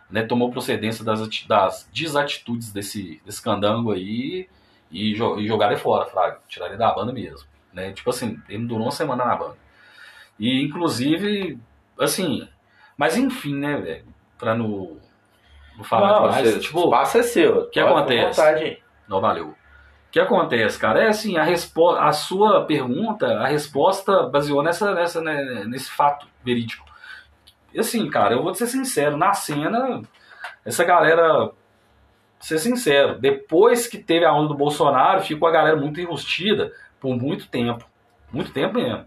né, 0.10 0.24
tomou 0.24 0.52
procedência 0.52 1.06
das, 1.06 1.22
das 1.46 1.90
desatitudes 1.94 2.72
desse, 2.72 3.22
desse 3.26 3.42
candango 3.42 3.92
aí 3.92 4.48
e, 4.92 5.12
e 5.12 5.48
jogaram 5.48 5.74
ele 5.74 5.82
fora, 5.82 6.06
Fraga. 6.06 6.40
Tiraram 6.48 6.72
ele 6.72 6.80
da 6.80 6.92
banda 6.94 7.14
mesmo. 7.14 7.48
Né? 7.72 7.92
Tipo 7.92 8.10
assim, 8.10 8.42
ele 8.50 8.66
durou 8.66 8.86
uma 8.86 8.92
semana 8.92 9.26
na 9.26 9.36
banda. 9.36 9.58
E 10.40 10.64
inclusive, 10.64 11.60
assim. 12.00 12.48
Mas 12.98 13.16
enfim, 13.16 13.56
né, 13.56 13.78
velho? 13.78 14.06
Pra 14.38 14.56
não, 14.56 14.98
não 15.78 15.84
falar 15.84 16.22
não, 16.22 16.30
demais. 16.30 16.64
tipo, 16.64 16.80
o 16.80 16.84
espaço 16.86 17.18
é 17.18 17.24
seu. 17.24 17.60
O 17.60 17.70
que 17.70 17.80
acontece? 17.80 18.42
Não 19.08 19.22
valeu. 19.22 19.50
O 19.50 20.12
que 20.12 20.20
acontece, 20.20 20.80
cara? 20.80 21.04
É 21.04 21.08
assim, 21.08 21.38
a, 21.38 21.44
respo 21.44 21.92
a 21.92 22.12
sua 22.12 22.66
pergunta, 22.66 23.28
a 23.28 23.48
resposta 23.48 24.24
baseou 24.24 24.64
nessa, 24.64 24.94
nessa, 24.96 25.22
né, 25.22 25.66
nesse 25.66 25.92
fato 25.92 26.28
verídico. 26.44 26.89
E 27.74 27.80
assim, 27.80 28.10
cara, 28.10 28.34
eu 28.34 28.44
vou 28.44 28.54
ser 28.54 28.68
sincero, 28.68 29.18
na 29.18 29.34
cena, 29.34 30.02
essa 30.66 30.84
galera, 30.84 31.52
ser 32.40 32.60
sincero, 32.60 33.20
depois 33.20 33.88
que 33.88 33.98
teve 33.98 34.26
a 34.26 34.34
onda 34.34 34.50
do 34.50 34.56
Bolsonaro, 34.56 35.22
ficou 35.22 35.48
a 35.48 35.52
galera 35.52 35.76
muito 35.76 36.00
enrustida 36.00 36.72
por 37.00 37.16
muito 37.16 37.48
tempo. 37.48 37.86
Muito 38.32 38.52
tempo 38.52 38.76
mesmo. 38.76 39.06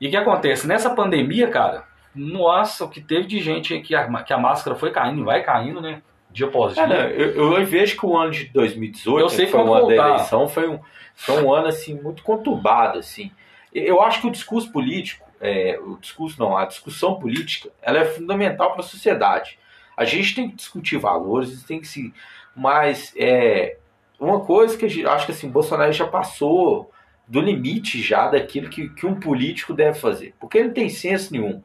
E 0.00 0.08
o 0.08 0.10
que 0.10 0.16
acontece? 0.16 0.66
Nessa 0.66 0.90
pandemia, 0.90 1.48
cara, 1.48 1.84
nossa, 2.14 2.84
o 2.84 2.88
que 2.88 3.00
teve 3.00 3.26
de 3.26 3.40
gente 3.40 3.78
que 3.80 3.94
a, 3.94 4.22
que 4.22 4.32
a 4.32 4.38
máscara 4.38 4.76
foi 4.76 4.90
caindo 4.90 5.20
e 5.20 5.24
vai 5.24 5.42
caindo, 5.42 5.80
né? 5.80 6.02
Dia 6.30 6.46
após 6.46 6.74
dia. 6.74 6.84
É, 6.84 7.12
eu, 7.12 7.52
eu, 7.52 7.66
vejo 7.66 7.98
que 7.98 8.06
o 8.06 8.16
ano 8.16 8.30
de 8.30 8.46
2018, 8.46 9.20
eu 9.20 9.28
sei 9.28 9.46
que 9.46 9.52
foi 9.52 9.60
o 9.62 9.74
ano 9.74 9.88
da 9.88 10.08
eleição, 10.08 10.48
foi 10.48 10.68
um, 10.68 10.80
foi 11.14 11.42
um 11.42 11.52
ano 11.52 11.68
assim, 11.68 12.00
muito 12.00 12.22
conturbado. 12.22 12.98
Assim. 12.98 13.30
Eu 13.72 14.02
acho 14.02 14.20
que 14.20 14.26
o 14.26 14.30
discurso 14.30 14.72
político 14.72 15.26
é, 15.42 15.76
o 15.80 15.98
discurso 15.98 16.38
não, 16.38 16.56
a 16.56 16.64
discussão 16.64 17.18
política, 17.18 17.68
ela 17.82 17.98
é 17.98 18.04
fundamental 18.04 18.70
para 18.70 18.80
a 18.80 18.88
sociedade. 18.88 19.58
A 19.96 20.04
gente 20.04 20.36
tem 20.36 20.48
que 20.48 20.54
discutir 20.54 20.96
valores, 20.98 21.64
tem 21.64 21.80
que 21.80 21.88
se, 21.88 22.14
mas 22.54 23.12
é 23.16 23.76
uma 24.20 24.40
coisa 24.40 24.78
que 24.78 24.88
gente, 24.88 25.06
acho 25.06 25.26
que 25.26 25.32
assim, 25.32 25.50
Bolsonaro 25.50 25.92
já 25.92 26.06
passou 26.06 26.92
do 27.26 27.40
limite 27.40 28.00
já 28.00 28.28
daquilo 28.28 28.70
que, 28.70 28.88
que 28.90 29.04
um 29.04 29.18
político 29.18 29.74
deve 29.74 29.98
fazer, 29.98 30.32
porque 30.38 30.58
ele 30.58 30.68
não 30.68 30.74
tem 30.74 30.88
senso 30.88 31.32
nenhum. 31.32 31.60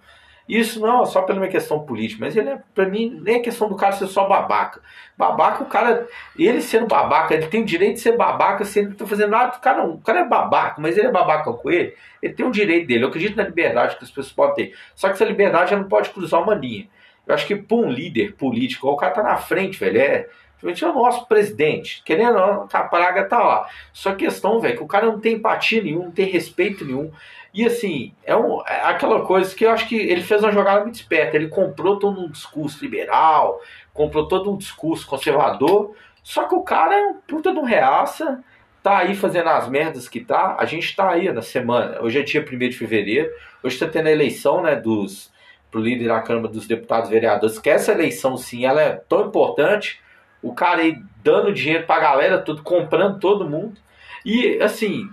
Isso 0.47 0.79
não 0.79 1.03
é 1.03 1.05
só 1.05 1.23
pela 1.23 1.39
minha 1.39 1.51
questão 1.51 1.79
política, 1.79 2.23
mas 2.23 2.35
ele 2.35 2.49
é, 2.49 2.59
pra 2.73 2.85
mim, 2.87 3.19
nem 3.21 3.35
é 3.35 3.39
questão 3.39 3.67
do 3.67 3.75
cara 3.75 3.91
ser 3.91 4.07
só 4.07 4.27
babaca. 4.27 4.81
Babaca, 5.17 5.63
o 5.63 5.65
cara, 5.65 6.07
ele 6.37 6.61
sendo 6.61 6.87
babaca, 6.87 7.33
ele 7.33 7.47
tem 7.47 7.61
o 7.61 7.65
direito 7.65 7.95
de 7.95 7.99
ser 7.99 8.15
babaca 8.15 8.63
se 8.63 8.79
ele 8.79 8.89
não 8.89 8.95
tá 8.95 9.05
fazendo 9.05 9.31
nada. 9.31 9.57
O 9.57 9.59
cara, 9.59 9.77
não, 9.79 9.91
o 9.95 10.01
cara 10.01 10.21
é 10.21 10.25
babaca, 10.25 10.81
mas 10.81 10.97
ele 10.97 11.07
é 11.07 11.11
babaca 11.11 11.51
com 11.51 11.69
ele, 11.69 11.93
ele 12.21 12.33
tem 12.33 12.45
o 12.45 12.51
direito 12.51 12.87
dele. 12.87 13.03
Eu 13.03 13.09
acredito 13.09 13.35
na 13.35 13.43
liberdade 13.43 13.97
que 13.97 14.03
as 14.05 14.09
pessoas 14.09 14.31
podem 14.31 14.67
ter. 14.67 14.75
Só 14.95 15.07
que 15.07 15.15
essa 15.15 15.25
liberdade 15.25 15.71
já 15.71 15.77
não 15.77 15.89
pode 15.89 16.11
cruzar 16.11 16.41
uma 16.41 16.55
linha. 16.55 16.87
Eu 17.25 17.35
acho 17.35 17.45
que 17.45 17.55
para 17.55 17.77
um 17.77 17.91
líder 17.91 18.33
político, 18.35 18.87
o 18.87 18.95
cara 18.95 19.11
tá 19.11 19.23
na 19.23 19.35
frente, 19.35 19.77
velho, 19.77 19.99
é. 19.99 20.29
Principalmente 20.59 20.97
o 20.97 21.03
nosso 21.03 21.27
presidente. 21.27 22.01
Querendo 22.03 22.37
ou 22.37 22.47
não, 22.47 22.67
a 22.71 22.83
praga 22.83 23.25
tá 23.25 23.39
lá. 23.39 23.67
Só 23.93 24.11
que 24.11 24.25
questão, 24.25 24.59
velho, 24.59 24.77
que 24.77 24.83
o 24.83 24.87
cara 24.87 25.05
não 25.05 25.19
tem 25.19 25.35
empatia 25.35 25.81
nenhum, 25.81 26.05
não 26.05 26.11
tem 26.11 26.25
respeito 26.25 26.83
nenhum. 26.83 27.11
E 27.53 27.65
assim, 27.65 28.13
é, 28.23 28.35
um, 28.35 28.61
é 28.67 28.81
aquela 28.83 29.25
coisa 29.25 29.55
que 29.55 29.65
eu 29.65 29.71
acho 29.71 29.87
que 29.87 29.95
ele 29.95 30.21
fez 30.21 30.43
uma 30.43 30.51
jogada 30.51 30.81
muito 30.81 30.95
esperta. 30.95 31.35
Ele 31.35 31.47
comprou 31.47 31.97
todo 31.97 32.19
um 32.19 32.29
discurso 32.29 32.83
liberal, 32.83 33.61
comprou 33.93 34.27
todo 34.27 34.51
um 34.51 34.57
discurso 34.57 35.07
conservador. 35.07 35.95
Só 36.23 36.43
que 36.43 36.55
o 36.55 36.61
cara 36.61 36.95
é 36.95 37.03
um 37.03 37.13
puta 37.15 37.51
de 37.51 37.59
um 37.59 37.63
reaça, 37.63 38.43
tá 38.83 38.99
aí 38.99 39.15
fazendo 39.15 39.49
as 39.49 39.69
merdas 39.69 40.09
que 40.09 40.19
tá. 40.19 40.55
A 40.59 40.65
gente 40.65 40.95
tá 40.95 41.11
aí 41.11 41.31
na 41.31 41.41
semana. 41.41 42.01
Hoje 42.01 42.19
é 42.19 42.23
dia 42.23 42.41
1 42.41 42.57
de 42.57 42.77
fevereiro. 42.77 43.31
Hoje 43.63 43.77
tá 43.77 43.87
tendo 43.87 44.07
a 44.07 44.11
eleição, 44.11 44.61
né, 44.61 44.75
dos 44.75 45.31
pro 45.69 45.81
líder 45.81 46.07
da 46.07 46.21
Câmara 46.21 46.47
dos 46.47 46.67
Deputados 46.67 47.09
e 47.09 47.13
Vereadores. 47.13 47.59
Que 47.59 47.69
essa 47.69 47.91
eleição, 47.91 48.37
sim, 48.37 48.65
ela 48.65 48.81
é 48.81 48.91
tão 48.93 49.27
importante. 49.27 50.01
O 50.47 50.53
cara 50.53 50.81
aí 50.81 50.97
dando 51.23 51.53
dinheiro 51.53 51.85
pra 51.85 51.99
galera, 51.99 52.39
tudo, 52.39 52.63
comprando 52.63 53.19
todo 53.19 53.49
mundo. 53.49 53.77
E, 54.25 54.61
assim, 54.61 55.07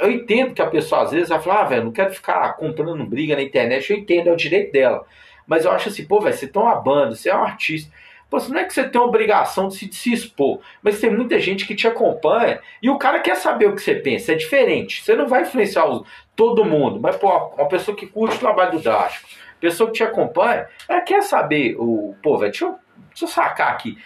eu 0.00 0.10
entendo 0.10 0.54
que 0.54 0.62
a 0.62 0.66
pessoa 0.66 1.02
às 1.02 1.10
vezes 1.10 1.28
vai 1.28 1.40
falar, 1.40 1.62
ah, 1.62 1.64
velho, 1.64 1.84
não 1.84 1.92
quero 1.92 2.12
ficar 2.12 2.52
comprando 2.54 3.04
briga 3.04 3.36
na 3.36 3.42
internet. 3.42 3.90
Eu 3.90 3.98
entendo, 3.98 4.28
é 4.28 4.32
o 4.32 4.36
direito 4.36 4.72
dela. 4.72 5.04
Mas 5.46 5.64
eu 5.64 5.72
acho 5.72 5.88
assim, 5.88 6.04
pô, 6.04 6.20
velho, 6.20 6.36
você 6.36 6.46
tá 6.46 6.60
uma 6.60 6.76
banda, 6.76 7.14
você 7.14 7.28
é 7.28 7.36
um 7.36 7.42
artista. 7.42 7.92
Pô, 8.30 8.38
não 8.48 8.60
é 8.60 8.64
que 8.64 8.72
você 8.72 8.88
tem 8.88 9.00
a 9.00 9.04
obrigação 9.04 9.66
de 9.66 9.74
se, 9.74 9.86
de 9.86 9.96
se, 9.96 10.12
expor, 10.12 10.60
mas 10.80 11.00
tem 11.00 11.10
muita 11.10 11.40
gente 11.40 11.66
que 11.66 11.74
te 11.74 11.88
acompanha 11.88 12.60
e 12.80 12.88
o 12.88 12.96
cara 12.96 13.18
quer 13.18 13.34
saber 13.34 13.66
o 13.66 13.74
que 13.74 13.82
você 13.82 13.96
pensa. 13.96 14.32
É 14.32 14.36
diferente. 14.36 15.02
Você 15.02 15.16
não 15.16 15.26
vai 15.26 15.42
influenciar 15.42 15.86
os, 15.86 16.06
todo 16.36 16.64
mundo, 16.64 17.00
mas, 17.00 17.16
pô, 17.16 17.28
uma 17.28 17.66
pessoa 17.66 17.96
que 17.96 18.06
curte 18.06 18.36
o 18.36 18.38
trabalho 18.38 18.72
do 18.72 18.78
Drástico, 18.78 19.28
pessoa 19.60 19.88
que 19.88 19.96
te 19.96 20.04
acompanha, 20.04 20.68
ela 20.88 21.00
quer 21.00 21.22
saber 21.22 21.74
o. 21.76 22.14
Pô, 22.22 22.38
velho, 22.38 22.52
deixa 22.52 22.66
eu, 22.66 22.78
deixa 23.08 23.24
eu 23.24 23.28
sacar 23.28 23.72
aqui. 23.72 23.98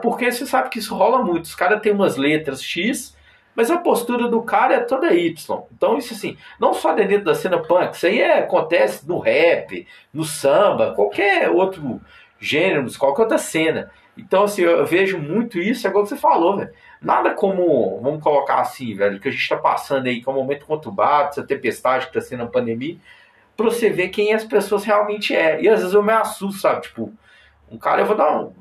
Porque 0.00 0.30
você 0.30 0.46
sabe 0.46 0.68
que 0.68 0.78
isso 0.78 0.94
rola 0.94 1.22
muito. 1.22 1.44
Os 1.44 1.54
caras 1.54 1.80
têm 1.80 1.92
umas 1.92 2.16
letras 2.16 2.62
X 2.62 3.16
mas 3.54 3.70
a 3.70 3.78
postura 3.78 4.28
do 4.28 4.42
cara 4.42 4.74
é 4.74 4.80
toda 4.80 5.12
Y. 5.12 5.62
Então, 5.72 5.98
isso 5.98 6.14
assim, 6.14 6.36
não 6.58 6.72
só 6.72 6.94
dentro 6.94 7.24
da 7.24 7.34
cena 7.34 7.58
punk, 7.58 7.94
isso 7.94 8.06
aí 8.06 8.20
é, 8.20 8.38
acontece 8.38 9.06
no 9.06 9.18
rap, 9.18 9.86
no 10.12 10.24
samba, 10.24 10.94
qualquer 10.94 11.50
outro 11.50 12.00
gênero, 12.40 12.86
qualquer 12.98 13.22
outra 13.22 13.38
cena. 13.38 13.90
Então, 14.16 14.44
assim, 14.44 14.62
eu 14.62 14.84
vejo 14.84 15.18
muito 15.18 15.58
isso, 15.58 15.86
é 15.86 15.90
igual 15.90 16.06
você 16.06 16.16
falou, 16.16 16.56
velho. 16.56 16.70
Nada 17.00 17.34
como, 17.34 18.00
vamos 18.00 18.22
colocar 18.22 18.60
assim, 18.60 18.94
velho, 18.94 19.18
que 19.20 19.28
a 19.28 19.30
gente 19.30 19.42
está 19.42 19.56
passando 19.56 20.06
aí, 20.06 20.22
que 20.22 20.28
é 20.28 20.32
um 20.32 20.36
momento 20.36 20.66
conturbado, 20.66 21.30
essa 21.30 21.42
tempestade 21.42 22.06
que 22.06 22.18
está 22.18 22.20
sendo 22.20 22.44
a 22.44 22.46
pandemia, 22.46 22.96
pra 23.56 23.66
você 23.66 23.90
ver 23.90 24.08
quem 24.08 24.32
as 24.32 24.44
pessoas 24.44 24.84
realmente 24.84 25.34
é. 25.34 25.60
E 25.60 25.68
às 25.68 25.80
vezes 25.80 25.94
eu 25.94 26.02
me 26.02 26.12
assusto, 26.12 26.60
sabe? 26.60 26.82
Tipo, 26.82 27.12
um 27.72 27.78
cara, 27.78 28.02
eu 28.02 28.06
vou 28.06 28.16
dar 28.16 28.38
um, 28.38 28.52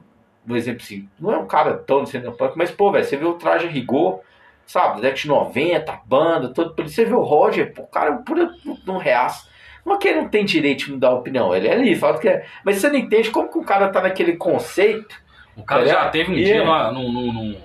um 0.48 0.56
exemplo 0.56 0.82
assim, 0.82 1.08
não 1.20 1.34
é 1.34 1.38
um 1.38 1.46
cara 1.46 1.74
tão 1.74 2.04
de 2.04 2.10
cena 2.10 2.32
punk, 2.32 2.58
mas, 2.58 2.72
pô, 2.72 2.92
velho, 2.92 3.04
você 3.04 3.18
vê 3.18 3.26
o 3.26 3.34
traje 3.34 3.68
a 3.68 3.70
rigor, 3.70 4.22
sabe, 4.66 5.02
década 5.02 5.20
de 5.20 5.28
90, 5.28 6.00
banda, 6.06 6.50
todo. 6.50 6.74
Você 6.82 7.04
vê 7.04 7.14
o 7.14 7.22
Roger, 7.22 7.74
o 7.78 7.88
cara 7.88 8.14
é 8.14 8.18
pura 8.18 8.50
um 8.88 8.98
reaço. 8.98 9.50
Não 9.86 9.96
é 9.96 9.98
que 9.98 10.08
ele 10.08 10.22
não 10.22 10.30
tem 10.30 10.46
direito 10.46 10.86
de 10.86 10.92
mudar 10.92 11.12
opinião, 11.12 11.54
ele 11.54 11.68
é 11.68 11.74
ali, 11.74 11.96
fala 11.96 12.20
que 12.20 12.30
é. 12.30 12.46
Mas 12.64 12.78
você 12.78 12.90
não 12.90 12.96
entende 12.96 13.32
como 13.32 13.52
que 13.52 13.58
o 13.58 13.64
cara 13.64 13.90
tá 13.90 14.02
naquele 14.02 14.38
conceito. 14.38 15.16
O 15.58 15.64
cara 15.64 15.86
já 15.86 16.10
teve 16.10 16.32
um 16.32 16.36
dia 16.36 16.62
é. 16.62 16.92
num, 16.92 17.12
num, 17.12 17.58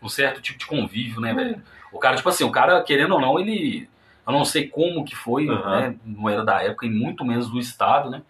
num, 0.00 0.08
certo 0.08 0.40
tipo 0.40 0.58
de 0.58 0.66
convívio, 0.66 1.20
né, 1.20 1.34
velho? 1.34 1.60
O 1.92 1.98
cara, 1.98 2.16
tipo 2.16 2.28
assim, 2.28 2.44
o 2.44 2.50
cara, 2.50 2.82
querendo 2.82 3.14
ou 3.14 3.20
não, 3.20 3.38
ele. 3.38 3.88
Eu 4.26 4.32
não 4.32 4.44
sei 4.44 4.68
como 4.68 5.04
que 5.04 5.14
foi, 5.14 5.46
uhum. 5.46 5.70
né? 5.70 5.94
Não 6.04 6.28
era 6.30 6.42
da 6.42 6.62
época 6.62 6.86
e 6.86 6.90
muito 6.90 7.24
menos 7.24 7.50
do 7.50 7.58
Estado, 7.58 8.08
né? 8.08 8.22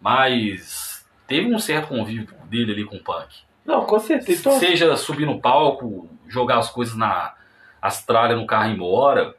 Mas 0.00 0.97
teve 1.28 1.54
um 1.54 1.58
certo 1.58 1.88
convívio 1.88 2.34
dele 2.46 2.72
ali 2.72 2.84
com 2.84 2.96
o 2.96 3.04
punk. 3.04 3.28
Não, 3.64 3.84
com 3.84 3.98
certeza. 4.00 4.40
Então... 4.40 4.58
Seja 4.58 4.96
subir 4.96 5.26
no 5.26 5.40
palco, 5.40 6.08
jogar 6.26 6.58
as 6.58 6.70
coisas 6.70 6.96
na, 6.96 7.34
as 7.80 8.04
tralhas 8.04 8.36
no 8.36 8.46
carro 8.46 8.72
embora. 8.72 9.36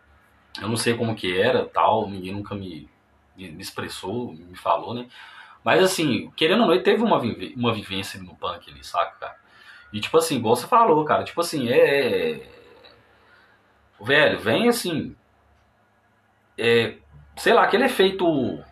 Eu 0.61 0.69
não 0.69 0.77
sei 0.77 0.95
como 0.95 1.15
que 1.15 1.37
era, 1.37 1.65
tal, 1.65 2.07
ninguém 2.07 2.33
nunca 2.33 2.55
me, 2.55 2.87
me 3.35 3.61
expressou, 3.61 4.31
me 4.33 4.55
falou, 4.55 4.93
né? 4.93 5.07
Mas 5.63 5.83
assim, 5.83 6.31
querendo 6.35 6.61
ou 6.61 6.67
não, 6.67 6.73
ele 6.73 6.83
teve 6.83 7.03
uma, 7.03 7.19
uma 7.55 7.73
vivência 7.73 8.21
no 8.21 8.35
punk 8.35 8.69
ali, 8.69 8.83
saca, 8.83 9.17
cara? 9.19 9.35
E 9.91 9.99
tipo 9.99 10.17
assim, 10.17 10.37
igual 10.37 10.55
você 10.55 10.67
falou, 10.67 11.03
cara, 11.03 11.23
tipo 11.23 11.41
assim, 11.41 11.69
é. 11.69 12.31
é 12.31 12.49
velho, 13.99 14.39
vem 14.39 14.69
assim. 14.69 15.15
É, 16.57 16.97
sei 17.35 17.53
lá, 17.53 17.63
aquele 17.63 17.85
efeito. 17.85 18.63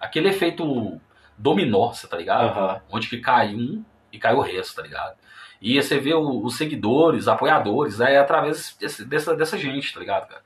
Aquele 0.00 0.28
efeito 0.28 1.00
dominó, 1.36 1.92
você 1.92 2.06
tá 2.06 2.16
ligado? 2.16 2.56
Uhum. 2.56 2.80
Onde 2.90 3.08
que 3.08 3.18
cai 3.18 3.54
um 3.54 3.84
e 4.12 4.18
cai 4.18 4.34
o 4.34 4.40
resto, 4.40 4.76
tá 4.76 4.82
ligado? 4.82 5.16
E 5.60 5.80
você 5.80 5.98
vê 5.98 6.12
os 6.12 6.56
seguidores, 6.56 7.28
apoiadores, 7.28 8.00
é 8.00 8.18
através 8.18 8.76
desse, 8.80 9.04
dessa, 9.04 9.36
dessa 9.36 9.56
gente, 9.56 9.94
tá 9.94 10.00
ligado, 10.00 10.28
cara? 10.28 10.42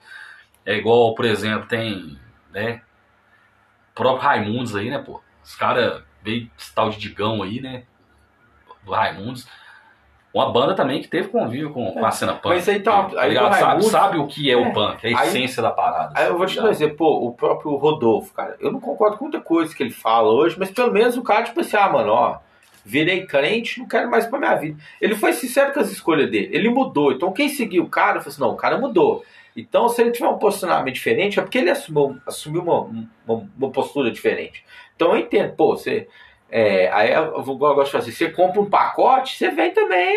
É 0.64 0.76
igual, 0.76 1.14
por 1.14 1.24
exemplo, 1.24 1.66
tem, 1.66 2.18
né, 2.50 2.82
o 3.92 3.94
próprio 3.94 4.22
Raimundos 4.28 4.76
aí, 4.76 4.90
né, 4.90 4.98
pô? 4.98 5.22
Os 5.42 5.54
caras 5.54 6.02
veio 6.22 6.50
esse 6.58 6.74
tal 6.74 6.90
de 6.90 6.98
Digão 6.98 7.42
aí, 7.42 7.60
né, 7.60 7.84
do 8.84 8.92
Raimundos. 8.92 9.48
Uma 10.36 10.52
banda 10.52 10.74
também 10.74 11.00
que 11.00 11.08
teve 11.08 11.28
convívio 11.28 11.70
com, 11.70 11.92
com 11.92 12.04
a 12.04 12.10
cena 12.10 12.34
punk. 12.34 12.54
Mas 12.54 12.68
aí 12.68 12.80
tá, 12.80 13.04
tá 13.04 13.22
aí 13.22 13.34
Raimundos, 13.34 13.58
sabe, 13.58 13.84
sabe 13.84 14.18
o 14.18 14.26
que 14.26 14.50
é, 14.50 14.52
é, 14.52 14.56
o 14.58 14.70
punk, 14.70 15.06
a 15.06 15.24
essência 15.24 15.62
aí, 15.62 15.66
da 15.66 15.70
parada. 15.70 16.12
Aí 16.14 16.26
eu 16.26 16.36
vou 16.36 16.44
te 16.44 16.60
dizer, 16.60 16.94
pô, 16.94 17.26
o 17.26 17.32
próprio 17.32 17.74
Rodolfo, 17.76 18.34
cara, 18.34 18.54
eu 18.60 18.70
não 18.70 18.78
concordo 18.78 19.16
com 19.16 19.24
muita 19.24 19.40
coisa 19.40 19.74
que 19.74 19.82
ele 19.82 19.92
fala 19.92 20.30
hoje, 20.30 20.54
mas 20.58 20.70
pelo 20.70 20.92
menos 20.92 21.16
o 21.16 21.22
cara, 21.22 21.44
tipo 21.44 21.60
assim, 21.60 21.78
ah, 21.78 21.88
mano, 21.88 22.12
ó, 22.12 22.38
virei 22.84 23.24
crente, 23.24 23.80
não 23.80 23.88
quero 23.88 24.10
mais 24.10 24.26
para 24.26 24.38
minha 24.38 24.54
vida. 24.56 24.78
Ele 25.00 25.14
foi 25.14 25.32
sincero 25.32 25.72
com 25.72 25.80
as 25.80 25.90
escolhas 25.90 26.30
dele, 26.30 26.50
ele 26.52 26.68
mudou. 26.68 27.12
Então 27.12 27.32
quem 27.32 27.48
seguiu 27.48 27.84
o 27.84 27.88
cara, 27.88 28.20
falou 28.20 28.28
assim, 28.28 28.40
não, 28.42 28.50
o 28.50 28.56
cara 28.56 28.76
mudou. 28.76 29.24
Então 29.56 29.88
se 29.88 30.02
ele 30.02 30.10
tiver 30.10 30.28
um 30.28 30.36
posicionamento 30.36 30.92
diferente, 30.92 31.40
é 31.40 31.42
porque 31.42 31.56
ele 31.56 31.70
assumiu, 31.70 32.18
assumiu 32.26 32.60
uma, 32.60 32.80
uma, 33.26 33.48
uma 33.56 33.70
postura 33.70 34.10
diferente. 34.10 34.62
Então 34.94 35.12
eu 35.12 35.16
entendo, 35.16 35.54
pô, 35.54 35.74
você... 35.74 36.06
É, 36.58 36.90
aí 36.90 37.12
eu, 37.12 37.34
eu 37.34 37.44
gosto 37.44 37.84
de 37.84 37.90
fazer, 37.90 38.12
você 38.12 38.30
compra 38.30 38.62
um 38.62 38.70
pacote, 38.70 39.36
você 39.36 39.50
vem 39.50 39.72
também, 39.72 40.16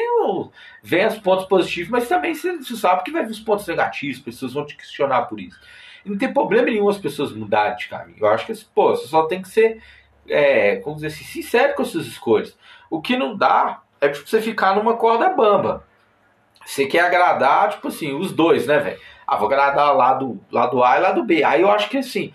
vem 0.82 1.06
os 1.06 1.18
pontos 1.18 1.46
positivos, 1.46 1.90
mas 1.90 2.08
também 2.08 2.34
você, 2.34 2.56
você 2.56 2.78
sabe 2.78 3.04
que 3.04 3.12
vai 3.12 3.26
vir 3.26 3.32
os 3.32 3.42
pontos 3.42 3.68
negativos, 3.68 4.20
as 4.20 4.24
pessoas 4.24 4.54
vão 4.54 4.66
te 4.66 4.78
questionar 4.78 5.24
por 5.24 5.38
isso. 5.38 5.60
E 6.06 6.10
não 6.10 6.18
tem 6.18 6.32
problema 6.32 6.68
nenhum 6.68 6.88
as 6.88 6.98
pessoas 6.98 7.34
mudarem 7.34 7.76
de 7.76 7.90
caminho. 7.90 8.20
Eu 8.22 8.30
acho 8.30 8.46
que, 8.46 8.54
pô, 8.74 8.96
você 8.96 9.06
só 9.08 9.24
tem 9.24 9.42
que 9.42 9.50
ser 9.50 9.82
é, 10.30 10.78
como 10.78 10.96
dizer 10.96 11.08
assim, 11.08 11.26
sincero 11.26 11.76
com 11.76 11.82
as 11.82 11.90
suas 11.90 12.06
escolhas. 12.06 12.58
O 12.90 13.02
que 13.02 13.18
não 13.18 13.36
dá 13.36 13.82
é 14.00 14.08
tipo 14.08 14.26
você 14.26 14.42
ficar 14.42 14.74
numa 14.78 14.96
corda 14.96 15.28
bamba. 15.28 15.86
Você 16.66 16.86
quer 16.86 17.02
agradar, 17.02 17.72
tipo 17.72 17.90
assim, 17.90 18.14
os 18.14 18.32
dois, 18.32 18.66
né, 18.66 18.80
velho? 18.80 19.00
Ah, 19.28 19.36
vou 19.36 19.48
agradar 19.48 19.94
lá 19.94 20.14
do, 20.14 20.40
lado 20.50 20.82
A 20.86 20.98
e 20.98 21.02
lá 21.02 21.12
do 21.12 21.26
B. 21.26 21.44
Aí 21.44 21.64
eu 21.64 21.70
acho 21.70 21.90
que 21.90 21.98
assim, 21.98 22.34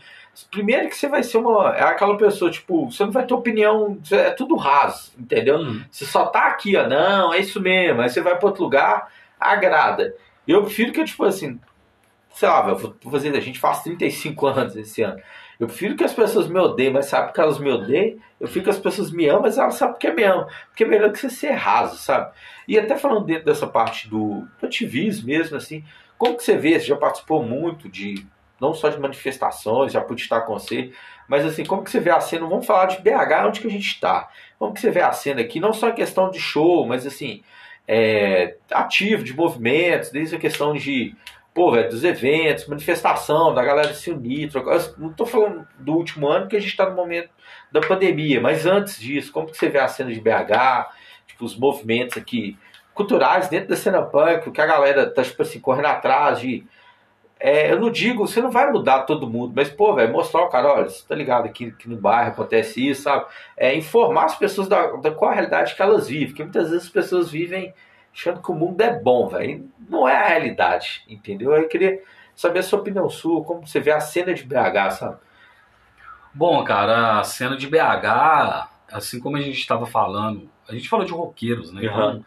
primeiro 0.50 0.88
que 0.88 0.96
você 0.96 1.08
vai 1.08 1.22
ser 1.22 1.38
uma. 1.38 1.74
É 1.76 1.82
aquela 1.82 2.16
pessoa, 2.16 2.50
tipo, 2.50 2.90
você 2.90 3.04
não 3.04 3.12
vai 3.12 3.26
ter 3.26 3.34
opinião, 3.34 3.98
é 4.10 4.30
tudo 4.30 4.56
raso, 4.56 5.12
entendeu? 5.18 5.58
Hum. 5.58 5.84
Você 5.90 6.04
só 6.04 6.26
tá 6.26 6.48
aqui, 6.48 6.76
ó, 6.76 6.88
não, 6.88 7.32
é 7.32 7.38
isso 7.38 7.60
mesmo. 7.60 8.00
Aí 8.00 8.08
você 8.08 8.20
vai 8.20 8.36
para 8.36 8.48
outro 8.48 8.64
lugar, 8.64 9.12
agrada. 9.38 10.14
Eu 10.46 10.62
prefiro 10.62 10.92
que, 10.92 11.04
tipo 11.04 11.24
assim, 11.24 11.58
sei 12.34 12.48
lá, 12.48 12.60
vou 12.62 12.94
fazer, 13.10 13.34
a 13.36 13.40
gente 13.40 13.58
faz 13.58 13.82
35 13.82 14.46
anos 14.46 14.76
esse 14.76 15.02
ano. 15.02 15.20
Eu 15.58 15.68
prefiro 15.68 15.94
que 15.94 16.04
as 16.04 16.12
pessoas 16.12 16.48
me 16.48 16.58
odeiem, 16.58 16.92
mas 16.92 17.06
sabe 17.06 17.32
que 17.32 17.40
elas 17.40 17.58
me 17.58 17.70
odeiam. 17.70 18.18
Eu 18.40 18.48
fico 18.48 18.64
que 18.64 18.70
as 18.70 18.78
pessoas 18.78 19.12
me 19.12 19.28
amam, 19.28 19.42
mas 19.42 19.56
elas 19.56 19.76
sabem 19.76 19.96
que 19.98 20.10
me 20.10 20.24
amam. 20.24 20.48
Porque 20.66 20.82
é 20.82 20.86
melhor 20.86 21.12
que 21.12 21.18
você 21.18 21.30
ser 21.30 21.52
raso, 21.52 21.96
sabe? 21.96 22.32
E 22.66 22.78
até 22.78 22.96
falando 22.96 23.24
dentro 23.24 23.44
dessa 23.44 23.66
parte 23.66 24.08
do, 24.08 24.46
do 24.60 24.66
ativismo 24.66 25.28
mesmo, 25.28 25.56
assim, 25.56 25.84
como 26.18 26.36
que 26.36 26.42
você 26.42 26.56
vê? 26.56 26.78
Você 26.78 26.86
já 26.86 26.96
participou 26.96 27.42
muito 27.42 27.88
de, 27.88 28.26
não 28.60 28.74
só 28.74 28.88
de 28.88 28.98
manifestações, 28.98 29.92
já 29.92 30.00
pude 30.00 30.22
estar 30.22 30.42
com 30.42 30.54
você, 30.54 30.92
mas 31.28 31.44
assim, 31.44 31.64
como 31.64 31.82
que 31.82 31.90
você 31.90 32.00
vê 32.00 32.10
a 32.10 32.20
cena? 32.20 32.46
Vamos 32.46 32.66
falar 32.66 32.86
de 32.86 33.00
BH, 33.00 33.46
onde 33.46 33.60
que 33.60 33.66
a 33.66 33.70
gente 33.70 33.86
está. 33.86 34.28
Como 34.58 34.74
que 34.74 34.80
você 34.80 34.90
vê 34.90 35.00
a 35.00 35.12
cena 35.12 35.40
aqui? 35.40 35.58
Não 35.60 35.72
só 35.72 35.88
a 35.88 35.92
questão 35.92 36.30
de 36.30 36.38
show, 36.38 36.86
mas 36.86 37.06
assim, 37.06 37.42
é, 37.88 38.56
ativo, 38.70 39.24
de 39.24 39.34
movimentos, 39.34 40.10
desde 40.10 40.36
a 40.36 40.38
questão 40.38 40.74
de 40.74 41.14
pô, 41.54 41.70
velho, 41.70 41.88
dos 41.88 42.02
eventos, 42.02 42.66
manifestação, 42.66 43.54
da 43.54 43.64
galera 43.64 43.94
se 43.94 44.10
unir, 44.10 44.50
trocar. 44.50 44.80
Não 44.98 45.12
tô 45.12 45.24
falando 45.24 45.66
do 45.78 45.94
último 45.94 46.26
ano, 46.28 46.42
porque 46.42 46.56
a 46.56 46.60
gente 46.60 46.76
tá 46.76 46.90
no 46.90 46.96
momento 46.96 47.30
da 47.70 47.80
pandemia, 47.80 48.40
mas 48.40 48.66
antes 48.66 48.98
disso, 48.98 49.30
como 49.32 49.46
que 49.46 49.56
você 49.56 49.68
vê 49.68 49.78
a 49.78 49.86
cena 49.86 50.12
de 50.12 50.20
BH, 50.20 50.90
tipo, 51.28 51.44
os 51.44 51.56
movimentos 51.56 52.18
aqui 52.18 52.58
culturais 52.92 53.48
dentro 53.48 53.68
da 53.68 53.76
cena 53.76 54.02
punk, 54.02 54.48
o 54.48 54.52
que 54.52 54.60
a 54.60 54.66
galera 54.66 55.08
tá, 55.08 55.22
tipo 55.22 55.42
assim, 55.42 55.60
correndo 55.60 55.86
atrás 55.86 56.40
de 56.40 56.66
é, 57.38 57.72
eu 57.72 57.80
não 57.80 57.90
digo, 57.90 58.26
você 58.26 58.40
não 58.40 58.50
vai 58.50 58.70
mudar 58.70 59.02
todo 59.02 59.28
mundo, 59.28 59.52
mas, 59.54 59.68
pô, 59.68 59.94
velho, 59.94 60.12
mostrar 60.12 60.42
o 60.42 60.48
cara, 60.48 60.72
olha, 60.72 60.88
você 60.88 61.06
tá 61.06 61.14
ligado 61.14 61.46
aqui, 61.46 61.66
aqui 61.66 61.88
no 61.88 61.96
bairro 61.96 62.30
acontece 62.30 62.88
isso, 62.88 63.02
sabe? 63.02 63.26
É, 63.56 63.74
informar 63.74 64.24
as 64.24 64.36
pessoas 64.36 64.68
da, 64.68 64.92
da 64.96 65.10
qual 65.10 65.30
a 65.30 65.34
realidade 65.34 65.74
que 65.74 65.82
elas 65.82 66.08
vivem, 66.08 66.28
porque 66.28 66.42
muitas 66.42 66.70
vezes 66.70 66.86
as 66.86 66.92
pessoas 66.92 67.30
vivem 67.30 67.74
achando 68.14 68.40
que 68.40 68.50
o 68.50 68.54
mundo 68.54 68.80
é 68.80 68.98
bom, 68.98 69.28
velho. 69.28 69.68
Não 69.88 70.08
é 70.08 70.16
a 70.16 70.28
realidade, 70.28 71.04
entendeu? 71.08 71.52
Eu 71.52 71.68
queria 71.68 72.00
saber 72.34 72.60
a 72.60 72.62
sua 72.62 72.78
opinião 72.78 73.10
sua, 73.10 73.42
como 73.44 73.66
você 73.66 73.80
vê 73.80 73.90
a 73.90 74.00
cena 74.00 74.32
de 74.32 74.44
BH, 74.44 74.90
sabe? 74.92 75.16
Bom, 76.32 76.62
cara, 76.64 77.20
a 77.20 77.24
cena 77.24 77.56
de 77.56 77.68
BH, 77.68 78.68
assim 78.92 79.20
como 79.20 79.36
a 79.36 79.40
gente 79.40 79.58
estava 79.58 79.86
falando, 79.86 80.48
a 80.68 80.72
gente 80.72 80.88
falou 80.88 81.04
de 81.04 81.12
roqueiros, 81.12 81.72
né? 81.72 81.82
Então, 81.84 82.24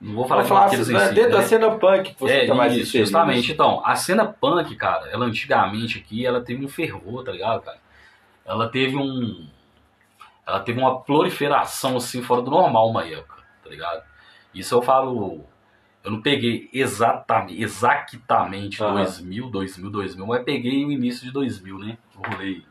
não 0.00 0.14
vou 0.14 0.28
falar 0.28 0.42
Vamos 0.42 0.70
de 0.70 0.76
falar 0.76 0.82
assim, 0.82 0.90
em 0.90 0.94
né, 0.94 1.08
si. 1.08 1.14
dentro 1.14 1.30
né? 1.30 1.36
da 1.36 1.42
cena 1.42 1.70
punk 1.70 2.14
que 2.14 2.20
você 2.20 2.32
é, 2.32 2.46
tá 2.46 2.66
isso, 2.66 2.80
inserido. 2.80 3.06
justamente. 3.06 3.52
Então, 3.52 3.82
a 3.84 3.96
cena 3.96 4.26
punk, 4.26 4.76
cara, 4.76 5.08
ela 5.08 5.24
antigamente 5.24 5.98
aqui, 5.98 6.26
ela 6.26 6.40
teve 6.42 6.64
um 6.64 6.68
fervor, 6.68 7.24
tá 7.24 7.32
ligado, 7.32 7.62
cara? 7.62 7.78
Ela 8.44 8.68
teve 8.68 8.96
um. 8.96 9.48
Ela 10.46 10.60
teve 10.60 10.78
uma 10.78 11.00
proliferação, 11.00 11.96
assim, 11.96 12.22
fora 12.22 12.42
do 12.42 12.50
normal 12.50 12.90
uma 12.90 13.04
época, 13.04 13.42
tá 13.64 13.70
ligado? 13.70 14.02
Isso 14.54 14.74
eu 14.74 14.82
falo. 14.82 15.44
Eu 16.04 16.12
não 16.12 16.22
peguei 16.22 16.70
exatamente, 16.72 17.60
exatamente 17.60 18.82
Aham. 18.82 18.94
2000, 18.94 19.50
2000, 19.50 19.90
2000, 19.90 20.26
mas 20.26 20.44
peguei 20.44 20.84
o 20.84 20.92
início 20.92 21.26
de 21.26 21.32
2000, 21.32 21.78
né? 21.78 21.98
O 22.14 22.28
rolê. 22.28 22.62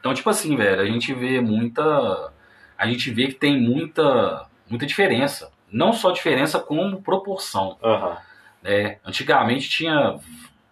Então, 0.00 0.12
tipo 0.12 0.28
assim, 0.28 0.54
velho, 0.56 0.82
a 0.82 0.84
gente 0.84 1.14
vê 1.14 1.40
muita. 1.40 2.32
A 2.76 2.86
gente 2.86 3.10
vê 3.10 3.28
que 3.28 3.34
tem 3.34 3.58
muita, 3.58 4.46
muita 4.68 4.84
diferença. 4.84 5.50
Não 5.72 5.92
só 5.92 6.10
diferença, 6.10 6.60
como 6.60 7.00
proporção 7.02 7.78
Aham. 7.82 8.16
né? 8.62 8.98
Antigamente 9.04 9.68
tinha, 9.70 10.18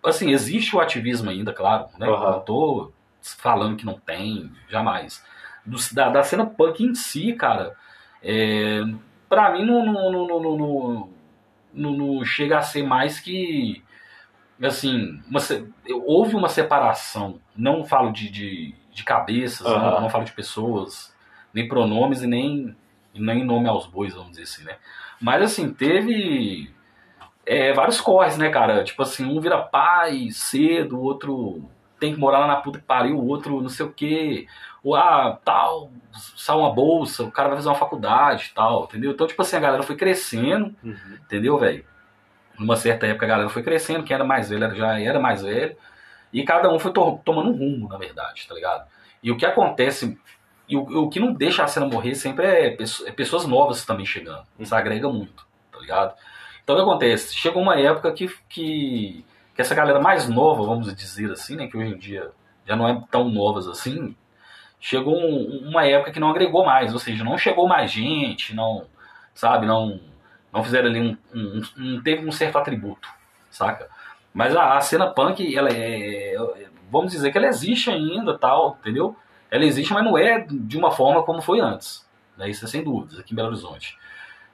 assim, 0.04 0.30
existe 0.30 0.76
o 0.76 0.80
ativismo 0.80 1.30
ainda, 1.30 1.52
claro, 1.52 1.86
né? 1.98 2.06
Aham. 2.08 2.30
Não 2.32 2.40
tô 2.40 2.92
falando 3.22 3.76
que 3.76 3.86
não 3.86 3.98
tem, 3.98 4.52
jamais. 4.68 5.24
Do- 5.64 5.78
da, 5.92 6.08
da 6.10 6.22
cena 6.22 6.44
punk 6.46 6.82
em 6.84 6.94
si, 6.94 7.32
cara, 7.32 7.74
é, 8.22 8.82
pra 9.28 9.50
mim 9.52 9.64
não, 9.64 9.84
não, 9.84 10.12
não, 10.12 10.26
não, 10.26 10.40
não, 10.56 11.10
não- 11.72 11.92
não 11.92 12.24
chega 12.24 12.58
a 12.58 12.62
ser 12.62 12.82
mais 12.82 13.18
que, 13.20 13.82
assim, 14.62 15.20
uma 15.28 15.40
houve 16.04 16.34
uma 16.34 16.48
separação, 16.48 17.40
não 17.56 17.84
falo 17.84 18.12
de, 18.12 18.28
de, 18.30 18.74
de 18.92 19.04
cabeças, 19.04 19.66
Aham. 19.66 19.90
não, 19.92 20.00
não 20.02 20.10
falo 20.10 20.24
de 20.24 20.32
pessoas, 20.32 21.14
nem 21.54 21.68
pronomes 21.68 22.22
e 22.22 22.26
nem, 22.26 22.76
nem 23.14 23.44
nome 23.44 23.68
aos 23.68 23.86
bois, 23.86 24.14
vamos 24.14 24.30
dizer 24.30 24.42
assim, 24.44 24.64
né? 24.64 24.76
Mas 25.20 25.42
assim, 25.42 25.72
teve 25.72 26.72
é, 27.44 27.72
vários 27.72 28.00
corres, 28.00 28.36
né, 28.38 28.48
cara? 28.50 28.84
Tipo 28.84 29.02
assim, 29.02 29.24
um 29.24 29.40
vira 29.40 29.58
pai 29.58 30.28
cedo, 30.30 30.96
o 30.98 31.02
outro 31.02 31.68
tem 31.98 32.14
que 32.14 32.20
morar 32.20 32.38
lá 32.40 32.46
na 32.46 32.56
puta 32.56 32.78
que 32.78 32.84
pariu, 32.84 33.18
o 33.18 33.26
outro 33.26 33.60
não 33.60 33.68
sei 33.68 33.84
o 33.86 33.92
quê. 33.92 34.46
Ou, 34.82 34.94
ah, 34.96 35.38
tal, 35.44 35.90
sai 36.36 36.56
uma 36.56 36.72
bolsa, 36.72 37.22
o 37.24 37.30
cara 37.30 37.48
vai 37.48 37.58
fazer 37.58 37.68
uma 37.68 37.74
faculdade 37.74 38.48
e 38.50 38.54
tal, 38.54 38.84
entendeu? 38.84 39.10
Então, 39.10 39.26
tipo 39.26 39.42
assim, 39.42 39.56
a 39.56 39.60
galera 39.60 39.82
foi 39.82 39.96
crescendo, 39.96 40.74
Uhum. 40.82 41.18
entendeu, 41.22 41.58
velho? 41.58 41.84
Numa 42.58 42.76
certa 42.76 43.06
época 43.06 43.26
a 43.26 43.28
galera 43.28 43.48
foi 43.50 43.62
crescendo, 43.62 44.04
quem 44.04 44.14
era 44.14 44.24
mais 44.24 44.48
velho 44.48 44.74
já 44.74 44.98
era 45.00 45.18
mais 45.20 45.42
velho, 45.42 45.76
e 46.32 46.42
cada 46.44 46.72
um 46.72 46.78
foi 46.78 46.92
to- 46.92 47.20
tomando 47.24 47.50
um 47.50 47.56
rumo, 47.56 47.88
na 47.88 47.98
verdade, 47.98 48.46
tá 48.48 48.54
ligado? 48.54 48.86
E 49.22 49.30
o 49.30 49.36
que 49.36 49.44
acontece, 49.44 50.18
e 50.70 50.76
o, 50.76 50.82
o 51.04 51.10
que 51.10 51.20
não 51.20 51.32
deixa 51.32 51.64
a 51.64 51.66
cena 51.66 51.86
morrer 51.86 52.14
sempre 52.14 52.46
é, 52.46 52.66
é 53.06 53.12
pessoas 53.12 53.46
novas 53.46 53.84
também 53.84 54.06
chegando, 54.06 54.44
isso 54.58 54.74
agrega 54.74 55.08
muito, 55.08 55.46
tá 55.72 55.78
ligado? 55.80 56.14
Então 56.62 56.76
o 56.76 56.78
que 56.78 56.84
acontece? 56.84 57.34
Chegou 57.36 57.62
uma 57.62 57.78
época 57.78 58.12
que, 58.12 58.28
que, 58.48 59.24
que 59.54 59.62
essa 59.62 59.74
galera 59.74 60.00
mais 60.00 60.28
nova, 60.28 60.62
vamos 60.64 60.94
dizer 60.94 61.30
assim, 61.32 61.56
né, 61.56 61.66
que 61.68 61.76
hoje 61.76 61.94
em 61.94 61.98
dia 61.98 62.30
já 62.66 62.76
não 62.76 62.88
é 62.88 63.02
tão 63.10 63.28
novas 63.28 63.66
assim, 63.68 64.14
chegou 64.80 65.16
um- 65.16 65.68
uma 65.68 65.84
época 65.86 66.12
que 66.12 66.20
não 66.20 66.30
agregou 66.30 66.64
mais, 66.64 66.92
ou 66.92 66.98
seja, 66.98 67.24
não 67.24 67.36
chegou 67.38 67.68
mais 67.68 67.90
gente, 67.90 68.54
não, 68.54 68.86
sabe, 69.34 69.66
não, 69.66 70.00
não 70.52 70.64
fizeram 70.64 70.88
ali 70.88 71.00
um, 71.00 71.16
um, 71.34 71.58
um- 71.58 71.62
não 71.94 72.02
teve 72.02 72.26
um 72.26 72.32
certo 72.32 72.58
atributo, 72.58 73.08
saca? 73.50 73.88
Mas 74.32 74.54
a, 74.56 74.76
a 74.76 74.80
cena 74.80 75.08
punk, 75.08 75.54
ela 75.56 75.70
é, 75.70 76.34
é- 76.34 76.68
vamos 76.90 77.12
dizer 77.12 77.30
que 77.32 77.38
ela 77.38 77.46
existe 77.48 77.90
ainda, 77.90 78.38
tal, 78.38 78.76
entendeu? 78.80 79.16
Ela 79.50 79.64
existe, 79.64 79.92
mas 79.92 80.04
não 80.04 80.16
é 80.16 80.46
de 80.48 80.78
uma 80.78 80.90
forma 80.90 81.22
como 81.22 81.42
foi 81.42 81.60
antes, 81.60 82.06
né? 82.36 82.48
Isso 82.48 82.64
é 82.64 82.68
sem 82.68 82.82
dúvidas, 82.84 83.18
aqui 83.18 83.32
em 83.32 83.36
Belo 83.36 83.48
Horizonte. 83.48 83.96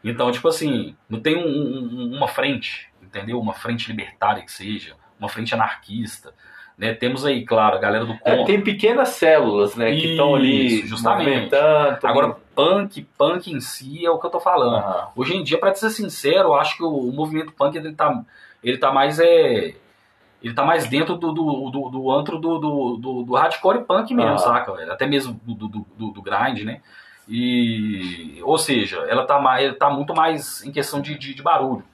Então, 0.03 0.31
tipo 0.31 0.49
assim, 0.49 0.97
não 1.09 1.21
tem 1.21 1.37
um- 1.37 1.43
um- 2.13 2.17
uma 2.17 2.29
frente, 2.29 2.89
entendeu? 3.03 3.41
Uma 3.41 3.53
frente 3.55 3.89
libertária 3.89 4.43
que 4.43 4.53
seja, 4.53 4.95
uma 5.19 5.29
frente 5.29 5.53
anarquista, 5.55 6.33
né? 6.79 6.95
Temos 6.95 7.25
aí, 7.25 7.45
claro, 7.45 7.77
a 7.77 7.79
galera 7.81 8.05
do 8.05 8.13
É, 8.13 8.17
contra. 8.19 8.45
tem 8.45 8.61
pequenas 8.61 9.09
células, 9.11 9.75
né, 9.75 9.95
que 9.97 10.11
estão 10.13 10.35
ali 10.35 10.87
justamente. 10.87 11.55
Agora, 12.03 12.37
punk, 12.55 13.03
punk 13.19 13.51
em 13.53 13.61
si 13.61 14.05
é 14.05 14.11
o 14.11 14.19
que 14.19 14.27
eu 14.27 14.31
tô 14.31 14.41
falando. 14.41 14.77
Aham. 14.77 15.09
Hoje 15.17 15.35
em 15.37 15.43
dia, 15.43 15.59
te 15.59 15.79
ser 15.79 15.91
sincero, 15.91 16.49
eu 16.51 16.55
acho 16.55 16.77
que 16.77 16.83
o, 16.85 16.89
o 16.89 17.13
movimento 17.13 17.53
punk 17.53 17.77
ele 17.77 17.93
tá, 17.95 18.23
ele 18.63 18.79
tá 18.79 18.93
mais 18.93 19.19
é, 19.19 19.75
ele 20.43 20.55
tá 20.55 20.65
mais 20.65 20.87
dentro 20.89 21.17
do, 21.17 21.33
do, 21.33 21.71
do, 21.71 21.89
do 21.91 22.11
antro 22.13 22.39
do, 22.39 22.59
do, 22.59 22.97
do, 22.97 23.23
do 23.25 23.35
hardcore 23.35 23.85
punk 23.85 24.13
mesmo, 24.15 24.33
Ah. 24.35 24.39
saca, 24.39 24.73
velho? 24.73 24.93
Até 24.93 25.07
mesmo 25.07 25.41
do, 25.45 25.55
do, 25.55 25.87
do, 25.97 26.11
do 26.13 26.23
grind, 26.23 26.63
né? 26.65 26.81
E, 27.29 28.41
ou 28.43 28.57
seja, 28.59 28.99
ela 29.09 29.25
tá, 29.27 29.39
mais, 29.41 29.65
ele 29.65 29.75
tá 29.75 29.91
muito 29.91 30.15
mais 30.15 30.65
em 30.65 30.71
questão 30.73 31.01
de, 31.01 31.19
de, 31.19 31.35
de 31.35 31.43
barulho. 31.43 31.85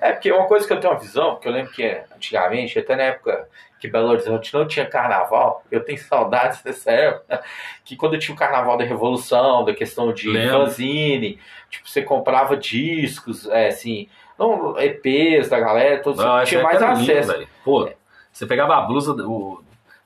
É, 0.00 0.12
porque 0.12 0.30
uma 0.32 0.46
coisa 0.46 0.66
que 0.66 0.72
eu 0.72 0.78
tenho 0.80 0.92
uma 0.92 0.98
visão, 1.00 1.36
que 1.36 1.48
eu 1.48 1.52
lembro 1.52 1.72
que 1.72 1.84
antigamente, 2.14 2.78
até 2.78 2.94
na 2.94 3.02
época 3.04 3.48
que 3.80 3.88
Belo 3.88 4.08
Horizonte 4.08 4.54
não 4.54 4.66
tinha 4.66 4.86
carnaval, 4.86 5.62
eu 5.70 5.84
tenho 5.84 5.98
saudades 5.98 6.62
dessa 6.64 6.90
época, 6.90 7.42
que 7.84 7.96
quando 7.96 8.18
tinha 8.18 8.34
o 8.34 8.38
carnaval 8.38 8.78
da 8.78 8.84
Revolução, 8.84 9.64
da 9.64 9.74
questão 9.74 10.12
de 10.12 10.30
Lembro. 10.30 10.60
fanzine, 10.66 11.38
tipo, 11.68 11.88
você 11.88 12.00
comprava 12.02 12.56
discos, 12.56 13.46
é, 13.48 13.66
assim, 13.68 14.08
não, 14.38 14.78
EPs 14.78 15.48
da 15.50 15.58
galera, 15.60 16.00
todos, 16.02 16.24
Não, 16.24 16.42
tinha 16.44 16.62
mais 16.62 16.80
lindo, 16.80 16.92
acesso. 16.92 17.32
velho. 17.32 17.48
Pô, 17.64 17.88
você 18.32 18.46
pegava 18.46 18.76
a 18.76 18.82
blusa 18.82 19.14
do, 19.14 19.62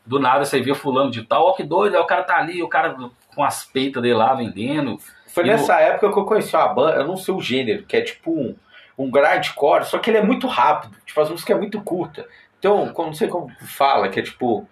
do 0.06 0.18
nada, 0.18 0.44
você 0.44 0.60
via 0.60 0.74
fulano 0.74 1.10
de 1.10 1.22
tal, 1.22 1.46
ó 1.46 1.52
que 1.52 1.62
doido, 1.64 1.96
aí 1.96 2.00
o 2.00 2.06
cara 2.06 2.22
tá 2.22 2.36
ali, 2.38 2.62
o 2.62 2.68
cara 2.68 2.96
com 3.34 3.42
as 3.44 3.64
peitas 3.64 4.02
dele 4.02 4.14
lá 4.14 4.34
vendendo. 4.34 4.98
Foi 5.26 5.44
nessa 5.44 5.78
época 5.80 6.12
que 6.12 6.18
eu 6.18 6.24
conheci 6.24 6.54
uma 6.56 6.68
banda, 6.68 6.96
eu 6.96 7.06
não 7.06 7.16
sei 7.16 7.34
o 7.34 7.40
gênero, 7.40 7.84
que 7.84 7.96
é 7.96 8.00
tipo 8.02 8.32
um, 8.32 8.54
um 8.96 9.10
grindcore, 9.10 9.84
só 9.84 9.98
que 9.98 10.10
ele 10.10 10.18
é 10.18 10.22
muito 10.22 10.46
rápido, 10.46 10.96
tipo, 11.04 11.20
as 11.20 11.30
músicas 11.30 11.56
é 11.56 11.58
muito 11.58 11.80
curta. 11.80 12.26
Então, 12.58 12.88
como- 12.92 13.08
não 13.08 13.14
sei 13.14 13.28
como 13.28 13.48
fala, 13.60 14.08
que 14.08 14.18
é 14.18 14.22
tipo. 14.22 14.66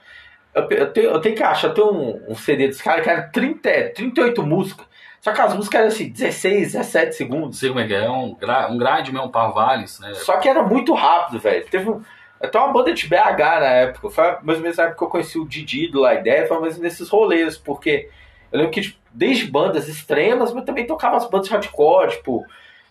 Eu, 0.54 0.66
eu 0.70 0.92
tenho, 0.92 1.10
eu 1.10 1.20
tenho 1.20 1.36
que 1.36 1.42
achar, 1.42 1.68
tenho 1.74 1.92
um, 1.92 2.32
um 2.32 2.34
CD 2.34 2.66
desse 2.66 2.82
cara 2.82 3.00
que 3.02 3.08
era 3.10 3.22
30, 3.28 3.92
38 3.94 4.42
músicas. 4.42 4.86
Só 5.20 5.32
que 5.32 5.40
as 5.40 5.54
músicas 5.54 5.78
eram 5.80 5.88
assim, 5.88 6.08
16, 6.08 6.72
17 6.72 7.06
Não 7.06 7.12
segundos. 7.12 7.58
sei 7.58 7.68
como 7.68 7.80
é 7.80 7.86
que 7.86 7.94
é, 7.94 8.04
é 8.04 8.10
um, 8.10 8.34
gra- 8.34 8.68
um 8.70 8.78
grind 8.78 9.08
mesmo, 9.10 9.28
Parvales, 9.28 10.00
né? 10.00 10.14
Só 10.14 10.38
que 10.38 10.48
era 10.48 10.62
muito 10.62 10.94
rápido, 10.94 11.38
velho. 11.38 11.64
Teve 11.68 11.90
um, 11.90 12.00
até 12.40 12.58
uma 12.58 12.72
banda 12.72 12.92
de 12.92 13.06
BH 13.06 13.38
na 13.38 13.70
época. 13.70 14.10
Foi 14.10 14.24
mais 14.42 14.58
ou 14.58 14.62
menos 14.62 14.76
na 14.76 14.84
época 14.84 14.98
que 14.98 15.04
eu 15.04 15.08
conheci 15.08 15.38
o 15.38 15.46
Didi 15.46 15.88
do 15.88 16.00
La 16.00 16.14
Ideia, 16.14 16.46
foi 16.46 16.60
mais 16.60 16.76
ou 16.76 16.82
menos 16.82 16.92
nesses 16.92 17.08
rolês, 17.08 17.56
porque 17.56 18.08
eu 18.52 18.58
lembro 18.58 18.72
que 18.72 18.82
tipo, 18.82 18.98
desde 19.12 19.50
bandas 19.50 19.88
extremas, 19.88 20.52
mas 20.52 20.64
também 20.64 20.86
tocava 20.86 21.16
as 21.16 21.28
bandas 21.28 21.48
hardcore, 21.48 22.10
tipo, 22.10 22.44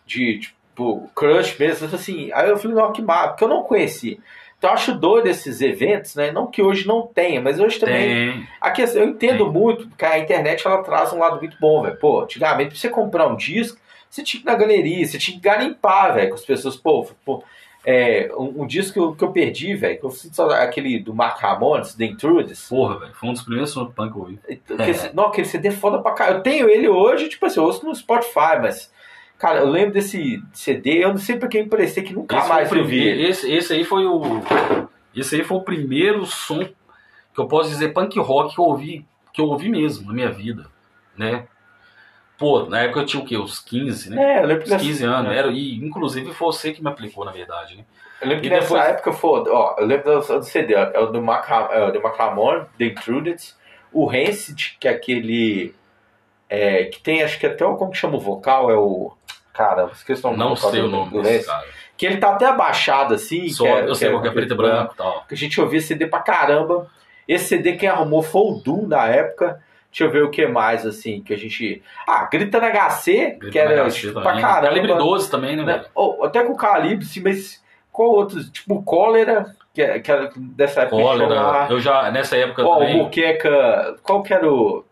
de 0.05 0.39
tipo, 0.39 1.09
Crush 1.15 1.57
mesmo, 1.57 1.87
assim. 1.93 2.31
Aí 2.33 2.49
eu 2.49 2.57
falei, 2.57 2.75
não, 2.75 2.91
que 2.91 3.01
massa, 3.01 3.29
porque 3.29 3.43
eu 3.43 3.47
não 3.47 3.63
conhecia. 3.63 4.17
Então 4.57 4.69
eu 4.69 4.73
acho 4.73 4.93
doido 4.97 5.27
esses 5.27 5.61
eventos, 5.61 6.15
né? 6.15 6.31
Não 6.31 6.47
que 6.47 6.61
hoje 6.61 6.87
não 6.87 7.05
tenha, 7.05 7.41
mas 7.41 7.59
hoje 7.59 7.79
também. 7.79 8.33
Tem. 8.33 8.47
A 8.59 8.71
questão, 8.71 9.01
eu 9.01 9.09
entendo 9.09 9.43
Tem. 9.43 9.53
muito, 9.53 9.87
porque 9.87 10.05
a 10.05 10.17
internet 10.17 10.65
ela 10.65 10.81
traz 10.81 11.13
um 11.13 11.19
lado 11.19 11.39
muito 11.39 11.57
bom, 11.59 11.81
velho. 11.83 11.97
Pô, 11.97 12.21
antigamente, 12.21 12.69
pra 12.69 12.79
você 12.79 12.89
comprar 12.89 13.27
um 13.27 13.35
disco, 13.35 13.77
você 14.09 14.23
tinha 14.23 14.41
que 14.41 14.47
ir 14.47 14.51
na 14.51 14.57
galeria, 14.57 15.05
você 15.05 15.17
tinha 15.17 15.35
que 15.35 15.43
garimpar, 15.43 16.15
velho, 16.15 16.29
com 16.29 16.35
as 16.35 16.45
pessoas. 16.45 16.75
Pô, 16.75 17.07
pô 17.23 17.43
é, 17.85 18.31
um, 18.35 18.63
um 18.63 18.67
disco 18.67 18.93
que 18.93 18.99
eu, 18.99 19.15
que 19.15 19.23
eu 19.23 19.31
perdi, 19.31 19.75
velho, 19.75 19.99
que 19.99 20.05
eu 20.05 20.09
sinto 20.09 20.41
aquele 20.41 20.99
do 20.99 21.13
Mark 21.13 21.39
Ramones, 21.39 21.93
The 21.93 22.05
Intrudes. 22.05 22.67
Porra, 22.67 22.99
velho. 22.99 23.13
Foi 23.13 23.29
um 23.29 23.33
dos 23.33 23.43
primeiros 23.43 23.69
sons 23.69 23.93
punk 23.93 24.11
que 24.11 24.17
eu 24.17 24.21
ouvi. 24.21 24.39
Aquele, 24.49 25.13
Não, 25.13 25.25
aquele 25.27 25.47
CD 25.47 25.67
é 25.67 25.71
foda 25.71 25.99
pra 25.99 26.13
caralho. 26.13 26.37
Eu 26.37 26.43
tenho 26.43 26.67
ele 26.67 26.89
hoje, 26.89 27.29
tipo 27.29 27.45
assim, 27.45 27.59
eu 27.59 27.65
ouço 27.65 27.85
no 27.85 27.93
Spotify, 27.93 28.57
mas. 28.59 28.91
Cara, 29.37 29.59
eu 29.59 29.69
lembro 29.69 29.93
desse 29.93 30.41
CD, 30.53 31.03
eu 31.03 31.09
não 31.09 31.17
sei 31.17 31.37
pra 31.37 31.49
quem 31.49 31.63
emprestei, 31.63 32.03
que 32.03 32.13
nunca 32.13 32.37
Esse, 32.37 32.49
mais 32.49 32.71
eu 32.71 32.85
vi 32.85 33.05
esse, 33.25 33.51
esse 33.51 33.73
aí 33.73 33.83
foi 33.83 34.05
o. 34.05 34.41
Esse 35.13 35.35
aí 35.35 35.43
foi 35.43 35.57
o 35.57 35.61
primeiro 35.61 36.25
som 36.25 36.63
que 36.63 37.41
eu 37.41 37.47
posso 37.47 37.69
dizer 37.69 37.93
punk 37.93 38.17
rock 38.17 38.55
que 38.55 38.61
eu 38.61 38.65
ouvi, 38.65 39.05
que 39.33 39.41
eu 39.41 39.45
ouvi 39.45 39.69
mesmo 39.69 40.07
na 40.07 40.13
minha 40.13 40.31
vida, 40.31 40.67
né? 41.17 41.47
Pô, 42.37 42.65
na 42.65 42.81
época 42.81 42.99
eu 43.01 43.05
tinha 43.05 43.21
o 43.23 43.25
quê? 43.25 43.37
Uns 43.37 43.59
15, 43.59 44.09
né? 44.09 44.37
É, 44.37 44.43
eu 44.43 44.47
lembro 44.47 44.63
que 44.65 44.73
Uns 44.73 44.81
15 44.81 45.03
anos. 45.05 45.31
Era, 45.33 45.47
e 45.49 45.75
inclusive 45.75 46.33
foi 46.33 46.47
você 46.47 46.71
que 46.73 46.83
me 46.83 46.89
aplicou, 46.89 47.23
na 47.23 47.31
verdade, 47.31 47.77
né? 47.77 47.83
Eu 48.21 48.27
lembro 48.29 48.41
que 48.41 48.47
E 48.47 48.49
nessa 48.49 48.61
depois- 48.67 48.83
época 48.89 49.13
foi, 49.13 49.43
ó, 49.49 49.75
eu 49.77 49.85
lembro 49.85 50.19
do, 50.21 50.39
do 50.39 50.43
CD, 50.43 50.73
é 50.73 50.99
o 50.99 51.07
do 51.07 51.21
Mark, 51.21 51.45
Ra- 51.47 51.69
é 51.71 51.91
do 51.91 52.01
Mark 52.01 52.17
Ramone, 52.17 52.65
The 52.77 52.85
Intruded, 52.85 53.41
o 53.93 54.05
Rancid, 54.05 54.77
que 54.79 54.87
é 54.87 54.91
aquele, 54.91 55.73
é, 56.49 56.85
que 56.85 56.99
tem, 57.01 57.23
acho 57.23 57.39
que 57.39 57.45
até 57.45 57.65
o, 57.65 57.75
como 57.75 57.91
que 57.91 57.97
chama 57.97 58.15
o 58.17 58.19
vocal, 58.19 58.69
é 58.69 58.75
o, 58.75 59.11
caramba, 59.53 59.91
esqueci 59.93 60.21
o 60.25 60.31
nome 60.31 60.37
Não 60.37 60.55
sei 60.55 60.81
o 60.81 60.87
nome 60.87 61.11
do 61.11 61.21
desse 61.21 61.45
cara. 61.47 61.65
Que 61.97 62.05
ele 62.05 62.17
tá 62.17 62.31
até 62.33 62.45
abaixado 62.45 63.13
assim. 63.13 63.47
Só, 63.47 63.63
que 63.63 63.69
é, 63.69 63.87
eu 63.87 63.95
sei 63.95 64.09
que 64.09 64.13
qual 64.13 64.21
que 64.21 64.27
é 64.27 64.31
preto 64.31 64.53
e 64.53 64.57
branco 64.57 64.93
e 64.93 64.97
tal. 64.97 65.23
Que 65.29 65.33
a 65.33 65.37
gente 65.37 65.61
ouvia 65.61 65.79
CD 65.79 66.05
pra 66.07 66.19
caramba. 66.19 66.91
Esse 67.25 67.45
CD 67.47 67.77
quem 67.77 67.87
arrumou 67.87 68.21
foi 68.21 68.41
o 68.41 68.55
Du 68.55 68.85
na 68.85 69.07
época. 69.07 69.63
Deixa 69.95 70.03
eu 70.03 70.11
ver 70.11 70.23
o 70.23 70.29
que 70.29 70.45
mais, 70.45 70.85
assim, 70.85 71.21
que 71.21 71.33
a 71.33 71.37
gente. 71.37 71.81
Ah, 72.05 72.27
Grita 72.29 72.59
na 72.59 72.67
HC, 72.69 73.37
Grita 73.39 73.49
que 73.49 73.57
era 73.57 73.89
HC 73.89 73.99
tipo, 74.01 74.21
pra 74.21 74.41
caramba. 74.41 74.67
Calibre 74.67 74.93
12 74.93 75.31
também, 75.31 75.55
né, 75.55 75.63
né? 75.63 75.85
Ou, 75.95 76.21
até 76.25 76.43
com 76.43 76.51
o 76.51 76.57
Calibre, 76.57 77.05
sim, 77.05 77.21
mas 77.21 77.63
qual 77.93 78.09
outros? 78.09 78.49
Tipo, 78.49 78.83
Cólera, 78.83 79.55
que, 79.73 79.81
é- 79.81 79.99
que 80.01 80.11
era 80.11 80.29
dessa 80.35 80.81
época. 80.81 81.01
Cólera, 81.01 81.67
eu 81.69 81.79
já, 81.79 82.11
nessa 82.11 82.35
época 82.35 82.65
Ó, 82.65 82.75
o 82.75 82.79
também, 82.79 82.97
Muqueca. 82.97 83.95
Qual 84.03 84.21
que 84.21 84.33
era 84.33 84.51
o. 84.51 84.83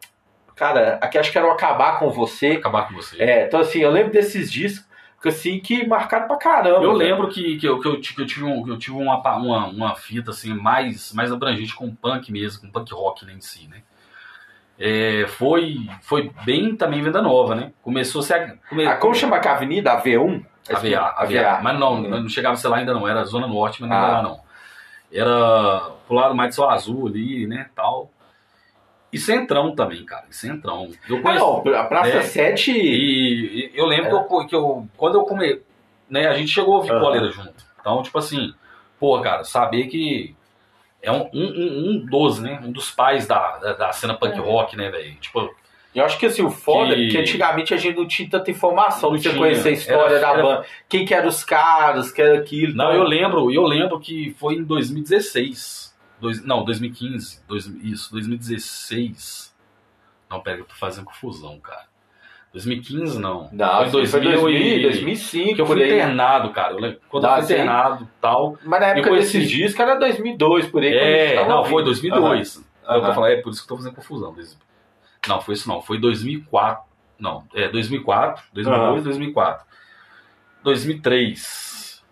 Cara, 0.56 1.00
aqui 1.02 1.18
acho 1.18 1.34
que 1.34 1.38
era 1.38 1.48
o 1.48 1.52
Acabar 1.52 2.00
com 2.00 2.10
Você. 2.10 2.52
acabar 2.52 2.88
com 2.88 2.94
você. 2.94 3.22
É, 3.22 3.46
então 3.48 3.60
assim, 3.60 3.80
eu 3.80 3.92
lembro 3.92 4.14
desses 4.14 4.50
discos 4.50 4.88
assim 5.26 5.60
que 5.60 5.86
marcaram 5.86 6.28
pra 6.28 6.38
caramba. 6.38 6.82
Eu 6.82 6.94
lembro 6.94 7.28
que, 7.28 7.58
que, 7.58 7.68
eu, 7.68 7.82
que, 7.82 7.88
eu, 7.90 8.00
que 8.00 8.22
eu 8.22 8.26
tive, 8.26 8.46
um, 8.46 8.66
eu 8.70 8.78
tive 8.78 8.96
uma, 8.96 9.18
uma, 9.36 9.68
uma 9.68 9.96
fita 9.96 10.32
assim, 10.32 10.54
mais, 10.54 11.12
mais 11.12 11.30
abrangente 11.30 11.76
com 11.76 11.94
punk 11.94 12.32
mesmo, 12.32 12.62
com 12.62 12.72
punk 12.72 12.94
rock 12.94 13.26
né, 13.26 13.34
em 13.34 13.42
si, 13.42 13.68
né? 13.68 13.82
É, 14.86 15.26
foi, 15.28 15.78
foi 16.02 16.30
bem 16.44 16.76
também 16.76 17.02
venda 17.02 17.22
nova, 17.22 17.56
né? 17.56 17.72
Começou 17.82 18.20
a 18.20 18.24
ser. 18.26 18.60
Come, 18.70 18.86
Ah, 18.86 18.98
como 18.98 19.16
chama 19.16 19.38
a 19.38 19.52
avenida? 19.54 19.94
A 19.94 20.02
V1? 20.02 20.44
a 20.70 20.74
VA, 20.78 21.14
a 21.18 21.26
VA. 21.26 21.60
Mas 21.64 21.80
não, 21.80 22.02
não 22.02 22.28
chegava 22.28 22.54
a 22.54 22.58
ser 22.58 22.68
lá 22.68 22.78
ainda 22.78 22.94
não, 22.94 23.08
era 23.08 23.24
Zona 23.24 23.48
Norte, 23.48 23.82
mas 23.82 23.90
não 23.90 23.98
era 23.98 24.08
Ah. 24.08 24.12
lá 24.18 24.22
não. 24.22 24.40
Era 25.10 25.92
pro 26.06 26.16
lado 26.18 26.36
mais 26.36 26.50
de 26.50 26.56
Sol 26.56 26.70
Azul 26.70 27.08
ali, 27.08 27.48
né, 27.48 27.70
tal. 27.74 28.12
E 29.12 29.18
Centrão 29.18 29.74
também, 29.74 30.04
cara, 30.06 30.26
e 30.30 30.36
Centrão. 30.36 30.90
Eu 31.08 31.18
Ah, 31.18 31.22
conheci, 31.22 31.40
não, 31.46 31.76
a 31.76 31.84
Praça 31.86 32.18
É. 32.18 32.22
7. 32.24 32.72
E, 32.72 33.68
e 33.68 33.72
eu 33.74 33.86
lembro 33.86 34.10
que, 34.10 34.16
eu, 34.36 34.48
que 34.48 34.56
eu, 34.56 34.88
quando 34.98 35.16
eu 35.20 35.24
come, 35.24 35.62
né, 36.10 36.28
a 36.28 36.34
gente 36.34 36.52
chegou 36.52 36.74
a 36.74 36.78
ouvir 36.80 36.92
Aham. 36.92 37.00
cólera 37.00 37.32
junto. 37.32 37.54
Então, 37.80 38.02
tipo 38.04 38.18
assim, 38.18 38.54
pô, 39.00 39.22
cara, 39.22 39.44
saber 39.46 39.88
que 39.88 40.36
é 41.04 41.12
um, 41.12 41.30
um, 41.34 41.44
um, 41.44 41.90
um 41.92 42.06
dos, 42.06 42.40
né, 42.40 42.60
um 42.64 42.72
dos 42.72 42.90
pais 42.90 43.28
da, 43.28 43.58
da, 43.58 43.74
da 43.74 43.92
cena 43.92 44.16
punk 44.16 44.36
É. 44.36 44.40
rock, 44.42 44.76
né, 44.76 44.90
velho? 44.90 45.14
Tipo, 45.20 45.54
Eu 45.94 46.04
acho 46.06 46.18
que 46.18 46.26
assim, 46.26 46.42
o 46.42 46.50
foda 46.50 46.96
Que- 46.96 47.06
é 47.06 47.10
que 47.12 47.18
antigamente 47.20 47.72
a 47.74 47.78
gente 47.78 47.96
não 47.98 48.08
tinha 48.08 48.28
tanta 48.28 48.50
informação 48.50 49.12
Não 49.12 49.20
tinha. 49.20 49.36
conhecer 49.36 49.70
a 49.70 49.72
história 49.74 50.16
Era- 50.16 50.20
da 50.22 50.30
era- 50.34 50.42
banda. 50.42 50.66
Quem 50.90 51.06
que 51.06 51.14
eram 51.14 51.28
os 51.28 51.44
caras, 51.44 52.12
que 52.12 52.20
era 52.20 52.40
aquilo. 52.40 52.74
não, 52.74 52.86
então- 52.86 52.96
eu 52.96 53.04
lembro, 53.04 53.52
eu 53.52 53.64
lembro 53.64 54.00
que 54.00 54.36
foi 54.40 54.56
em 54.56 54.64
2016. 54.64 55.94
Dois, 56.20 56.44
não, 56.44 56.64
2015. 56.64 57.44
Dois, 57.48 57.68
isso, 57.84 58.12
2016. 58.12 59.54
Não, 60.30 60.40
pera, 60.42 60.60
eu 60.60 60.66
tô 60.66 60.74
fazendo 60.74 61.06
confusão, 61.06 61.60
cara. 61.60 61.86
2015 62.54 63.20
não. 63.20 63.50
Não, 63.52 63.90
foi 63.90 64.06
foi 64.06 64.22
2000 64.22 64.42
2000, 64.42 64.78
e- 64.78 64.82
2005, 64.84 65.56
Que 65.56 65.62
eu 65.62 65.66
fui 65.66 65.82
aí. 65.84 65.92
internado, 65.94 66.52
cara. 66.52 66.74
Eu 66.74 66.80
lembro, 66.80 67.00
quando 67.10 67.26
Ah, 67.26 67.40
eu 67.40 67.44
fui 67.44 67.54
internado 67.56 68.04
e 68.04 68.08
tal. 68.22 68.58
Mas 68.64 68.80
na 68.80 68.88
época 68.88 69.10
conheci- 69.10 69.38
desses 69.40 69.50
discos 69.52 69.80
era 69.80 69.96
2002, 69.96 70.68
por 70.68 70.84
aí. 70.84 70.94
É, 70.94 71.48
não, 71.48 71.58
ouvindo. 71.58 71.72
foi 71.72 71.84
2002. 71.84 72.64
Eu 72.88 73.02
tô 73.02 73.14
falando, 73.14 73.32
é 73.32 73.42
por 73.42 73.50
isso 73.52 73.60
que 73.66 73.66
eu 73.66 73.76
tô 73.76 73.84
fazendo 73.84 73.96
confusão. 73.96 74.36
Não, 75.28 75.42
foi 75.42 75.54
isso 75.56 75.68
não. 75.68 75.82
Foi 75.82 75.98
2004. 75.98 76.84
Não, 77.20 77.44
é 77.56 77.70
2004, 77.70 78.44
2002, 78.54 78.94
Aham. 78.98 79.04
2004. 79.04 79.66
2003. 80.64 82.04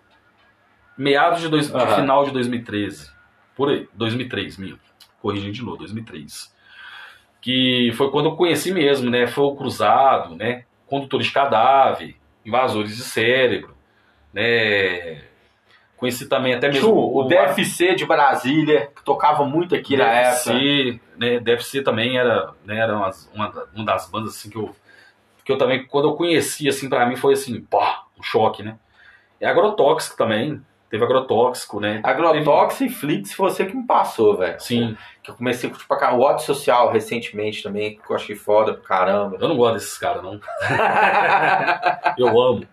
Meados 0.98 1.42
de, 1.42 1.50
dois, 1.50 1.68
de 1.70 1.76
Aham. 1.76 1.96
final 1.96 2.26
de 2.26 2.32
2013. 2.32 3.10
Por 3.56 3.70
aí, 3.70 3.88
2003, 3.94 4.58
minha. 4.58 4.76
Corrigindo 5.22 5.52
de 5.54 5.64
novo, 5.64 5.78
2003. 5.78 6.54
Que 7.42 7.92
foi 7.98 8.12
quando 8.12 8.28
eu 8.30 8.36
conheci 8.36 8.72
mesmo, 8.72 9.10
né? 9.10 9.26
Foi 9.28 9.44
o 9.46 9.56
Cruzado, 9.56 10.36
né? 10.36 10.64
Condutores 10.88 11.26
de 11.28 11.34
cadáver, 11.34 12.16
invasores 12.46 12.96
de 12.96 13.02
cérebro, 13.04 13.76
né? 14.34 15.24
Conheci 15.98 16.28
também 16.28 16.54
até 16.54 16.68
mesmo 16.68 16.82
Tinha 16.90 16.96
o, 16.96 17.18
o 17.20 17.24
DFC 17.28 17.94
de 17.96 18.06
Brasília, 18.06 18.90
que 18.96 19.04
tocava 19.04 19.46
muito 19.46 19.76
aqui 19.76 19.96
na 19.96 20.06
época. 20.06 20.54
DFC, 20.54 21.00
né, 21.18 21.40
DFC 21.40 21.84
também 21.84 22.18
era, 22.18 22.54
né, 22.66 22.80
era 22.80 22.96
umas- 22.98 23.30
uma, 23.36 23.50
da- 23.52 23.66
uma 23.76 23.86
das 23.86 24.10
bandas 24.10 24.36
assim 24.36 24.50
que 24.50 24.58
eu 24.58 24.76
que 25.44 25.52
eu 25.52 25.58
também 25.58 25.86
quando 25.88 26.08
eu 26.10 26.16
conheci 26.16 26.68
assim 26.70 26.88
para 26.88 27.04
mim 27.06 27.16
foi 27.16 27.34
assim, 27.34 27.62
pá, 27.62 28.04
um 28.18 28.24
choque, 28.24 28.62
né? 28.64 28.78
É 29.40 29.48
agrotóxico 29.48 30.16
também, 30.18 30.62
teve 30.92 31.04
agrotóxico, 31.06 31.80
né? 31.80 32.02
Agrotox 32.04 32.82
e 32.82 32.90
Flix 32.90 33.34
foi 33.34 33.50
você 33.50 33.66
que 33.66 33.76
me 33.76 33.88
passou, 33.88 34.36
velho. 34.36 34.60
Sim, 34.60 34.98
Que 35.24 35.32
eu 35.32 35.36
comecei 35.36 35.70
a 35.70 35.72
curtir 35.72 35.88
pra 35.88 35.98
cá. 35.98 36.14
O 36.14 36.20
Ódio 36.20 36.46
Social 36.46 36.92
recentemente 36.92 37.64
também, 37.64 37.96
que 37.96 38.12
eu 38.12 38.16
achei 38.16 38.36
foda 38.36 38.74
pra 38.74 38.84
caramba. 38.84 39.38
eu 39.40 39.48
não 39.48 39.56
gosto 39.56 39.76
desses 39.76 39.98
caras 39.98 40.22
não. 40.22 40.40
Eu 42.18 42.40
amo. 42.42 42.68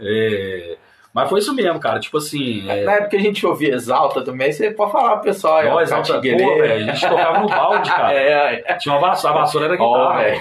É, 0.00 0.76
mas 1.12 1.28
foi 1.28 1.40
isso 1.40 1.54
mesmo, 1.54 1.78
cara. 1.78 2.00
Tipo 2.00 2.18
assim, 2.18 2.68
é, 2.70 2.84
Na 2.84 2.92
época 2.92 3.16
a 3.16 3.20
gente 3.20 3.44
ouvia 3.44 3.74
Exalta 3.74 4.22
também, 4.22 4.50
você 4.50 4.70
pode 4.70 4.92
falar 4.92 5.16
pro 5.16 5.24
pessoal 5.24 5.58
aí, 5.58 5.66
ó, 5.68 5.74
nós, 5.74 5.92
alta, 5.92 6.14
pô, 6.14 6.20
velho, 6.20 6.72
a 6.72 6.78
gente 6.78 7.06
tocava 7.06 7.38
no 7.40 7.48
balde, 7.48 7.90
cara. 7.90 8.14
É, 8.18 8.64
é. 8.66 8.74
Tinha 8.74 8.94
uma 8.94 9.00
vassoura, 9.08 9.36
a 9.36 9.40
vassoura 9.40 9.66
era 9.66 9.76
guitarra. 9.76 10.22
velho. 10.22 10.40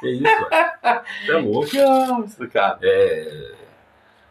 que 0.00 0.08
isso, 0.08 0.22
velho. 0.22 1.00
Você 1.24 1.32
é 1.32 1.36
louco. 1.36 1.76
Nossa, 1.76 2.46
cara. 2.48 2.78
É, 2.82 3.52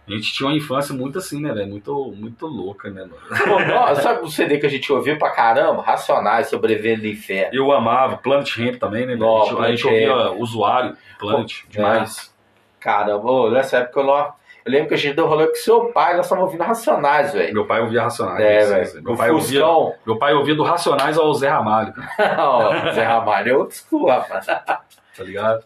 a 0.07 0.11
gente 0.11 0.33
tinha 0.33 0.49
uma 0.49 0.55
infância 0.55 0.93
muito 0.93 1.17
assim, 1.17 1.41
né, 1.41 1.53
velho? 1.53 1.69
Muito, 1.69 2.13
muito 2.17 2.45
louca, 2.45 2.89
né, 2.89 3.01
mano? 3.01 3.15
Pô, 3.45 3.59
nossa, 3.59 4.01
sabe 4.01 4.25
o 4.25 4.29
CD 4.29 4.57
que 4.57 4.65
a 4.65 4.69
gente 4.69 4.91
ouvia 4.91 5.17
pra 5.17 5.31
caramba? 5.31 5.81
Racionais, 5.81 6.47
Sobrevivendo 6.47 7.03
no 7.03 7.07
Inferno. 7.07 7.53
Eu 7.53 7.71
amava 7.71 8.17
Planet 8.17 8.57
Ramp 8.57 8.75
também, 8.75 9.05
né? 9.05 9.17
Ó, 9.21 9.43
a 9.43 9.45
gente, 9.45 9.61
a 9.61 9.67
gente 9.69 9.87
ouvia 9.87 10.31
usuário, 10.33 10.97
Planet, 11.17 11.61
Pô, 11.63 11.71
demais. 11.71 12.33
Caramba, 12.81 13.31
ô, 13.31 13.49
nessa 13.49 13.77
época 13.77 14.01
eu, 14.01 14.05
não... 14.05 14.17
eu 14.17 14.33
lembro 14.65 14.89
que 14.89 14.93
a 14.93 14.97
gente 14.97 15.15
deu 15.15 15.25
rolê 15.25 15.47
com 15.47 15.55
seu 15.55 15.85
pai, 15.85 16.17
nós 16.17 16.25
estávamos 16.25 16.51
ouvindo 16.51 16.67
Racionais, 16.67 17.31
velho. 17.31 17.53
Meu 17.53 17.65
pai 17.65 17.81
ouvia 17.81 18.03
Racionais. 18.03 18.41
É, 18.43 18.65
velho. 18.65 19.03
Meu, 19.03 19.15
pai 19.15 19.31
ouvia, 19.31 19.65
meu 20.05 20.17
pai 20.17 20.33
ouvia 20.33 20.55
do 20.55 20.63
Racionais 20.63 21.17
ao 21.17 21.33
Zé 21.33 21.47
Ramalho, 21.47 21.93
cara, 21.93 22.35
Ó, 22.43 22.91
Zé 22.91 23.03
Ramalho 23.03 23.49
é 23.49 23.57
outro 23.57 23.77
school, 23.77 24.07
rapaz. 24.09 24.45
tá 24.45 24.83
ligado? 25.19 25.63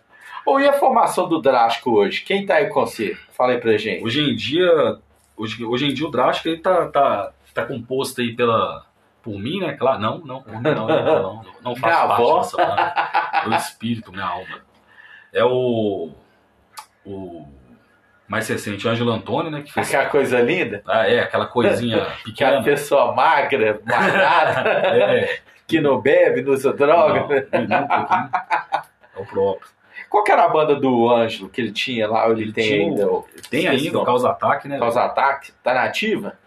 Ou 0.47 0.61
e 0.61 0.67
a 0.67 0.71
formação 0.73 1.27
do 1.27 1.41
Drástico 1.41 1.91
hoje? 1.91 2.21
Quem 2.21 2.45
tá 2.45 2.55
aí 2.55 2.67
com 2.67 2.79
você? 2.85 3.17
Fala 3.35 3.51
aí 3.51 3.57
pra 3.59 3.75
gente. 3.77 4.01
Hoje 4.01 4.21
em 4.21 4.33
dia, 4.33 4.97
hoje, 5.35 5.65
hoje 5.65 5.87
em 5.87 5.93
dia 5.93 6.07
o 6.07 6.09
Drástico 6.09 6.47
ele 6.47 6.59
tá, 6.59 6.87
tá, 6.87 7.31
tá 7.53 7.65
composto 7.65 8.21
aí 8.21 8.33
pela. 8.33 8.85
Por 9.21 9.37
mim, 9.37 9.59
né? 9.59 9.73
Claro, 9.73 9.99
não, 9.99 10.19
não, 10.19 10.41
por 10.41 10.53
mim 10.55 10.61
não, 10.61 10.87
não, 10.87 11.03
não, 11.05 11.45
não 11.61 11.75
faço 11.75 11.85
Minha 11.97 12.07
parte 12.07 12.21
avó. 12.21 12.37
dessa 12.39 12.57
banda. 12.57 13.41
Meu 13.45 13.57
espírito, 13.57 14.11
minha 14.13 14.25
alma. 14.25 14.61
É 15.33 15.43
o. 15.43 16.11
O. 17.05 17.45
Mais 18.25 18.47
recente, 18.47 18.87
Ângelo 18.87 19.11
Antônio, 19.11 19.51
né? 19.51 19.61
Que 19.63 19.73
fez. 19.73 19.87
Aquela 19.89 20.09
coisa 20.09 20.39
linda? 20.39 20.81
Ah, 20.87 21.05
é, 21.09 21.19
aquela 21.19 21.45
coisinha 21.45 21.97
Aquela 22.23 22.23
pequena. 22.23 22.63
pessoa 22.63 23.13
magra, 23.13 23.81
malhada, 23.85 24.69
É, 24.95 25.39
que 25.67 25.81
não 25.81 25.99
bebe, 25.99 26.41
não 26.41 26.53
usa 26.53 26.71
droga. 26.71 27.19
não, 27.51 27.67
não, 27.67 27.83
um 27.83 27.87
pouquinho. 27.87 28.29
É 29.13 29.19
o 29.19 29.25
próprio. 29.25 29.76
Qual 30.09 30.23
que 30.23 30.31
era 30.31 30.45
a 30.45 30.49
banda 30.49 30.75
do 30.75 31.09
Ângelo 31.09 31.49
que 31.49 31.59
ele 31.61 31.71
tinha 31.71 32.07
lá? 32.09 32.25
Ou 32.25 32.31
ele, 32.31 32.43
Ele 32.43 32.53
tem 32.53 32.67
tinha 32.67 32.87
ainda? 32.89 33.23
Tem 33.49 33.67
ainda. 33.67 34.03
Causa 34.05 34.29
Ataque, 34.29 34.67
né? 34.67 34.79
Causa 34.79 35.03
Ataque? 35.03 35.51
Tá 35.63 35.73
nativa? 35.73 36.37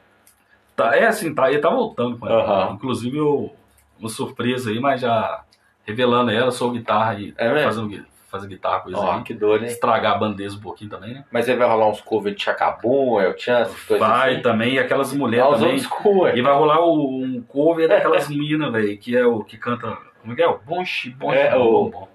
Tá, 0.77 0.97
é 0.97 1.07
assim, 1.07 1.35
tá, 1.35 1.51
ele 1.51 1.61
tá 1.61 1.69
voltando 1.69 2.19
com 2.19 2.27
ela. 2.27 2.71
Inclusive, 2.73 3.19
eu, 3.19 3.55
uma 3.99 4.09
surpresa 4.09 4.71
aí, 4.71 4.81
mas 4.81 5.01
já 5.03 5.43
revelando 5.85 6.31
ela, 6.31 6.51
sou 6.51 6.71
guitarra 6.71 7.13
aí, 7.13 7.35
É 7.37 7.63
fazendo, 7.65 8.05
fazendo 8.29 8.49
guitarra 8.51 8.81
com 8.81 8.91
isso 8.91 8.99
Ó, 9.01 9.13
aí. 9.17 9.23
que 9.23 9.35
dor, 9.35 9.61
hein? 9.61 9.67
Estragar 9.67 10.13
a 10.15 10.19
bandeza 10.19 10.57
um 10.57 10.61
pouquinho 10.61 10.89
também, 10.91 11.15
né? 11.15 11.25
Mas 11.31 11.49
aí 11.49 11.57
vai 11.57 11.69
rolar 11.69 11.89
uns 11.89 12.01
covers 12.01 12.35
de 12.37 12.43
Chacabum, 12.43 13.21
El 13.21 13.37
Chance, 13.39 13.75
coisas 13.87 14.07
Vai 14.07 14.35
assim. 14.35 14.43
também, 14.43 14.75
e 14.75 14.79
aquelas 14.79 15.13
mulheres 15.13 15.51
também. 15.59 15.83
cool, 15.85 16.29
E 16.29 16.41
vai 16.41 16.55
rolar 16.55 16.83
um 16.83 17.43
cover 17.47 17.87
daquelas 17.89 18.29
minas, 18.29 18.73
velho, 18.73 18.97
que 18.97 19.15
é 19.17 19.27
o 19.27 19.43
que 19.45 19.59
canta. 19.59 19.99
Como 20.21 20.33
é 20.33 20.37
que 20.37 20.43
é? 20.43 20.49
O 20.49 20.59
Bonchi, 20.59 21.11
Bonchi, 21.11 21.37
É, 21.39 21.51
bom, 21.51 21.59
o- 21.87 21.91
bom. 21.91 22.09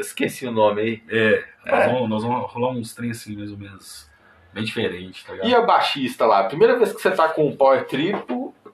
Esqueci 0.00 0.46
o 0.46 0.50
nome 0.52 0.80
aí. 0.80 1.02
É, 1.08 1.44
nós, 1.66 1.80
É. 1.82 1.88
Vamos, 1.92 2.08
nós 2.10 2.22
vamos 2.22 2.50
rolar 2.52 2.70
uns 2.70 2.94
trem 2.94 3.10
assim, 3.10 3.36
mais 3.36 3.50
ou 3.52 3.58
menos, 3.58 4.10
bem 4.52 4.64
diferente, 4.64 5.24
tá 5.24 5.32
ligado? 5.32 5.48
E 5.48 5.54
a 5.54 5.60
baixista 5.62 6.26
lá? 6.26 6.44
Primeira 6.44 6.76
vez 6.78 6.92
que 6.92 7.00
você 7.00 7.10
tá 7.10 7.28
com 7.28 7.46
o 7.48 7.56
Power 7.56 7.86
Trip, 7.86 8.24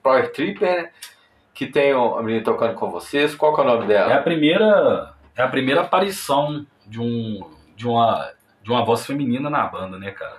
Power 0.01 0.31
Tripper, 0.31 0.83
né? 0.83 0.89
Que 1.53 1.67
tem 1.67 1.91
a 1.91 2.21
menina 2.23 2.43
tocando 2.43 2.75
com 2.75 2.89
vocês. 2.89 3.35
Qual 3.35 3.53
que 3.53 3.61
é 3.61 3.63
o 3.63 3.67
nome 3.67 3.83
É 3.83 3.87
dela? 3.87 4.15
a 4.15 4.21
primeira, 4.21 5.13
é 5.35 5.41
a 5.43 5.47
primeira 5.47 5.81
aparição 5.81 6.65
de 6.87 6.99
um 6.99 7.39
de 7.75 7.87
uma 7.87 8.31
de 8.63 8.69
uma 8.71 8.85
voz 8.85 9.05
feminina 9.05 9.49
na 9.49 9.65
banda, 9.67 9.97
né, 9.97 10.11
cara? 10.11 10.37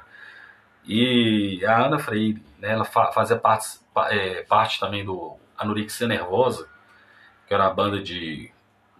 E 0.85 1.65
a 1.67 1.87
Ana 1.87 1.99
Freire, 1.99 2.43
né, 2.59 2.71
ela 2.73 2.85
fa- 2.85 3.13
fazia 3.13 3.37
parte, 3.37 3.79
pa- 3.93 4.13
é, 4.13 4.43
parte 4.45 4.81
também 4.81 5.05
do 5.05 5.37
Anorexia 5.59 6.07
Nervosa, 6.09 6.69
que 7.47 7.55
era 7.55 7.65
uma 7.65 7.75
banda 7.75 8.01
de 8.01 8.51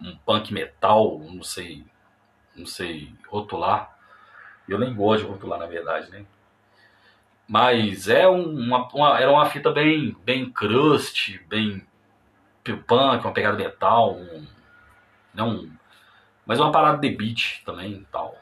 um 0.03 0.17
punk 0.17 0.53
metal, 0.53 1.19
não 1.19 1.43
sei, 1.43 1.85
não 2.55 2.65
sei 2.65 3.13
rotular. 3.29 3.97
Eu 4.67 4.79
nem 4.79 4.93
gosto 4.95 5.25
de 5.25 5.31
rotular, 5.31 5.59
na 5.59 5.67
verdade, 5.67 6.09
né? 6.11 6.25
Mas 7.47 8.07
é 8.07 8.27
um- 8.27 8.57
uma, 8.57 8.87
uma- 8.93 9.19
era 9.19 9.31
uma 9.31 9.45
fita 9.45 9.71
bem, 9.71 10.15
bem 10.23 10.49
crust, 10.49 11.37
bem 11.47 11.85
punk, 12.87 13.25
uma 13.25 13.33
pegada 13.33 13.57
metal, 13.57 14.15
um, 14.15 14.45
não, 15.33 15.69
mas 16.45 16.59
uma 16.59 16.71
parada 16.71 16.99
de 16.99 17.09
beat 17.15 17.63
também 17.65 18.05
tal. 18.11 18.37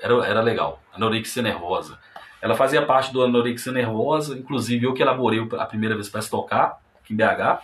Era, 0.00 0.14
era 0.26 0.42
legal. 0.42 0.82
Anorexia 0.94 1.42
nervosa. 1.42 1.98
Ela 2.42 2.56
fazia 2.56 2.84
parte 2.86 3.12
do 3.12 3.22
Anorexia 3.22 3.72
Nervosa, 3.72 4.38
inclusive 4.38 4.86
eu 4.86 4.94
que 4.94 5.02
elaborei 5.02 5.46
a 5.58 5.66
primeira 5.66 5.94
vez 5.96 6.08
para 6.08 6.22
se 6.22 6.30
tocar, 6.30 6.80
aqui 7.02 7.14
em 7.14 7.16
BH. 7.16 7.60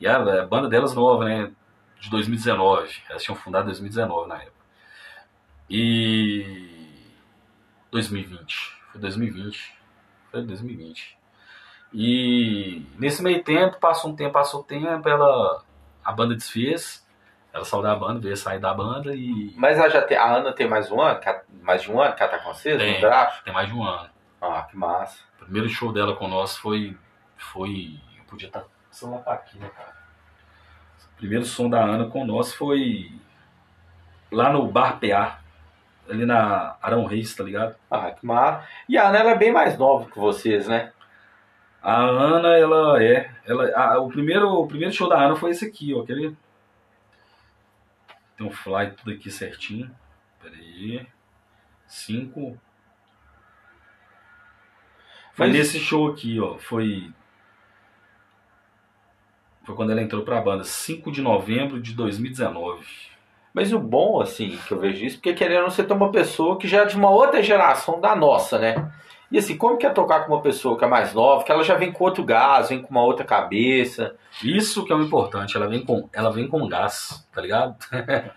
E 0.00 0.06
a, 0.08 0.16
a 0.42 0.46
banda 0.46 0.68
delas 0.68 0.94
nova, 0.94 1.24
né? 1.24 1.52
De 2.00 2.10
2019. 2.10 3.02
Elas 3.08 3.22
tinham 3.22 3.36
fundado 3.36 3.64
em 3.64 3.68
2019 3.68 4.28
na 4.28 4.36
época. 4.36 4.52
E. 5.68 6.88
2020. 7.90 8.78
Foi 8.92 9.00
2020. 9.00 9.78
Foi 10.30 10.42
2020. 10.42 11.18
E 11.92 12.84
nesse 12.98 13.22
meio 13.22 13.42
tempo, 13.42 13.78
passou 13.78 14.10
um 14.10 14.16
tempo, 14.16 14.32
passou 14.32 14.62
tempo, 14.62 15.08
ela. 15.08 15.62
A 16.04 16.12
banda 16.12 16.34
desfez. 16.34 17.06
Ela 17.52 17.64
saiu 17.64 17.82
da 17.82 17.96
banda, 17.96 18.20
veio 18.20 18.36
sair 18.36 18.60
da 18.60 18.74
banda 18.74 19.14
e. 19.14 19.54
Mas 19.56 19.78
ela 19.78 19.88
já 19.88 20.02
tem, 20.02 20.16
a 20.16 20.36
Ana 20.36 20.52
tem 20.52 20.68
mais 20.68 20.90
um 20.90 21.00
ano? 21.00 21.20
Mais 21.62 21.82
de 21.82 21.90
um 21.90 22.00
ano 22.00 22.14
que 22.14 22.22
ela 22.22 22.30
tá 22.30 22.38
com 22.38 22.52
vocês? 22.52 22.78
Tem, 22.78 23.00
tem 23.44 23.52
mais 23.52 23.68
de 23.68 23.74
um 23.74 23.82
ano. 23.82 24.10
Ah, 24.40 24.62
que 24.62 24.76
massa. 24.76 25.22
O 25.36 25.44
primeiro 25.44 25.68
show 25.68 25.92
dela 25.92 26.14
com 26.14 26.28
nós 26.28 26.56
foi. 26.56 26.96
Foi. 27.36 27.98
Eu 28.16 28.24
podia 28.24 28.48
estar. 28.48 28.60
Tá, 28.60 28.66
celular 28.90 29.22
tá 29.22 29.32
aqui, 29.32 29.58
né, 29.58 29.68
cara? 29.70 29.97
Primeiro 31.18 31.44
som 31.44 31.68
da 31.68 31.84
Ana 31.84 32.06
com 32.06 32.24
nós 32.24 32.54
foi. 32.54 33.12
Lá 34.32 34.52
no 34.52 34.66
Bar 34.66 34.98
PA. 34.98 35.40
Ali 36.08 36.24
na 36.24 36.76
Arão 36.80 37.04
Reis, 37.04 37.34
tá 37.34 37.44
ligado? 37.44 37.76
Ah, 37.90 38.10
que 38.10 38.24
massa. 38.24 38.66
E 38.88 38.96
a 38.96 39.08
Ana 39.08 39.18
ela 39.18 39.30
é 39.32 39.36
bem 39.36 39.52
mais 39.52 39.76
nova 39.76 40.10
que 40.10 40.18
vocês, 40.18 40.66
né? 40.66 40.90
A 41.82 42.00
Ana, 42.00 42.56
ela 42.56 43.02
é. 43.02 43.30
Ela, 43.44 43.70
a, 43.76 44.00
o, 44.00 44.08
primeiro, 44.08 44.48
o 44.48 44.66
primeiro 44.66 44.92
show 44.92 45.08
da 45.08 45.22
Ana 45.22 45.36
foi 45.36 45.50
esse 45.50 45.64
aqui, 45.64 45.94
ó. 45.94 46.02
Ver? 46.02 46.34
Tem 48.36 48.46
um 48.46 48.50
fly 48.50 48.90
tudo 48.96 49.12
aqui 49.12 49.30
certinho. 49.30 49.90
Pera 50.42 50.54
aí. 50.54 51.06
Cinco. 51.86 52.58
Foi 55.34 55.46
Mas... 55.48 55.56
nesse 55.56 55.78
show 55.78 56.10
aqui, 56.10 56.40
ó. 56.40 56.58
Foi. 56.58 57.12
Foi 59.68 59.76
quando 59.76 59.90
ela 59.90 60.00
entrou 60.00 60.22
pra 60.22 60.40
banda. 60.40 60.64
5 60.64 61.12
de 61.12 61.20
novembro 61.20 61.78
de 61.78 61.92
2019. 61.92 62.86
Mas 63.52 63.70
o 63.70 63.78
bom, 63.78 64.18
assim, 64.18 64.58
que 64.66 64.72
eu 64.72 64.80
vejo 64.80 65.04
isso, 65.04 65.16
porque 65.16 65.34
querendo 65.34 65.64
você 65.64 65.84
ter 65.84 65.92
uma 65.92 66.10
pessoa 66.10 66.56
que 66.56 66.66
já 66.66 66.84
é 66.84 66.84
de 66.86 66.96
uma 66.96 67.10
outra 67.10 67.42
geração 67.42 68.00
da 68.00 68.16
nossa, 68.16 68.58
né? 68.58 68.90
E 69.30 69.36
assim, 69.36 69.58
como 69.58 69.76
que 69.76 69.84
é 69.84 69.90
tocar 69.90 70.24
com 70.24 70.32
uma 70.32 70.40
pessoa 70.40 70.78
que 70.78 70.86
é 70.86 70.88
mais 70.88 71.12
nova, 71.12 71.44
que 71.44 71.52
ela 71.52 71.62
já 71.62 71.74
vem 71.74 71.92
com 71.92 72.02
outro 72.02 72.24
gás, 72.24 72.70
vem 72.70 72.80
com 72.80 72.88
uma 72.88 73.02
outra 73.02 73.26
cabeça? 73.26 74.16
Isso 74.42 74.86
que 74.86 74.92
é 74.92 74.96
o 74.96 75.02
importante, 75.02 75.54
ela 75.54 75.68
vem 75.68 75.84
com, 75.84 76.08
ela 76.14 76.30
vem 76.30 76.48
com 76.48 76.66
gás, 76.66 77.28
tá 77.30 77.42
ligado? 77.42 77.76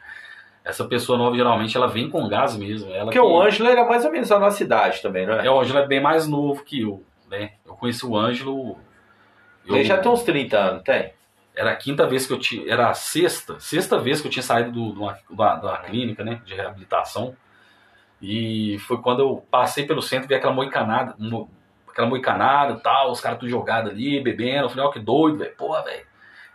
Essa 0.66 0.84
pessoa 0.84 1.18
nova, 1.18 1.34
geralmente, 1.38 1.78
ela 1.78 1.88
vem 1.88 2.10
com 2.10 2.28
gás 2.28 2.58
mesmo. 2.58 2.92
Ela 2.92 3.06
Porque 3.06 3.20
que... 3.20 3.26
o 3.26 3.42
Ângelo 3.42 3.70
era 3.70 3.86
mais 3.86 4.04
ou 4.04 4.12
menos 4.12 4.28
da 4.28 4.38
nossa 4.38 4.62
idade 4.62 5.02
também, 5.02 5.26
não 5.26 5.36
é? 5.36 5.48
É, 5.48 5.50
o 5.50 5.62
Ângelo 5.62 5.80
é 5.80 5.88
bem 5.88 6.02
mais 6.02 6.28
novo 6.28 6.62
que 6.66 6.82
eu, 6.82 7.02
né? 7.30 7.54
Eu 7.66 7.74
conheci 7.76 8.06
o 8.06 8.18
Ângelo... 8.18 8.78
Eu... 9.66 9.76
Ele 9.76 9.86
já 9.86 9.98
tem 9.98 10.12
uns 10.12 10.24
30 10.24 10.58
anos, 10.58 10.84
tem? 10.84 11.14
Era 11.62 11.74
a 11.74 11.76
quinta 11.76 12.08
vez 12.08 12.26
que 12.26 12.34
eu 12.34 12.40
tinha... 12.40 12.68
Era 12.68 12.90
a 12.90 12.94
sexta, 12.96 13.60
sexta 13.60 14.00
vez 14.00 14.20
que 14.20 14.26
eu 14.26 14.32
tinha 14.32 14.42
saído 14.42 14.72
do, 14.72 14.94
do, 14.94 15.36
da, 15.36 15.56
da 15.58 15.78
clínica, 15.78 16.24
né? 16.24 16.42
De 16.44 16.56
reabilitação. 16.56 17.36
E 18.20 18.80
foi 18.80 18.98
quando 18.98 19.20
eu 19.20 19.46
passei 19.52 19.86
pelo 19.86 20.02
centro 20.02 20.26
e 20.26 20.30
vi 20.30 20.34
aquela 20.34 20.54
moicanada, 20.54 21.16
aquela 21.88 22.08
moicanada 22.08 22.74
e 22.74 22.80
tal, 22.80 23.12
os 23.12 23.22
caras 23.22 23.38
tudo 23.38 23.50
jogados 23.50 23.92
ali, 23.92 24.20
bebendo. 24.24 24.66
Eu 24.66 24.70
falei, 24.70 24.86
ó, 24.86 24.90
oh, 24.90 24.92
que 24.92 25.00
doido, 25.00 25.38
velho. 25.38 25.56
Porra, 25.56 25.84
velho. 25.84 26.04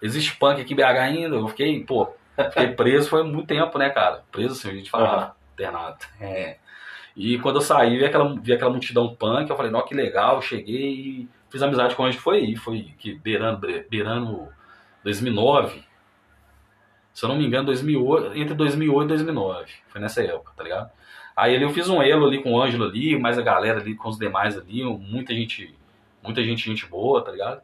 Existe 0.02 0.36
punk 0.36 0.60
aqui 0.60 0.72
em 0.72 0.76
BH 0.76 0.82
ainda. 0.82 1.36
Eu 1.36 1.46
fiquei, 1.46 1.84
pô, 1.84 2.12
fiquei 2.36 2.72
preso 2.74 3.08
foi 3.08 3.22
muito 3.22 3.46
tempo, 3.46 3.78
né, 3.78 3.90
cara? 3.90 4.24
Preso 4.32 4.54
assim, 4.54 4.70
a 4.70 4.74
gente 4.74 4.90
fala, 4.90 5.26
uhum. 5.26 5.32
internado. 5.54 5.98
É. 6.20 6.56
E 7.16 7.38
quando 7.38 7.56
eu 7.56 7.62
saí, 7.62 7.96
vi 7.96 8.04
aquela, 8.04 8.34
vi 8.40 8.52
aquela 8.52 8.72
multidão 8.72 9.14
punk, 9.14 9.48
eu 9.48 9.56
falei, 9.56 9.72
ó, 9.72 9.82
que 9.82 9.94
legal, 9.94 10.42
cheguei 10.42 10.90
e 10.90 11.28
fiz 11.48 11.62
amizade 11.62 11.94
com 11.94 12.04
a 12.04 12.10
gente, 12.10 12.20
foi 12.20 12.38
aí, 12.38 12.56
foi 12.56 12.92
que 12.98 13.14
beirando, 13.14 13.66
beirando 13.88 14.48
2009. 15.06 15.84
Se 17.14 17.24
eu 17.24 17.28
não 17.28 17.36
me 17.36 17.46
engano, 17.46 17.66
2008, 17.66 18.36
entre 18.36 18.54
2008 18.54 19.04
e 19.04 19.08
2009. 19.08 19.72
Foi 19.86 20.00
nessa 20.00 20.22
época, 20.22 20.52
tá 20.56 20.64
ligado? 20.64 20.90
Aí 21.36 21.54
ali 21.54 21.62
eu 21.62 21.70
fiz 21.70 21.88
um 21.88 22.02
elo 22.02 22.26
ali 22.26 22.42
com 22.42 22.52
o 22.52 22.60
Ângelo 22.60 22.84
ali, 22.84 23.16
mais 23.18 23.38
a 23.38 23.42
galera 23.42 23.80
ali 23.80 23.94
com 23.94 24.08
os 24.08 24.18
demais 24.18 24.58
ali, 24.58 24.82
muita 24.82 25.32
gente, 25.32 25.74
muita 26.22 26.42
gente, 26.42 26.64
gente 26.64 26.86
boa, 26.86 27.22
tá 27.22 27.30
ligado? 27.30 27.62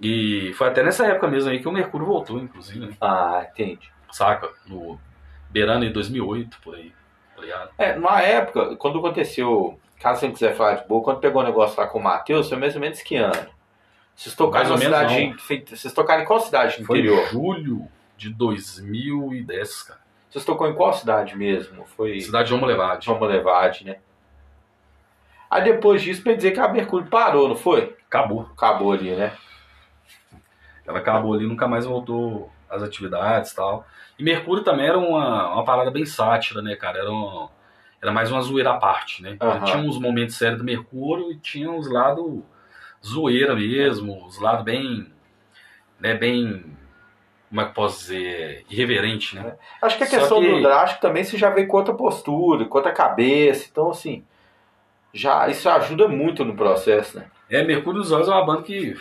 E 0.00 0.52
foi 0.54 0.68
até 0.68 0.82
nessa 0.82 1.06
época 1.06 1.28
mesmo 1.28 1.50
aí 1.50 1.60
que 1.60 1.68
o 1.68 1.72
Mercúrio 1.72 2.06
voltou, 2.06 2.38
inclusive, 2.38 2.86
né? 2.86 2.96
Ah, 3.00 3.46
entendi. 3.50 3.90
Saca? 4.10 4.48
No 4.66 4.98
beirando 5.50 5.84
em 5.84 5.92
2008, 5.92 6.60
por 6.62 6.76
aí, 6.76 6.92
tá 7.34 7.42
ligado? 7.42 7.70
É, 7.76 7.98
na 7.98 8.22
época, 8.22 8.76
quando 8.76 8.98
aconteceu, 8.98 9.78
caso 10.00 10.20
você 10.20 10.30
quiser 10.30 10.56
falar 10.56 10.76
de 10.76 10.88
boa, 10.88 11.02
quando 11.02 11.20
pegou 11.20 11.42
o 11.42 11.44
negócio 11.44 11.78
lá 11.78 11.86
com 11.86 11.98
o 11.98 12.02
Matheus, 12.02 12.48
foi 12.48 12.58
mais 12.58 12.74
ou 12.74 12.80
menos 12.80 13.02
que 13.02 13.16
ano? 13.16 13.57
Vocês 14.18 14.34
tocaram 14.34 14.74
em 14.74 14.78
cidade, 14.78 15.36
vocês 15.70 15.94
tocaram 15.94 16.24
em 16.24 16.26
qual 16.26 16.40
cidade 16.40 16.84
foi 16.84 16.98
interior? 16.98 17.28
julho 17.28 17.88
de 18.16 18.30
2010, 18.30 19.82
cara. 19.84 20.00
Vocês 20.28 20.44
tocou 20.44 20.66
em 20.66 20.74
qual 20.74 20.92
cidade 20.92 21.36
mesmo? 21.36 21.84
Foi 21.96 22.20
cidade 22.20 22.48
de 22.48 22.54
Homo 22.54 22.66
Levade. 22.66 23.08
Homo 23.08 23.24
Levade, 23.24 23.84
né? 23.84 23.98
Aí 25.48 25.62
depois 25.62 26.02
disso, 26.02 26.20
pra 26.24 26.34
dizer 26.34 26.50
que 26.50 26.58
a 26.58 26.66
Mercúrio 26.66 27.06
parou, 27.06 27.48
não 27.48 27.54
foi? 27.54 27.96
Acabou. 28.08 28.50
Acabou 28.56 28.92
ali, 28.92 29.14
né? 29.14 29.36
Ela 30.84 30.98
acabou 30.98 31.34
ali, 31.34 31.46
nunca 31.46 31.68
mais 31.68 31.84
voltou 31.84 32.50
às 32.68 32.82
atividades 32.82 33.52
e 33.52 33.54
tal. 33.54 33.86
E 34.18 34.24
Mercúrio 34.24 34.64
também 34.64 34.88
era 34.88 34.98
uma, 34.98 35.52
uma 35.52 35.64
parada 35.64 35.92
bem 35.92 36.04
sátira, 36.04 36.60
né, 36.60 36.74
cara? 36.74 36.98
Era, 36.98 37.12
um, 37.12 37.48
era 38.02 38.10
mais 38.10 38.32
uma 38.32 38.40
zoeira 38.40 38.72
à 38.72 38.78
parte, 38.78 39.22
né? 39.22 39.38
Uhum. 39.40 39.64
Tinha 39.64 39.78
uns 39.78 39.96
momentos 39.96 40.34
sérios 40.34 40.58
do 40.58 40.64
Mercúrio 40.64 41.30
e 41.30 41.36
tinha 41.36 41.70
os 41.70 41.88
lados 41.88 42.42
zoeira 43.04 43.54
mesmo, 43.54 44.26
os 44.26 44.38
lados 44.40 44.64
bem, 44.64 45.10
né, 45.98 46.14
bem 46.14 46.76
como 47.48 47.60
é 47.62 47.64
que 47.64 47.74
posso 47.74 48.00
dizer, 48.00 48.64
irreverente, 48.68 49.34
né? 49.34 49.56
Acho 49.80 49.96
que 49.96 50.04
a 50.04 50.08
questão 50.08 50.40
que... 50.40 50.50
do 50.50 50.62
drástico 50.62 51.00
também 51.00 51.24
você 51.24 51.38
já 51.38 51.48
vem 51.48 51.66
com 51.66 51.76
outra 51.78 51.94
postura, 51.94 52.66
com 52.66 52.76
outra 52.76 52.92
cabeça, 52.92 53.66
então 53.70 53.90
assim, 53.90 54.24
já 55.12 55.48
isso 55.48 55.68
ajuda 55.68 56.08
muito 56.08 56.44
no 56.44 56.54
processo, 56.54 57.18
né? 57.18 57.26
É, 57.48 57.62
Mercúrio 57.64 58.00
dos 58.00 58.12
Olhos 58.12 58.28
é 58.28 58.30
uma 58.30 58.44
banda 58.44 58.62
que, 58.62 58.94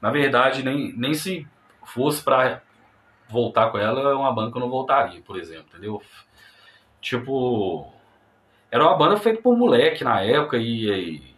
na 0.00 0.10
verdade, 0.10 0.62
nem, 0.62 0.92
nem 0.96 1.14
se 1.14 1.46
fosse 1.84 2.22
para 2.22 2.62
voltar 3.28 3.70
com 3.70 3.78
ela, 3.78 4.12
é 4.12 4.14
uma 4.14 4.32
banda 4.32 4.52
que 4.52 4.56
eu 4.56 4.60
não 4.60 4.70
voltaria, 4.70 5.20
por 5.22 5.36
exemplo, 5.36 5.66
entendeu? 5.72 6.00
Tipo, 7.00 7.92
era 8.70 8.84
uma 8.84 8.96
banda 8.96 9.16
feita 9.16 9.42
por 9.42 9.56
moleque 9.56 10.04
na 10.04 10.20
época 10.20 10.56
e, 10.56 10.88
e 10.88 11.35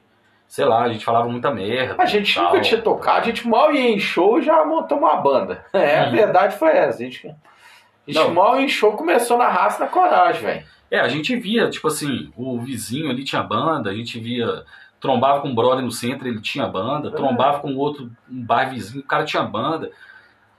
sei 0.49 0.64
lá, 0.64 0.82
a 0.82 0.88
gente 0.88 1.05
falava 1.05 1.28
muita 1.28 1.51
merda. 1.51 2.03
A 2.03 2.07
gente 2.07 2.36
nunca 2.40 2.61
tinha 2.61 2.80
tocado, 2.80 3.20
a 3.20 3.24
gente 3.24 3.46
mal 3.46 3.72
ia 3.72 3.90
em 3.90 4.01
show 4.01 4.38
e 4.38 4.42
já 4.42 4.64
montou 4.64 4.99
uma 4.99 5.16
banda. 5.16 5.64
É, 5.72 6.01
a 6.01 6.09
verdade 6.09 6.57
foi 6.57 6.70
essa. 6.70 7.03
A 7.03 7.05
gente, 7.05 7.28
a 7.28 8.11
gente 8.11 8.30
mal 8.30 8.59
ia 8.59 8.64
em 8.64 8.68
show 8.68 8.92
começou 8.94 9.36
na 9.36 9.49
raça 9.49 9.84
na 9.84 9.90
coragem, 9.90 10.40
velho. 10.40 10.64
É, 10.90 10.99
a 10.99 11.09
gente 11.09 11.36
via, 11.36 11.68
tipo 11.68 11.86
assim, 11.86 12.32
o 12.34 12.59
vizinho 12.59 13.11
ali 13.11 13.22
tinha 13.22 13.42
banda, 13.42 13.90
a 13.90 13.94
gente 13.94 14.18
via. 14.18 14.64
Trombava 14.99 15.40
com 15.40 15.49
um 15.49 15.55
brother 15.55 15.84
no 15.84 15.92
centro, 15.92 16.26
ele 16.26 16.40
tinha 16.40 16.66
banda, 16.66 17.07
é. 17.09 17.12
trombava 17.12 17.61
com 17.61 17.72
outro, 17.76 18.11
um 18.28 18.44
bar 18.44 18.68
vizinho, 18.68 19.05
o 19.05 19.07
cara 19.07 19.24
tinha 19.24 19.44
banda. 19.44 19.92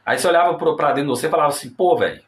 Aí 0.05 0.17
você 0.17 0.29
olhava 0.29 0.53
pra 0.53 0.93
dentro 0.93 1.13
de 1.13 1.19
você 1.19 1.27
e 1.27 1.29
falava 1.29 1.49
assim, 1.49 1.69
pô, 1.71 1.97
velho, 1.97 2.21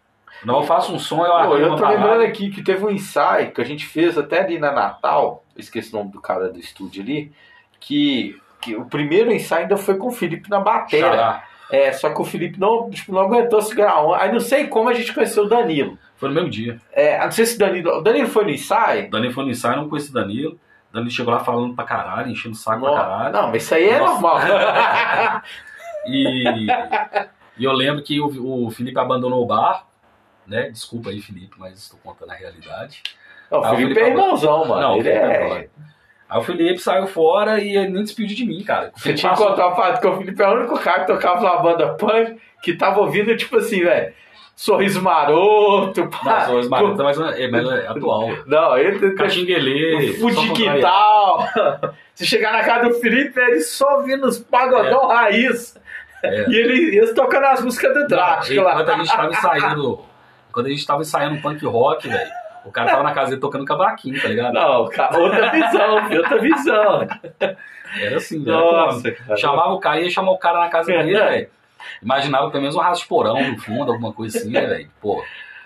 não 0.43 0.57
eu 0.57 0.64
faço 0.64 0.93
um 0.93 0.99
som, 0.99 1.26
eu 1.26 1.47
Pô, 1.47 1.57
Eu 1.57 1.76
tô 1.78 1.88
lembrando 1.88 2.24
aqui 2.24 2.49
que 2.49 2.62
teve 2.62 2.84
um 2.84 2.89
ensaio 2.89 3.51
que 3.51 3.62
a 3.62 3.64
gente 3.64 3.86
fez 3.86 4.18
até 4.18 4.41
ali 4.41 4.59
na 4.59 4.74
Natal, 4.74 5.45
esqueci 5.55 5.93
o 5.93 5.99
nome 5.99 6.12
do 6.12 6.20
cara 6.20 6.49
do 6.49 6.59
estúdio 6.59 7.01
ali, 7.01 7.32
que, 7.82 8.40
que 8.62 8.76
o 8.76 8.86
primeiro 8.86 9.34
ensaio 9.34 9.64
ainda 9.64 9.76
foi 9.76 9.98
com 9.98 10.08
o 10.08 10.12
Felipe 10.12 10.50
na 10.50 10.60
bateria. 10.62 11.42
É, 11.70 11.92
só 11.94 12.14
que 12.14 12.22
o 12.22 12.26
Felipe 12.26 12.60
não, 12.60 12.90
tipo, 12.90 13.14
não 13.14 13.22
aguentou 13.22 13.62
segurar 13.62 14.06
um. 14.06 14.14
Aí 14.14 14.32
não 14.32 14.42
sei 14.42 14.68
como 14.68 14.90
a 14.90 14.94
gente 14.94 15.14
conheceu 15.14 15.46
o 15.46 15.50
Danilo. 15.50 15.98
Foi 16.18 16.30
no 16.30 16.36
mesmo 16.36 16.50
dia. 16.50 16.80
É, 16.92 17.18
não 17.24 17.32
sei 17.32 17.46
se 17.46 17.56
o 17.56 17.60
Danilo. 17.60 17.98
O 17.98 18.02
Danilo 18.02 18.28
foi 18.28 18.44
no 18.44 18.50
ensaio? 18.52 19.08
O 19.08 19.10
Danilo 19.10 19.34
foi 19.34 19.46
no 19.46 19.52
ensaio, 19.52 19.78
não 19.78 19.90
conheci 19.90 20.10
o 20.10 20.14
Danilo. 20.14 20.60
O 20.90 20.94
Danilo 20.94 21.12
chegou 21.12 21.34
lá 21.34 21.40
falando 21.40 21.74
pra 21.74 21.86
caralho, 21.86 22.30
enchendo 22.30 22.56
o 22.56 22.58
saco 22.58 22.86
não, 22.86 22.94
pra 22.94 23.04
caralho. 23.04 23.34
Não, 23.34 23.48
mas 23.48 23.64
isso 23.64 23.74
aí 23.74 23.90
é 23.90 24.00
Nossa. 24.00 24.14
normal. 24.14 25.42
e, 26.06 26.68
e 27.58 27.64
eu 27.64 27.72
lembro 27.72 28.04
que 28.04 28.20
o, 28.20 28.66
o 28.68 28.70
Felipe 28.70 29.00
abandonou 29.00 29.42
o 29.42 29.48
bar, 29.48 29.88
né? 30.46 30.70
Desculpa 30.70 31.10
aí, 31.10 31.22
Felipe, 31.22 31.56
mas 31.58 31.80
estou 31.80 32.00
contando 32.04 32.32
a 32.32 32.36
realidade. 32.36 33.02
Não, 33.50 33.60
o 33.60 33.64
Felipe, 33.64 33.82
Felipe 33.82 34.02
é 34.02 34.10
irmãozão, 34.10 34.66
mano. 34.66 34.82
Não, 34.82 34.98
ele 34.98 35.10
é... 35.10 35.70
Aí 36.32 36.40
o 36.40 36.44
Felipe 36.44 36.80
saiu 36.80 37.08
fora 37.08 37.60
e 37.60 37.76
ele 37.76 37.90
nem 37.90 38.04
despediu 38.04 38.38
de 38.38 38.46
mim, 38.46 38.64
cara. 38.64 38.94
Você 38.96 39.14
tinha 39.14 39.34
que 39.34 39.38
contar 39.38 39.68
o 39.68 39.76
fato 39.76 40.00
que 40.00 40.08
o 40.08 40.18
Felipe 40.18 40.42
é 40.42 40.48
o 40.48 40.54
único 40.54 40.80
cara 40.80 41.02
que 41.02 41.08
tocava 41.08 41.42
na 41.42 41.58
banda 41.58 41.94
punk 41.96 42.38
que 42.64 42.74
tava 42.74 43.02
ouvindo, 43.02 43.36
tipo 43.36 43.58
assim, 43.58 43.84
velho. 43.84 44.14
Sorriso 44.56 45.02
maroto, 45.02 46.08
pá. 46.08 46.20
Não, 46.24 46.46
sorriso 46.46 46.70
maroto, 46.70 47.04
mas 47.04 47.20
é, 47.20 47.50
mas 47.50 47.70
é 47.70 47.88
atual. 47.88 48.30
Não, 48.46 48.78
ele. 48.78 49.12
Caxinguelê. 49.12 50.14
Fude 50.14 50.54
quintal. 50.54 51.46
Se 52.16 52.26
chegar 52.26 52.54
na 52.54 52.64
casa 52.64 52.88
do 52.88 52.96
Felipe, 52.96 53.38
ele 53.38 53.60
só 53.60 53.98
ouvindo 53.98 54.26
os 54.26 54.40
pagodão 54.40 55.12
é. 55.12 55.16
raiz. 55.16 55.78
É. 56.24 56.46
E 56.48 56.56
ele, 56.56 56.96
eles 56.96 57.14
tocando 57.14 57.48
as 57.48 57.62
músicas 57.62 57.94
do 57.94 58.08
Drácula. 58.08 58.72
Quando 58.72 58.90
a 58.90 58.98
gente 58.98 59.12
tava 59.12 59.30
ensaiando. 59.32 60.00
Quando 60.50 60.66
a 60.68 60.70
gente 60.70 60.86
tava 60.88 61.02
ensaiando 61.02 61.42
punk 61.42 61.66
rock, 61.66 62.08
velho 62.08 62.41
O 62.66 62.72
cara 62.72 62.91
tava 62.91 63.03
na 63.03 63.14
casa 63.14 63.30
dele 63.30 63.41
tocando 63.41 63.66
cavaquinho, 63.66 64.22
tá 64.22 64.28
ligado? 64.28 64.53
Não, 64.53 64.82
outra 64.84 65.51
visão, 65.51 65.95
outra 66.18 66.39
visão. 66.39 67.07
Era 67.99 68.18
assim, 68.18 68.43
velho. 68.43 68.57
Nossa, 68.57 69.12
cara. 69.12 69.38
Chamava 69.38 69.74
o 69.74 69.80
cara 69.80 69.99
e 69.99 70.05
ia 70.05 70.09
chamar 70.09 70.32
o 70.32 70.38
cara 70.38 70.59
na 70.59 70.70
casa 70.70 70.91
dele, 70.91 71.14
velho. 71.18 71.49
Imaginava 72.01 72.49
pelo 72.49 72.62
menos 72.62 72.76
um 72.76 72.80
rastro 72.80 73.03
de 73.03 73.09
porão 73.09 73.51
no 73.51 73.57
fundo, 73.59 73.91
alguma 73.91 74.14
coisa 74.14 74.38
assim, 74.38 74.51
né, 74.51 74.66
velho? 74.66 74.89
Pô, 75.01 75.24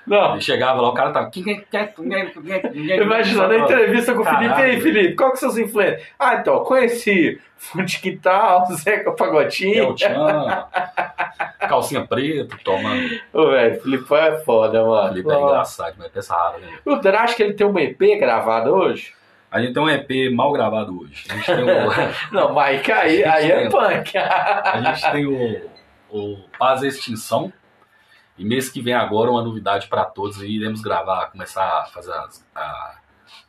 Não, 0.08 0.34
ele 0.34 0.42
chegava 0.42 0.82
lá, 0.82 0.90
o 0.90 0.94
cara 0.94 1.12
tava. 1.12 1.30
"Quem- 1.32 1.44
quem- 1.44 1.66
quem- 1.70 1.88
quem- 1.88 2.30
quem- 2.32 2.62
quem-" 2.62 3.02
Imaginando 3.02 3.54
a 3.54 3.58
entrevista 3.60 4.14
com 4.14 4.22
o 4.22 4.24
Felipe. 4.24 4.44
E 4.44 4.48
aí, 4.48 4.54
Caralho. 4.54 4.82
Felipe, 4.82 5.16
qual 5.16 5.32
que 5.32 5.40
são 5.40 5.50
seus 5.50 5.68
influências? 5.68 6.04
Ah, 6.20 6.36
então, 6.36 6.64
conheci 6.64 7.40
de 7.84 8.00
Quintal, 8.00 8.66
Zeca 8.76 9.10
É 9.10 9.12
o 9.12 9.16
Pagotinho. 9.16 9.96
Calcinha 11.68 12.06
preta, 12.06 12.56
tomando. 12.64 13.20
Ô, 13.34 13.48
velho, 13.50 13.82
Felipe 13.82 14.14
é 14.14 14.38
foda, 14.40 14.84
O 14.84 14.90
mano. 14.92 15.10
Felipe 15.10 15.32
é 15.32 15.40
engraçado, 15.42 15.96
mas 15.98 16.30
é 16.30 16.34
rara, 16.34 16.58
né? 16.60 16.68
O 16.86 16.96
Drástico, 16.98 17.42
ele 17.42 17.54
tem 17.54 17.66
um 17.68 17.78
EP 17.80 18.18
gravado 18.20 18.74
hoje? 18.74 19.14
A 19.52 19.62
gente 19.62 19.74
tem 19.74 19.82
um 19.82 19.90
EP 19.90 20.30
mal 20.34 20.52
gravado 20.52 21.00
hoje. 21.02 21.24
A 21.30 21.34
gente 21.36 21.46
tem 21.46 21.64
o, 21.64 21.66
Não, 22.32 22.54
mas 22.54 22.82
que 22.82 22.92
aí, 22.92 23.24
aí 23.24 23.52
é 23.52 23.70
punk. 23.70 24.18
a 24.18 24.82
gente 24.82 25.12
tem 25.12 25.26
o, 25.26 25.62
o 26.10 26.38
Paz 26.60 26.82
e 26.84 26.88
Extinção. 26.88 27.52
E 28.38 28.44
mês 28.46 28.70
que 28.70 28.82
vem 28.82 28.94
agora 28.94 29.32
uma 29.32 29.42
novidade 29.44 29.88
pra 29.88 30.04
todos. 30.06 30.42
E 30.42 30.48
iremos 30.48 30.82
gravar, 30.82 31.28
começar 31.32 31.64
a 31.82 31.86
fazer 31.86 32.12
as- 32.14 32.46
a, 32.56 32.96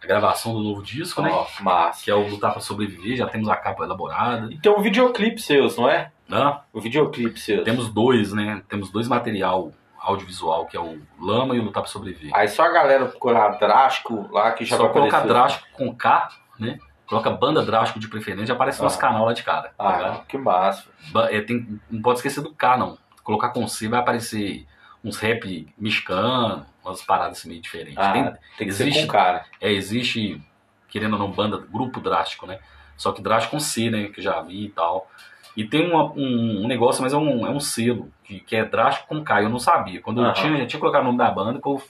a 0.03 0.07
gravação 0.07 0.53
do 0.55 0.61
novo 0.61 0.83
disco, 0.83 1.21
né? 1.23 1.31
Ó, 1.33 1.47
massa. 1.61 2.05
Que 2.05 2.11
é 2.11 2.15
o 2.15 2.27
Lutar 2.29 2.53
pra 2.53 2.61
Sobreviver. 2.61 3.17
Já 3.17 3.27
temos 3.27 3.49
a 3.49 3.57
capa 3.57 3.85
elaborada. 3.85 4.49
E 4.53 4.59
tem 4.59 4.71
um 4.73 4.81
videoclipe 4.81 5.41
seus, 5.41 5.77
não 5.77 5.89
é? 5.89 6.13
Né? 6.29 6.61
O 6.73 6.81
videoclipe 6.81 7.39
seus. 7.39 7.65
Temos 7.65 7.89
dois, 7.93 8.33
né? 8.33 8.63
Temos 8.69 8.91
dois 8.91 9.09
material 9.09 9.73
audiovisual, 9.99 10.67
que 10.67 10.77
é 10.77 10.81
o 10.81 11.01
Lama 11.21 11.57
e 11.57 11.59
o 11.59 11.65
Lutar 11.65 11.83
pra 11.83 11.91
Sobreviver. 11.91 12.31
Aí 12.35 12.47
só 12.49 12.63
a 12.65 12.69
galera 12.73 13.07
procurar 13.07 13.59
Drástico 13.59 14.29
lá 14.31 14.53
que 14.53 14.65
já 14.65 14.77
Só 14.77 14.89
colocar. 14.89 15.21
Drástico 15.27 15.67
com 15.73 15.93
K, 15.95 16.29
né? 16.61 16.79
Coloca 17.09 17.31
banda 17.31 17.65
Drástico 17.65 17.99
de 17.99 18.09
preferência, 18.09 18.47
já 18.47 18.55
aparece 18.55 18.79
no 18.79 18.85
nosso 18.85 18.99
Ah. 18.99 19.01
canal 19.01 19.25
lá 19.25 19.33
de 19.33 19.43
cara. 19.43 19.73
tá? 19.77 19.85
Ah, 20.19 20.23
que 20.29 20.37
massa. 20.39 20.85
É, 21.31 21.41
tem- 21.41 21.81
não 21.91 22.03
pode 22.03 22.19
esquecer 22.19 22.41
do 22.41 22.53
K, 22.55 22.77
não. 22.77 22.97
Colocar 23.25 23.49
com 23.51 23.67
C 23.67 23.89
vai 23.89 23.99
aparecer 24.01 24.65
uns 25.07 25.19
rap 25.19 25.69
mexicano, 25.79 26.67
umas 26.85 27.01
paradas 27.03 27.39
assim 27.39 27.49
meio 27.49 27.61
diferentes. 27.61 27.99
Ah, 27.99 28.13
Tem- 28.13 28.25
tem, 28.25 28.39
que 28.59 28.65
existe- 28.65 29.01
ser 29.01 29.07
com 29.07 29.13
cara. 29.13 29.45
é, 29.61 29.73
existe, 29.73 30.41
querendo 30.89 31.13
ou 31.15 31.19
não, 31.21 31.31
banda, 31.31 31.57
grupo 31.59 32.01
drástico, 32.01 32.47
né? 32.47 32.59
Só 32.97 33.13
que 33.13 33.23
drástico 33.23 33.53
com 33.53 33.61
C, 33.61 33.89
né? 33.91 34.09
Que 34.09 34.21
eu 34.21 34.25
já 34.25 34.41
vi 34.43 34.65
e 34.65 34.69
tal. 34.71 35.09
E 35.57 35.65
tem 35.65 35.89
uma- 35.91 36.13
um, 36.13 36.65
um 36.65 36.67
negócio, 36.67 37.03
mas 37.03 37.13
é 37.13 37.17
um, 37.17 37.47
é 37.47 37.51
um 37.51 37.61
selo, 37.61 38.11
que, 38.25 38.41
que 38.41 38.57
é 38.57 38.65
drástico 38.65 39.07
com 39.09 39.23
K. 39.23 39.43
Eu 39.43 39.49
não 39.49 39.59
sabia. 39.59 40.01
Quando 40.03 40.21
eu 40.21 40.25
Aham. 40.25 40.33
tinha, 40.35 40.59
eu 40.59 40.67
tinha 40.67 40.81
colocado 40.81 41.03
o 41.03 41.07
nome 41.07 41.19
da 41.19 41.31
banda, 41.31 41.61
que 41.61 41.67
eu- 41.69 41.83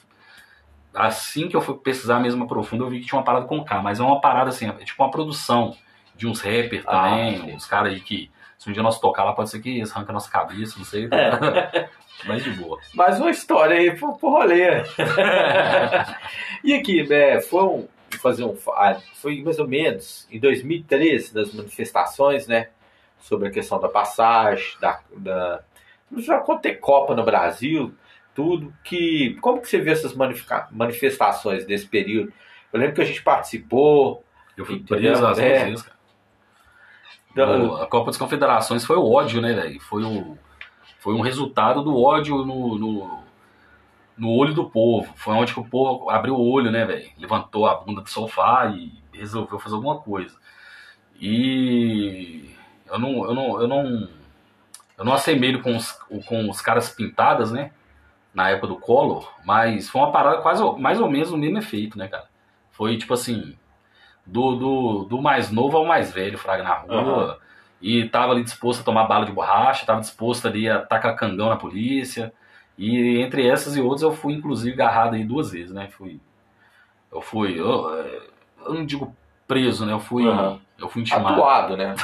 assim 0.93 1.47
que 1.47 1.55
eu 1.55 1.61
fui 1.61 1.75
pesquisar 1.75 2.19
mesmo 2.19 2.47
profundo, 2.47 2.83
eu 2.85 2.89
vi 2.89 2.99
que 2.99 3.07
tinha 3.07 3.17
uma 3.17 3.25
parada 3.25 3.45
com 3.45 3.63
K. 3.63 3.81
Mas 3.81 3.99
é 3.99 4.03
uma 4.03 4.21
parada 4.21 4.49
assim, 4.49 4.67
é 4.67 4.71
tipo 4.83 5.03
uma 5.03 5.11
produção 5.11 5.75
de 6.15 6.27
uns 6.27 6.39
rappers 6.41 6.83
Ah, 6.87 6.91
também, 7.09 7.55
uns 7.55 7.65
caras 7.65 7.93
aí 7.93 7.99
que, 7.99 8.29
se 8.57 8.69
um 8.69 8.73
dia 8.73 8.83
nós 8.83 8.99
tocar 8.99 9.23
lá, 9.23 9.33
pode 9.33 9.49
ser 9.49 9.59
que 9.59 9.77
eles 9.77 9.91
arranquem 9.91 10.11
a 10.11 10.13
nossa 10.13 10.31
cabeça, 10.31 10.77
não 10.77 10.85
sei. 10.85 11.07
É. 11.11 11.89
Mas 12.25 12.43
de 12.43 12.49
boa. 12.51 12.79
Mais 12.95 13.19
uma 13.19 13.29
história 13.29 13.77
aí 13.77 13.95
pro, 13.95 14.17
pro 14.17 14.29
rolê. 14.29 14.81
e 16.63 16.73
aqui, 16.73 17.07
né, 17.07 17.39
foi 17.41 17.63
um, 17.63 17.87
fazer 18.19 18.43
um, 18.43 18.57
ah, 18.69 18.97
foi 19.15 19.41
mais 19.43 19.59
ou 19.59 19.67
menos 19.67 20.27
em 20.31 20.39
2013 20.39 21.33
das 21.33 21.53
manifestações, 21.53 22.47
né, 22.47 22.69
sobre 23.19 23.47
a 23.47 23.51
questão 23.51 23.79
da 23.79 23.87
passagem, 23.87 24.65
da, 24.79 24.99
da 25.15 25.61
já 26.17 26.39
ter 26.61 26.75
Copa 26.75 27.13
no 27.15 27.23
Brasil, 27.23 27.93
tudo 28.33 28.73
que 28.83 29.35
como 29.41 29.61
que 29.61 29.67
você 29.67 29.79
vê 29.79 29.91
essas 29.91 30.15
manifestações 30.71 31.65
desse 31.65 31.87
período? 31.87 32.31
Eu 32.71 32.79
lembro 32.79 32.95
que 32.95 33.01
a 33.01 33.05
gente 33.05 33.21
participou. 33.23 34.23
Eu 34.55 34.65
fui 34.65 34.79
preso 34.79 35.25
às 35.25 35.37
É. 35.39 35.65
vezes, 35.65 35.81
cara. 35.83 35.96
Da- 37.45 37.57
O- 37.57 37.75
a 37.81 37.87
Copa 37.87 38.07
das 38.07 38.17
Confederações 38.17 38.85
foi 38.85 38.95
o 38.97 39.09
ódio, 39.11 39.41
né, 39.41 39.53
velho? 39.53 39.79
Foi, 39.81 40.03
o, 40.03 40.37
foi 40.99 41.13
um 41.13 41.21
resultado 41.21 41.81
do 41.83 41.95
ódio 42.01 42.43
no, 42.45 42.77
no, 42.77 43.19
no 44.17 44.29
olho 44.31 44.53
do 44.53 44.69
povo. 44.69 45.11
Foi 45.15 45.33
onde 45.35 45.53
que 45.53 45.59
o 45.59 45.65
povo 45.65 46.09
abriu 46.09 46.35
o 46.35 46.51
olho, 46.51 46.71
né, 46.71 46.85
velho? 46.85 47.09
Levantou 47.17 47.67
a 47.67 47.75
bunda 47.75 48.01
do 48.01 48.09
sofá 48.09 48.65
e 48.67 48.91
resolveu 49.13 49.59
fazer 49.59 49.75
alguma 49.75 49.99
coisa. 49.99 50.35
E 51.19 52.49
eu 52.87 52.99
não, 52.99 53.25
eu 53.25 53.33
não, 53.33 53.61
eu 53.61 53.67
não, 53.67 54.09
eu 54.97 55.05
não 55.05 55.13
assemelho 55.13 55.61
com 55.61 55.75
os, 55.75 55.91
com 56.27 56.49
os 56.49 56.61
caras 56.61 56.89
pintadas, 56.89 57.51
né? 57.51 57.71
Na 58.33 58.49
época 58.49 58.67
do 58.67 58.75
Collor, 58.77 59.33
mas 59.43 59.89
foi 59.89 59.99
uma 60.01 60.11
parada 60.11 60.41
quase 60.43 60.61
mais 60.79 61.01
ou 61.01 61.09
menos 61.09 61.31
o 61.31 61.37
mesmo 61.37 61.57
efeito, 61.57 61.97
né, 61.97 62.07
cara? 62.07 62.25
Foi 62.71 62.95
tipo 62.97 63.13
assim, 63.13 63.57
do, 64.27 64.55
do, 64.55 65.03
do 65.05 65.21
mais 65.21 65.49
novo 65.51 65.77
ao 65.77 65.85
mais 65.85 66.11
velho, 66.11 66.37
Fraga 66.37 66.61
na 66.63 66.73
rua. 66.75 66.93
Aham. 67.01 67.37
E 67.81 68.07
tava 68.09 68.33
ali 68.33 68.43
disposto 68.43 68.81
a 68.81 68.83
tomar 68.83 69.05
bala 69.05 69.25
de 69.25 69.31
borracha, 69.31 69.85
tava 69.85 69.99
disposto 70.01 70.47
ali 70.47 70.67
a 70.69 70.79
tacar 70.79 71.15
cangão 71.15 71.49
na 71.49 71.55
polícia. 71.55 72.33
E 72.77 73.19
entre 73.19 73.47
essas 73.47 73.75
e 73.75 73.81
outras 73.81 74.01
eu 74.01 74.11
fui 74.11 74.33
inclusive 74.33 74.73
agarrado 74.73 75.15
aí 75.15 75.23
duas 75.23 75.51
vezes, 75.51 75.71
né? 75.73 75.87
Fui. 75.89 76.19
Eu 77.11 77.21
fui. 77.21 77.59
Eu, 77.59 77.89
eu 78.65 78.73
não 78.73 78.85
digo 78.85 79.15
preso, 79.47 79.85
né? 79.85 79.93
Eu 79.93 79.99
fui. 79.99 80.27
Aham. 80.27 80.59
Eu 80.77 80.89
fui 80.89 81.01
intimado. 81.01 81.29
atuado, 81.29 81.77
né? 81.77 81.95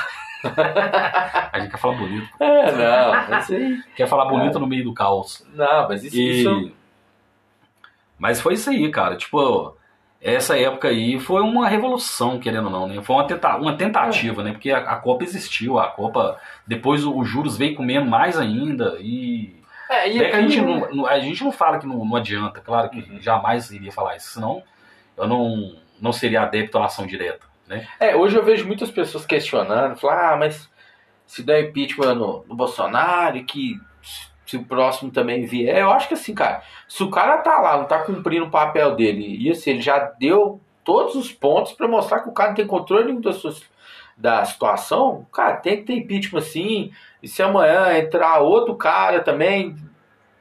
A 1.54 1.60
gente 1.60 1.72
quer 1.72 1.78
falar 1.78 1.96
bonito. 1.98 2.28
É, 2.40 2.72
não, 2.72 3.30
mas 3.30 3.50
aí, 3.52 3.82
Quer 3.96 4.08
falar 4.08 4.26
bonito 4.26 4.60
no 4.60 4.68
meio 4.68 4.84
do 4.84 4.94
caos. 4.94 5.46
não, 5.54 5.88
mas 5.88 6.04
isso, 6.04 6.18
E- 6.18 6.42
isso 6.42 6.72
Mas 8.18 8.42
foi 8.42 8.54
isso 8.56 8.70
aí, 8.70 8.90
cara. 8.92 9.16
Tipo, 9.16 9.76
essa 10.24 10.58
época 10.58 10.88
aí 10.88 11.20
foi 11.20 11.42
uma 11.42 11.68
revolução, 11.68 12.40
querendo 12.40 12.66
ou 12.66 12.72
não, 12.72 12.88
né? 12.88 13.02
Foi 13.02 13.16
uma, 13.16 13.28
tenta 13.28 13.58
uma 13.58 13.76
tentativa, 13.76 14.42
né? 14.42 14.52
Porque 14.54 14.72
a, 14.72 14.78
a 14.80 14.96
Copa 14.96 15.24
existiu, 15.24 15.78
a 15.78 15.88
Copa. 15.90 16.40
Depois 16.66 17.04
o- 17.06 17.18
os 17.18 17.28
juros 17.28 17.58
veio 17.58 17.76
comendo 17.76 18.10
mais 18.10 18.38
ainda. 18.40 18.98
E. 19.02 19.62
é, 19.90 20.10
e 20.10 20.24
É 20.24 20.30
que 20.30 20.36
a, 20.36 20.42
gente 20.42 20.62
não, 20.62 20.90
não- 20.92 21.06
a 21.06 21.20
gente 21.20 21.44
não 21.44 21.52
fala 21.52 21.78
que 21.80 21.86
não, 21.86 22.04
não 22.06 22.16
adianta, 22.16 22.62
claro 22.62 22.90
que 22.90 23.00
Uhum. 23.00 23.20
jamais 23.22 23.70
iria 23.72 23.92
falar 23.92 24.16
isso, 24.16 24.30
senão 24.30 24.64
eu 25.18 25.28
não, 25.28 25.76
não 26.02 26.12
seria 26.14 26.42
adepto 26.44 26.78
à 26.78 26.86
ação 26.86 27.06
direta, 27.06 27.46
né? 27.68 27.86
É, 28.00 28.16
hoje 28.16 28.36
eu 28.36 28.44
vejo 28.44 28.66
muitas 28.66 28.90
pessoas 28.90 29.26
questionando, 29.26 29.96
falando, 29.98 30.20
ah, 30.20 30.38
mas 30.38 30.70
se 31.28 31.44
der 31.44 31.70
impeachment 31.70 32.16
no, 32.16 32.46
no 32.48 32.56
Bolsonaro 32.56 33.44
que 33.44 33.80
se 34.46 34.58
o 34.58 34.66
próximo 34.66 35.12
também 35.12 35.46
vier, 35.46 35.78
eu 35.78 35.92
acho 35.92 36.08
que 36.08 36.14
assim, 36.14 36.34
cara, 36.34 36.62
se 36.88 37.02
o 37.04 37.10
cara 37.10 37.38
tá 37.38 37.60
lá, 37.60 37.78
não 37.78 37.86
tá 37.86 38.00
cumprindo 38.00 38.46
o 38.46 38.52
papel 38.52 38.96
dele, 38.96 39.38
e 39.40 39.50
assim, 39.50 39.72
ele 39.72 39.82
já 39.82 40.00
deu 40.20 40.60
todos 40.84 41.16
os 41.16 41.32
pontos 41.32 41.74
pra 41.74 41.88
mostrar 41.88 42.20
que 42.20 42.30
o 42.30 42.34
cara 42.34 42.50
não 42.50 42.56
tem 42.56 42.68
controle 42.68 43.06
nenhum 43.06 43.22
da, 43.22 43.32
sua, 43.32 43.54
da 44.18 44.44
situação, 44.44 45.26
cara, 45.32 45.56
tem 45.58 45.78
que 45.78 45.84
ter 45.84 45.94
impeachment 45.94 46.42
sim, 46.42 46.92
e 47.22 47.28
se 47.28 47.42
amanhã 47.42 47.98
entrar 47.98 48.40
outro 48.40 48.76
cara 48.76 49.22
também, 49.22 49.76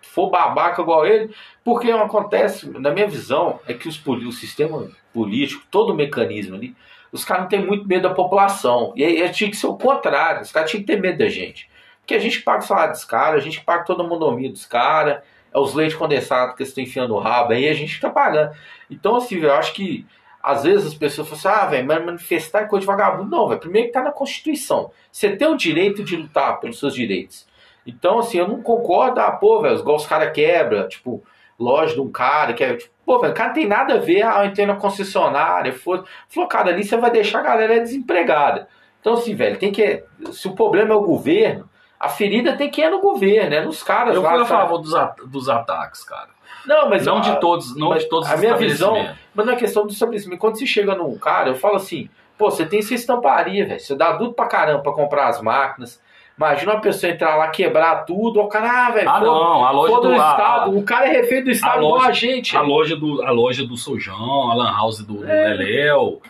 for 0.01 0.29
babaca 0.31 0.83
igual 0.83 1.07
ele, 1.07 1.33
porque 1.65 1.91
acontece, 1.91 2.69
na 2.69 2.91
minha 2.91 3.07
visão, 3.07 3.61
é 3.69 3.73
que 3.73 3.89
os, 3.89 4.05
o 4.05 4.33
sistema 4.33 4.91
político, 5.13 5.65
todo 5.71 5.93
o 5.93 5.97
mecanismo 5.97 6.57
ali, 6.57 6.75
os 7.13 7.25
caras 7.25 7.45
não 7.45 7.49
têm 7.49 7.65
muito 7.65 7.87
medo 7.87 8.09
da 8.09 8.15
população. 8.15 8.93
E 8.97 9.05
aí 9.05 9.31
tinha 9.31 9.51
que 9.51 9.57
ser 9.57 9.67
o 9.67 9.77
contrário, 9.77 10.43
os 10.43 10.51
caras 10.51 10.71
tinham 10.71 10.83
que 10.83 10.87
ter 10.87 11.01
medo 11.01 11.19
da 11.19 11.29
gente. 11.29 11.69
Porque 12.03 12.15
a 12.15 12.19
gente 12.19 12.43
paga 12.43 12.65
o 12.65 12.67
salário 12.67 12.93
dos 12.93 13.05
caras, 13.05 13.41
a 13.41 13.45
gente 13.45 13.63
paga 13.63 13.85
toda 13.85 14.03
a 14.03 14.07
monomia 14.07 14.51
dos 14.51 14.67
caras, 14.67 15.23
é 15.55 15.59
os 15.59 15.75
leites 15.75 15.97
condensados 15.97 16.55
que 16.57 16.63
eles 16.63 16.71
estão 16.71 16.85
enfiando 16.85 17.15
o 17.15 17.19
rabo 17.19 17.53
aí, 17.53 17.69
a 17.69 17.75
gente 17.75 17.95
que 17.95 18.01
tá 18.01 18.11
pagando. 18.11 18.53
Então, 18.91 19.17
assim, 19.17 19.39
eu 19.39 19.53
acho 19.53 19.73
que 19.73 20.05
às 20.43 20.65
vezes 20.65 20.89
as 20.89 20.95
pessoas 20.95 21.29
falam 21.29 21.39
assim, 21.39 21.63
ah, 21.63 21.67
velho, 21.71 21.87
mas 21.87 22.05
manifestar 22.05 22.63
é 22.63 22.67
coisa 22.67 22.81
de 22.81 22.87
vagabundo. 22.87 23.31
Não, 23.31 23.47
velho, 23.49 23.61
primeiro 23.61 23.89
que 23.89 23.95
tá 23.95 24.03
na 24.03 24.11
Constituição. 24.11 24.91
Você 25.11 25.37
tem 25.37 25.47
o 25.47 25.57
direito 25.57 26.03
de 26.03 26.17
lutar 26.17 26.59
pelos 26.59 26.81
seus 26.81 26.95
direitos. 26.95 27.47
Então, 27.87 28.19
assim, 28.19 28.39
eu 28.39 28.49
não 28.49 28.61
concordo, 28.61 29.21
ah, 29.21 29.31
pô, 29.31 29.61
velho, 29.61 29.79
igual 29.79 29.97
os 29.97 30.07
caras 30.07 30.33
quebram, 30.33 30.89
tipo, 30.89 31.23
loja 31.59 31.95
de 31.95 32.01
um 32.01 32.11
cara, 32.11 32.53
que 32.53 32.65
é, 32.65 32.77
tipo, 32.77 32.93
pô, 33.07 33.21
velho, 33.21 33.33
o 33.33 33.37
cara 33.37 33.53
tem 33.53 33.67
nada 33.67 33.95
a 33.95 33.99
ver, 33.99 34.23
ah, 34.23 34.45
eu 34.45 34.51
entrei 34.51 34.67
na 34.67 34.77
concessionária, 34.77 35.73
foi. 35.73 36.03
Falou, 36.29 36.49
cara, 36.49 36.71
ali 36.71 36.83
você 36.83 36.97
vai 36.97 37.11
deixar 37.11 37.39
a 37.39 37.43
galera 37.43 37.79
desempregada. 37.79 38.69
Então, 39.01 39.15
assim, 39.15 39.35
velho, 39.35 39.59
tem 39.59 39.73
que. 39.73 40.03
Se 40.33 40.49
o 40.49 40.55
problema 40.55 40.93
é 40.93 40.97
o 40.97 41.03
governo, 41.03 41.69
a 42.03 42.09
ferida 42.09 42.57
tem 42.57 42.69
que 42.71 42.83
ir 42.83 42.91
no 42.91 43.01
governo, 43.01 43.55
é 43.55 43.65
nos 43.65 43.83
caras 43.83 44.15
Eu 44.15 44.23
lá. 44.23 44.33
fui 44.33 44.43
a 44.43 44.45
favor 44.45 44.79
dos, 44.79 44.95
a- 44.95 45.15
dos 45.27 45.49
ataques, 45.49 46.03
cara. 46.05 46.29
Não, 46.67 46.89
mas 46.91 47.07
não 47.07 47.17
a- 47.19 47.21
de 47.21 47.41
todos, 47.41 47.77
não 47.77 47.89
mas 47.91 48.03
de 48.03 48.09
todos 48.09 48.31
a 48.31 48.37
minha 48.37 48.57
visão-. 48.57 49.09
Mas 49.35 49.47
na 49.47 49.57
questão 49.57 49.87
do 49.87 49.93
estabelecimento, 49.93 50.39
quando 50.39 50.59
você 50.59 50.67
chega 50.67 50.95
num 50.95 51.17
cara, 51.19 51.51
eu 51.51 51.55
falo 51.55 51.77
assim, 51.77 52.09
pô, 52.37 52.51
você 52.51 52.67
tem 52.67 52.83
sua 52.83 52.95
estamparia, 52.97 53.65
velho. 53.67 53.81
Você 53.81 53.95
dá 53.97 54.15
tudo 54.17 54.33
pra 54.33 54.47
caramba 54.47 54.81
pra 54.83 54.93
comprar 54.93 55.29
as 55.29 55.41
máquinas. 55.41 56.01
Imagina 56.37 56.73
uma 56.73 56.81
pessoa 56.81 57.13
entrar 57.13 57.37
lá, 57.37 57.49
quebrar 57.49 58.05
tudo, 58.07 58.41
o 58.41 58.49
cara, 58.49 58.87
ah, 58.87 58.91
velho, 58.91 59.09
Ah, 59.09 59.21
não, 59.21 59.65
a 59.65 59.71
loja 59.71 59.95
foda 59.95 60.09
do 60.09 60.15
o 60.15 60.21
a- 60.21 60.31
Estado. 60.31 60.79
O 60.79 60.83
cara 60.83 61.07
é 61.09 61.13
refém 61.13 61.45
do 61.45 61.51
Estado 61.51 61.77
igual 61.79 61.93
loja- 61.97 62.09
a 62.09 62.13
gente. 62.13 62.57
a, 62.57 62.61
loja 62.63 62.97
do 62.97 63.23
a 63.23 63.31
loja 63.31 63.67
do 63.67 63.77
Sojão, 63.77 64.51
a 64.51 64.55
Lan 64.55 64.73
House 64.73 64.99
do, 65.05 65.15
do 65.19 65.27
É. 65.31 65.49
Leléu, 65.55 66.21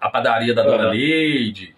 a 0.00 0.08
padaria 0.08 0.54
da 0.54 0.62
Dona 0.62 0.84
Aham. 0.84 0.90
Leide. 0.92 1.74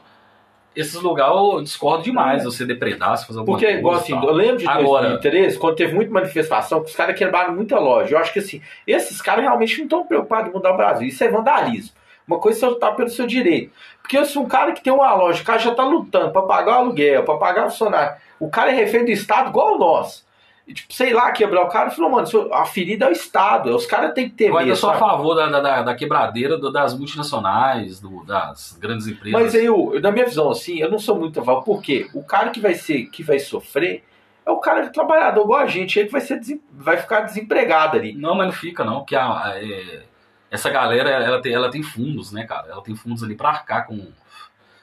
Esses 0.74 0.94
lugares 1.00 1.34
eu 1.36 1.62
discordo 1.62 2.02
demais, 2.04 2.44
você 2.44 2.64
depredar, 2.64 3.16
se 3.18 3.26
fazer 3.26 3.38
alguma 3.40 3.56
Porque, 3.56 3.66
coisa. 3.66 3.78
igual 3.80 3.94
e 3.94 3.98
assim, 3.98 4.12
tal. 4.14 4.24
eu 4.28 4.32
lembro 4.34 4.56
de 4.58 4.68
Agora- 4.68 5.08
2013, 5.08 5.58
quando 5.58 5.76
teve 5.76 5.94
muita 5.94 6.10
manifestação, 6.12 6.80
que 6.82 6.90
os 6.90 6.96
caras 6.96 7.16
quebraram 7.16 7.54
muita 7.54 7.78
loja. 7.78 8.14
Eu 8.14 8.18
acho 8.18 8.32
que 8.32 8.38
assim, 8.38 8.60
esses 8.86 9.20
caras 9.20 9.44
realmente 9.44 9.76
não 9.78 9.84
estão 9.84 10.06
preocupados 10.06 10.50
em 10.50 10.52
mudar 10.52 10.72
o 10.72 10.76
Brasil. 10.76 11.06
Isso 11.08 11.22
é 11.22 11.28
vandalismo. 11.28 11.92
Uma 12.26 12.38
coisa 12.38 12.58
é 12.58 12.60
você 12.60 12.66
lutar 12.66 12.94
pelo 12.96 13.08
seu 13.10 13.26
direito. 13.26 13.72
Porque 14.00 14.24
se 14.24 14.38
um 14.38 14.46
cara 14.46 14.72
que 14.72 14.82
tem 14.82 14.92
uma 14.92 15.12
loja, 15.14 15.42
o 15.42 15.44
cara 15.44 15.58
já 15.58 15.74
tá 15.74 15.84
lutando 15.84 16.30
pra 16.30 16.42
pagar 16.42 16.76
o 16.78 16.80
aluguel, 16.84 17.24
pra 17.24 17.36
pagar 17.36 17.66
o 17.66 17.70
funcionário, 17.70 18.16
o 18.38 18.48
cara 18.48 18.70
é 18.70 18.74
refém 18.74 19.04
do 19.04 19.10
Estado 19.10 19.50
igual 19.50 19.78
nós. 19.78 20.24
Tipo, 20.66 20.92
sei 20.94 21.12
lá, 21.12 21.30
quebrar 21.32 21.62
o 21.64 21.68
cara 21.68 21.90
e 21.90 21.94
falou, 21.94 22.10
mano, 22.10 22.26
a 22.54 22.64
ferida 22.64 23.06
é 23.06 23.08
o 23.08 23.12
Estado. 23.12 23.74
Os 23.74 23.84
caras 23.84 24.14
têm 24.14 24.28
que 24.28 24.36
ter 24.36 24.48
Eu 24.48 24.56
ainda 24.56 24.76
sou 24.76 24.90
a 24.90 24.94
favor 24.96 25.34
da, 25.34 25.48
da, 25.60 25.82
da 25.82 25.94
quebradeira 25.94 26.56
do- 26.56 26.70
das 26.70 26.96
multinacionais, 26.96 27.98
do- 28.00 28.24
das 28.24 28.78
grandes 28.80 29.06
empresas. 29.08 29.40
Mas 29.40 29.54
aí, 29.56 29.64
eu, 29.64 29.98
na 30.00 30.12
minha 30.12 30.24
visão, 30.24 30.50
assim, 30.50 30.78
eu 30.78 30.88
não 30.90 31.00
sou 31.00 31.18
muito 31.18 31.40
a 31.40 31.44
favor. 31.44 31.64
Por 31.64 31.82
quê? 31.82 32.08
O 32.14 32.22
cara 32.22 32.50
que 32.50 32.60
vai 32.60 32.74
ser, 32.74 33.06
que 33.06 33.22
vai 33.24 33.40
sofrer 33.40 34.04
é 34.46 34.50
o 34.50 34.58
cara 34.58 34.88
trabalhador 34.88 35.42
igual 35.42 35.60
a 35.60 35.66
gente, 35.66 35.98
ele 35.98 36.06
que 36.06 36.12
vai, 36.12 36.20
ser 36.20 36.40
vai 36.72 36.96
ficar 36.96 37.20
desempregado 37.22 37.96
ali. 37.96 38.12
Não, 38.14 38.34
mas 38.36 38.46
não 38.46 38.52
fica, 38.54 38.84
não, 38.84 39.00
porque 39.00 39.16
a- 39.16 39.46
a- 39.46 39.54
é, 39.60 40.02
essa 40.50 40.70
galera 40.70 41.10
ela 41.10 41.42
tem, 41.42 41.52
ela 41.52 41.70
tem 41.72 41.82
fundos, 41.82 42.30
né, 42.30 42.44
cara? 42.46 42.68
Ela 42.70 42.82
tem 42.82 42.94
fundos 42.94 43.22
ali 43.24 43.34
para 43.34 43.48
arcar 43.48 43.86
com 43.86 44.08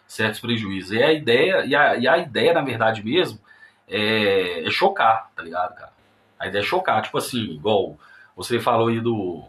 certos 0.08 0.40
prejuízos. 0.42 0.92
E 0.92 1.02
a 1.02 1.14
ideia, 1.14 1.64
e 1.66 1.74
a, 1.76 1.96
e 1.96 2.08
a 2.08 2.18
ideia, 2.18 2.54
na 2.54 2.62
verdade 2.62 3.04
mesmo, 3.04 3.40
é, 3.90 4.66
é 4.68 4.72
chocar, 4.72 5.30
tá 5.36 5.42
ligado, 5.44 5.76
cara? 5.76 5.92
A 6.40 6.48
ideia 6.48 6.62
é 6.62 6.66
chocar, 6.66 7.02
tipo 7.02 7.18
assim, 7.18 7.40
igual 7.40 7.98
você 8.36 8.60
falou 8.60 8.88
aí 8.88 9.02
do, 9.02 9.44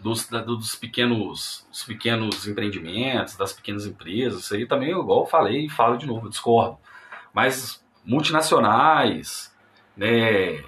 dos, 0.00 0.26
dos 0.28 0.74
pequenos, 0.74 1.66
os 1.70 1.84
pequenos 1.84 2.46
empreendimentos, 2.46 3.36
das 3.36 3.52
pequenas 3.52 3.86
empresas, 3.86 4.40
isso 4.42 4.54
aí 4.54 4.66
também, 4.66 4.90
igual 4.90 5.20
eu 5.20 5.26
falei 5.26 5.66
e 5.66 5.70
falo 5.70 5.96
de 5.96 6.06
novo, 6.06 6.26
eu 6.26 6.30
discordo. 6.30 6.78
Mas 7.32 7.82
multinacionais, 8.04 9.54
né, 9.96 10.62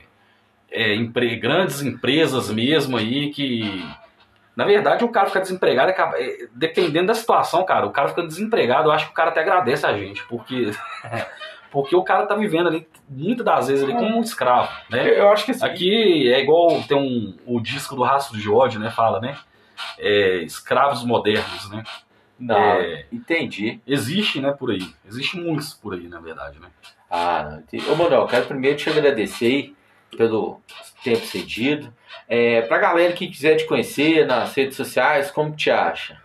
é, 0.70 0.94
empre- 0.94 1.36
grandes 1.36 1.82
empresas 1.82 2.50
mesmo 2.50 2.96
aí 2.96 3.30
que. 3.30 3.62
Na 4.56 4.64
verdade, 4.64 5.04
o 5.04 5.08
cara 5.08 5.26
fica 5.26 5.40
desempregado, 5.40 5.90
é, 6.16 6.46
dependendo 6.52 7.08
da 7.08 7.14
situação, 7.14 7.64
cara, 7.64 7.86
o 7.86 7.90
cara 7.90 8.08
fica 8.08 8.24
desempregado, 8.24 8.88
eu 8.88 8.92
acho 8.92 9.06
que 9.06 9.10
o 9.10 9.14
cara 9.14 9.30
até 9.30 9.40
agradece 9.40 9.84
a 9.84 9.96
gente, 9.96 10.22
porque. 10.26 10.70
Porque 11.74 11.96
o 11.96 12.04
cara 12.04 12.24
tá 12.24 12.36
vivendo 12.36 12.68
ali, 12.68 12.86
muitas 13.08 13.44
das 13.44 13.66
vezes, 13.66 13.82
ali 13.82 13.94
como 13.94 14.16
um 14.16 14.22
escravo, 14.22 14.70
né? 14.88 15.18
Eu 15.18 15.28
acho 15.32 15.44
que 15.44 15.50
assim, 15.50 15.64
Aqui 15.66 16.32
é 16.32 16.40
igual 16.40 16.80
tem 16.84 16.96
um, 16.96 17.36
o 17.44 17.60
disco 17.60 17.96
do 17.96 18.04
Rastro 18.04 18.38
de 18.38 18.48
Ódio, 18.48 18.78
né? 18.78 18.92
Fala, 18.92 19.20
né? 19.20 19.36
É, 19.98 20.36
escravos 20.36 21.04
modernos, 21.04 21.68
né? 21.68 21.82
Não, 22.38 22.56
É. 22.56 23.06
entendi. 23.12 23.80
Existe, 23.84 24.40
né, 24.40 24.52
por 24.52 24.70
aí. 24.70 24.86
Existe 25.04 25.36
muitos 25.36 25.74
por 25.74 25.94
aí, 25.94 26.06
na 26.06 26.20
verdade, 26.20 26.60
né? 26.60 26.68
Ah, 27.10 27.42
não, 27.50 27.58
entendi. 27.58 27.90
Ô, 27.90 27.96
Manuel, 27.96 28.26
quero 28.28 28.46
primeiro 28.46 28.76
te 28.76 28.88
agradecer 28.88 29.74
pelo 30.16 30.60
tempo 31.02 31.26
cedido. 31.26 31.92
É, 32.28 32.62
pra 32.62 32.78
galera 32.78 33.12
que 33.14 33.26
quiser 33.26 33.56
te 33.56 33.66
conhecer 33.66 34.24
nas 34.28 34.54
redes 34.54 34.76
sociais, 34.76 35.28
como 35.28 35.56
te 35.56 35.72
acha? 35.72 36.22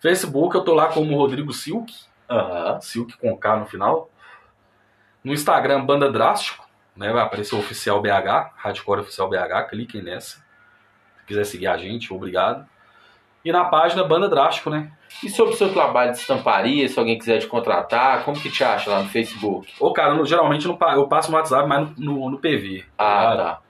Facebook 0.00 0.56
eu 0.56 0.64
tô 0.64 0.74
lá 0.74 0.88
como 0.88 1.16
Rodrigo 1.16 1.52
Silk, 1.52 1.94
Aham. 2.28 2.80
Silk 2.80 3.16
com 3.18 3.36
K 3.36 3.56
no 3.60 3.66
final. 3.66 4.10
No 5.28 5.34
Instagram, 5.34 5.84
Banda 5.84 6.10
Drástico, 6.10 6.66
né? 6.96 7.12
Vai 7.12 7.22
aparecer 7.22 7.54
o 7.54 7.58
Oficial 7.58 8.00
BH, 8.00 8.54
Hardcore 8.56 9.02
Oficial 9.02 9.28
BH, 9.28 9.68
cliquem 9.68 10.00
nessa. 10.00 10.38
Se 11.18 11.26
quiser 11.26 11.44
seguir 11.44 11.66
a 11.66 11.76
gente, 11.76 12.14
obrigado. 12.14 12.66
E 13.44 13.52
na 13.52 13.66
página 13.66 14.02
Banda 14.04 14.26
Drástico, 14.26 14.70
né? 14.70 14.90
E 15.22 15.28
sobre 15.28 15.52
o 15.52 15.56
seu 15.58 15.70
trabalho 15.70 16.12
de 16.12 16.16
estamparia, 16.16 16.88
se 16.88 16.98
alguém 16.98 17.18
quiser 17.18 17.40
te 17.40 17.46
contratar, 17.46 18.24
como 18.24 18.40
que 18.40 18.50
te 18.50 18.64
acha 18.64 18.88
lá 18.88 19.02
no 19.02 19.08
Facebook? 19.10 19.70
Ô, 19.78 19.92
cara, 19.92 20.14
eu, 20.14 20.24
geralmente 20.24 20.66
eu 20.66 21.06
passo 21.06 21.30
no 21.30 21.36
WhatsApp, 21.36 21.68
mas 21.68 21.90
no, 21.98 22.14
no, 22.14 22.30
no 22.30 22.38
PV. 22.38 22.86
Ah, 22.96 23.36
tá. 23.36 23.60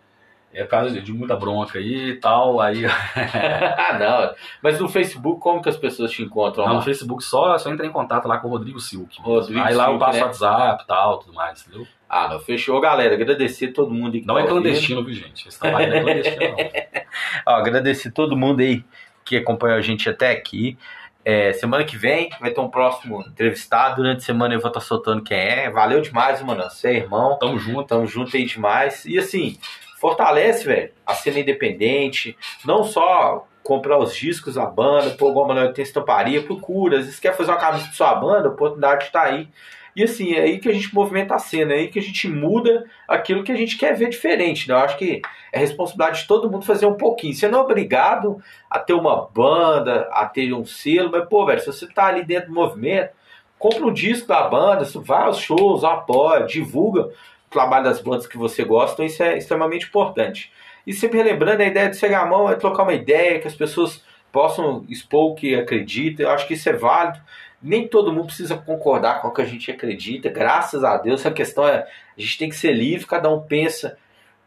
É 0.52 0.64
por 0.64 0.70
causa 0.70 1.00
de, 1.00 1.12
muita 1.12 1.36
bronca 1.36 1.78
aí 1.78 2.10
e 2.10 2.16
tal. 2.16 2.60
Aí 2.60 2.84
ah, 2.86 3.98
não. 3.98 4.34
Mas 4.62 4.80
no 4.80 4.88
Facebook, 4.88 5.40
como 5.40 5.62
que 5.62 5.68
as 5.68 5.76
pessoas 5.76 6.10
te 6.10 6.22
encontram 6.22 6.64
lá 6.64 6.70
lá? 6.70 6.76
no 6.76 6.82
Facebook 6.82 7.22
só, 7.22 7.56
só 7.58 7.70
entra 7.70 7.86
em 7.86 7.92
contato 7.92 8.26
lá 8.26 8.38
com 8.38 8.48
o 8.48 8.50
Rodrigo 8.50 8.80
Silk. 8.80 9.20
Rodrigo 9.20 9.60
aí 9.60 9.74
lá 9.74 9.84
eu 9.84 9.98
Silk, 9.98 10.04
passo 10.04 10.18
né? 10.18 10.24
WhatsApp 10.24 10.82
e 10.82 10.86
tal, 10.86 11.18
tudo 11.18 11.34
mais, 11.34 11.66
entendeu? 11.66 11.86
Ah, 12.08 12.28
não. 12.28 12.40
Fechou, 12.40 12.80
galera. 12.80 13.14
Agradecer 13.14 13.68
todo 13.68 13.92
mundo 13.92 14.14
aí 14.14 14.20
que 14.20 14.26
Não 14.26 14.36
tá 14.36 14.40
é 14.40 14.46
clandestino, 14.46 15.04
viu, 15.04 15.14
gente? 15.14 15.46
Esse 15.46 15.60
trabalho 15.60 15.90
não 15.90 15.96
é 15.96 16.02
clandestino, 16.02 16.48
não. 16.48 16.56
Ó, 17.46 17.50
agradecer 17.54 18.10
todo 18.10 18.36
mundo 18.36 18.60
aí 18.60 18.82
que 19.24 19.36
acompanhou 19.36 19.76
a 19.76 19.82
gente 19.82 20.08
até 20.08 20.30
aqui. 20.30 20.78
É, 21.24 21.52
semana 21.52 21.84
que 21.84 21.94
vem 21.94 22.30
vai 22.40 22.50
ter 22.50 22.60
um 22.60 22.70
próximo 22.70 23.20
entrevistado. 23.20 23.96
Durante 23.96 24.18
a 24.18 24.24
semana 24.24 24.54
eu 24.54 24.60
vou 24.60 24.68
estar 24.68 24.80
soltando 24.80 25.22
quem 25.22 25.36
é. 25.36 25.68
Valeu 25.68 26.00
demais, 26.00 26.40
mano. 26.40 26.62
Você 26.62 26.88
é 26.88 26.94
irmão. 26.94 27.38
Tamo 27.38 27.58
junto. 27.58 27.84
Tamo 27.84 28.06
junto 28.06 28.34
aí 28.34 28.46
demais. 28.46 29.04
E 29.04 29.18
assim, 29.18 29.58
fortalece, 29.98 30.64
velho, 30.64 30.90
a 31.04 31.14
cena 31.14 31.40
independente. 31.40 32.36
Não 32.64 32.84
só 32.84 33.46
comprar 33.62 33.98
os 33.98 34.14
discos 34.14 34.54
da 34.54 34.64
banda, 34.64 35.10
pô, 35.10 35.30
igual 35.30 35.48
Manuel 35.48 35.72
tem 35.72 35.82
estamparia, 35.82 36.42
procura. 36.42 36.98
Às 36.98 37.04
vezes 37.04 37.20
quer 37.20 37.36
fazer 37.36 37.50
uma 37.50 37.58
camisa 37.58 37.88
de 37.88 37.96
sua 37.96 38.14
banda, 38.14 38.48
a 38.48 38.52
oportunidade 38.52 39.10
tá 39.10 39.22
aí. 39.22 39.48
E 39.96 40.04
assim, 40.04 40.32
é 40.34 40.42
aí 40.42 40.58
que 40.58 40.68
a 40.68 40.72
gente 40.72 40.94
movimenta 40.94 41.34
a 41.34 41.38
cena, 41.40 41.72
é 41.74 41.78
aí 41.78 41.88
que 41.88 41.98
a 41.98 42.02
gente 42.02 42.28
muda 42.28 42.84
aquilo 43.08 43.42
que 43.42 43.50
a 43.50 43.56
gente 43.56 43.76
quer 43.76 43.94
ver 43.96 44.08
diferente, 44.08 44.68
né? 44.68 44.74
Eu 44.74 44.78
acho 44.78 44.96
que 44.96 45.20
é 45.52 45.58
responsabilidade 45.58 46.20
de 46.20 46.28
todo 46.28 46.48
mundo 46.48 46.64
fazer 46.64 46.86
um 46.86 46.94
pouquinho. 46.94 47.34
Você 47.34 47.48
não 47.48 47.58
é 47.58 47.62
obrigado 47.62 48.40
a 48.70 48.78
ter 48.78 48.92
uma 48.92 49.26
banda, 49.26 50.08
a 50.12 50.24
ter 50.24 50.52
um 50.52 50.64
selo, 50.64 51.10
mas, 51.10 51.28
pô, 51.28 51.44
velho, 51.44 51.58
se 51.58 51.66
você 51.66 51.86
tá 51.88 52.06
ali 52.06 52.24
dentro 52.24 52.48
do 52.48 52.54
movimento, 52.54 53.10
compra 53.58 53.84
um 53.84 53.92
disco 53.92 54.28
da 54.28 54.42
banda, 54.48 54.86
vai 55.04 55.24
aos 55.24 55.38
shows, 55.38 55.82
apoia, 55.82 56.46
divulga 56.46 57.10
trabalho 57.50 57.84
das 57.84 58.00
bandas 58.00 58.26
que 58.26 58.36
você 58.36 58.64
gosta, 58.64 59.04
isso 59.04 59.22
é 59.22 59.36
extremamente 59.36 59.86
importante. 59.86 60.52
E 60.86 60.92
sempre 60.92 61.18
relembrando, 61.18 61.62
a 61.62 61.66
ideia 61.66 61.90
de 61.90 61.96
chegar 61.96 62.22
a 62.22 62.26
mão 62.26 62.50
é 62.50 62.54
trocar 62.54 62.84
uma 62.84 62.94
ideia, 62.94 63.40
que 63.40 63.48
as 63.48 63.54
pessoas 63.54 64.02
possam 64.32 64.84
expor 64.88 65.32
o 65.32 65.34
que 65.34 65.54
acreditam, 65.54 66.26
eu 66.26 66.32
acho 66.32 66.46
que 66.46 66.54
isso 66.54 66.68
é 66.68 66.72
válido. 66.72 67.20
Nem 67.60 67.88
todo 67.88 68.12
mundo 68.12 68.26
precisa 68.26 68.56
concordar 68.56 69.20
com 69.20 69.28
o 69.28 69.32
que 69.32 69.42
a 69.42 69.44
gente 69.44 69.70
acredita, 69.70 70.28
graças 70.28 70.84
a 70.84 70.96
Deus. 70.96 71.26
A 71.26 71.30
questão 71.30 71.66
é, 71.66 71.80
a 72.16 72.20
gente 72.20 72.38
tem 72.38 72.48
que 72.48 72.56
ser 72.56 72.72
livre, 72.72 73.06
cada 73.06 73.28
um 73.28 73.40
pensa 73.40 73.98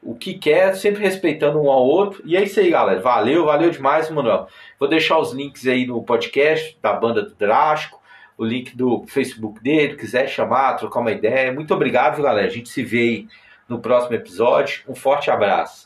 o 0.02 0.16
que 0.16 0.34
quer, 0.34 0.76
sempre 0.76 1.04
respeitando 1.04 1.62
um 1.62 1.70
ao 1.70 1.84
outro. 1.84 2.24
E 2.26 2.36
é 2.36 2.44
isso 2.44 2.60
aí, 2.60 2.72
galera. 2.72 3.00
Valeu, 3.00 3.46
valeu 3.46 3.70
demais, 3.70 4.10
Manuel. 4.10 4.48
Vou 4.80 4.90
deixar 4.90 5.20
os 5.20 5.32
links 5.32 5.68
aí 5.68 5.86
no 5.86 6.02
podcast 6.04 6.78
da 6.82 6.94
banda 6.94 7.22
do 7.22 7.36
Drástico, 7.36 8.01
o 8.42 8.46
link 8.46 8.76
do 8.76 9.06
Facebook 9.08 9.62
dele, 9.62 9.96
quiser 9.96 10.28
chamar, 10.28 10.74
trocar 10.74 11.02
uma 11.02 11.12
ideia. 11.12 11.54
Muito 11.54 11.76
obrigado, 11.76 12.24
galera. 12.24 12.48
A 12.48 12.50
gente 12.50 12.70
se 12.70 12.84
vê 12.84 13.00
aí 13.00 13.28
no 13.70 13.80
próximo 13.80 14.16
episódio. 14.16 14.82
Um 14.88 14.96
forte 14.96 15.30
abraço. 15.30 15.80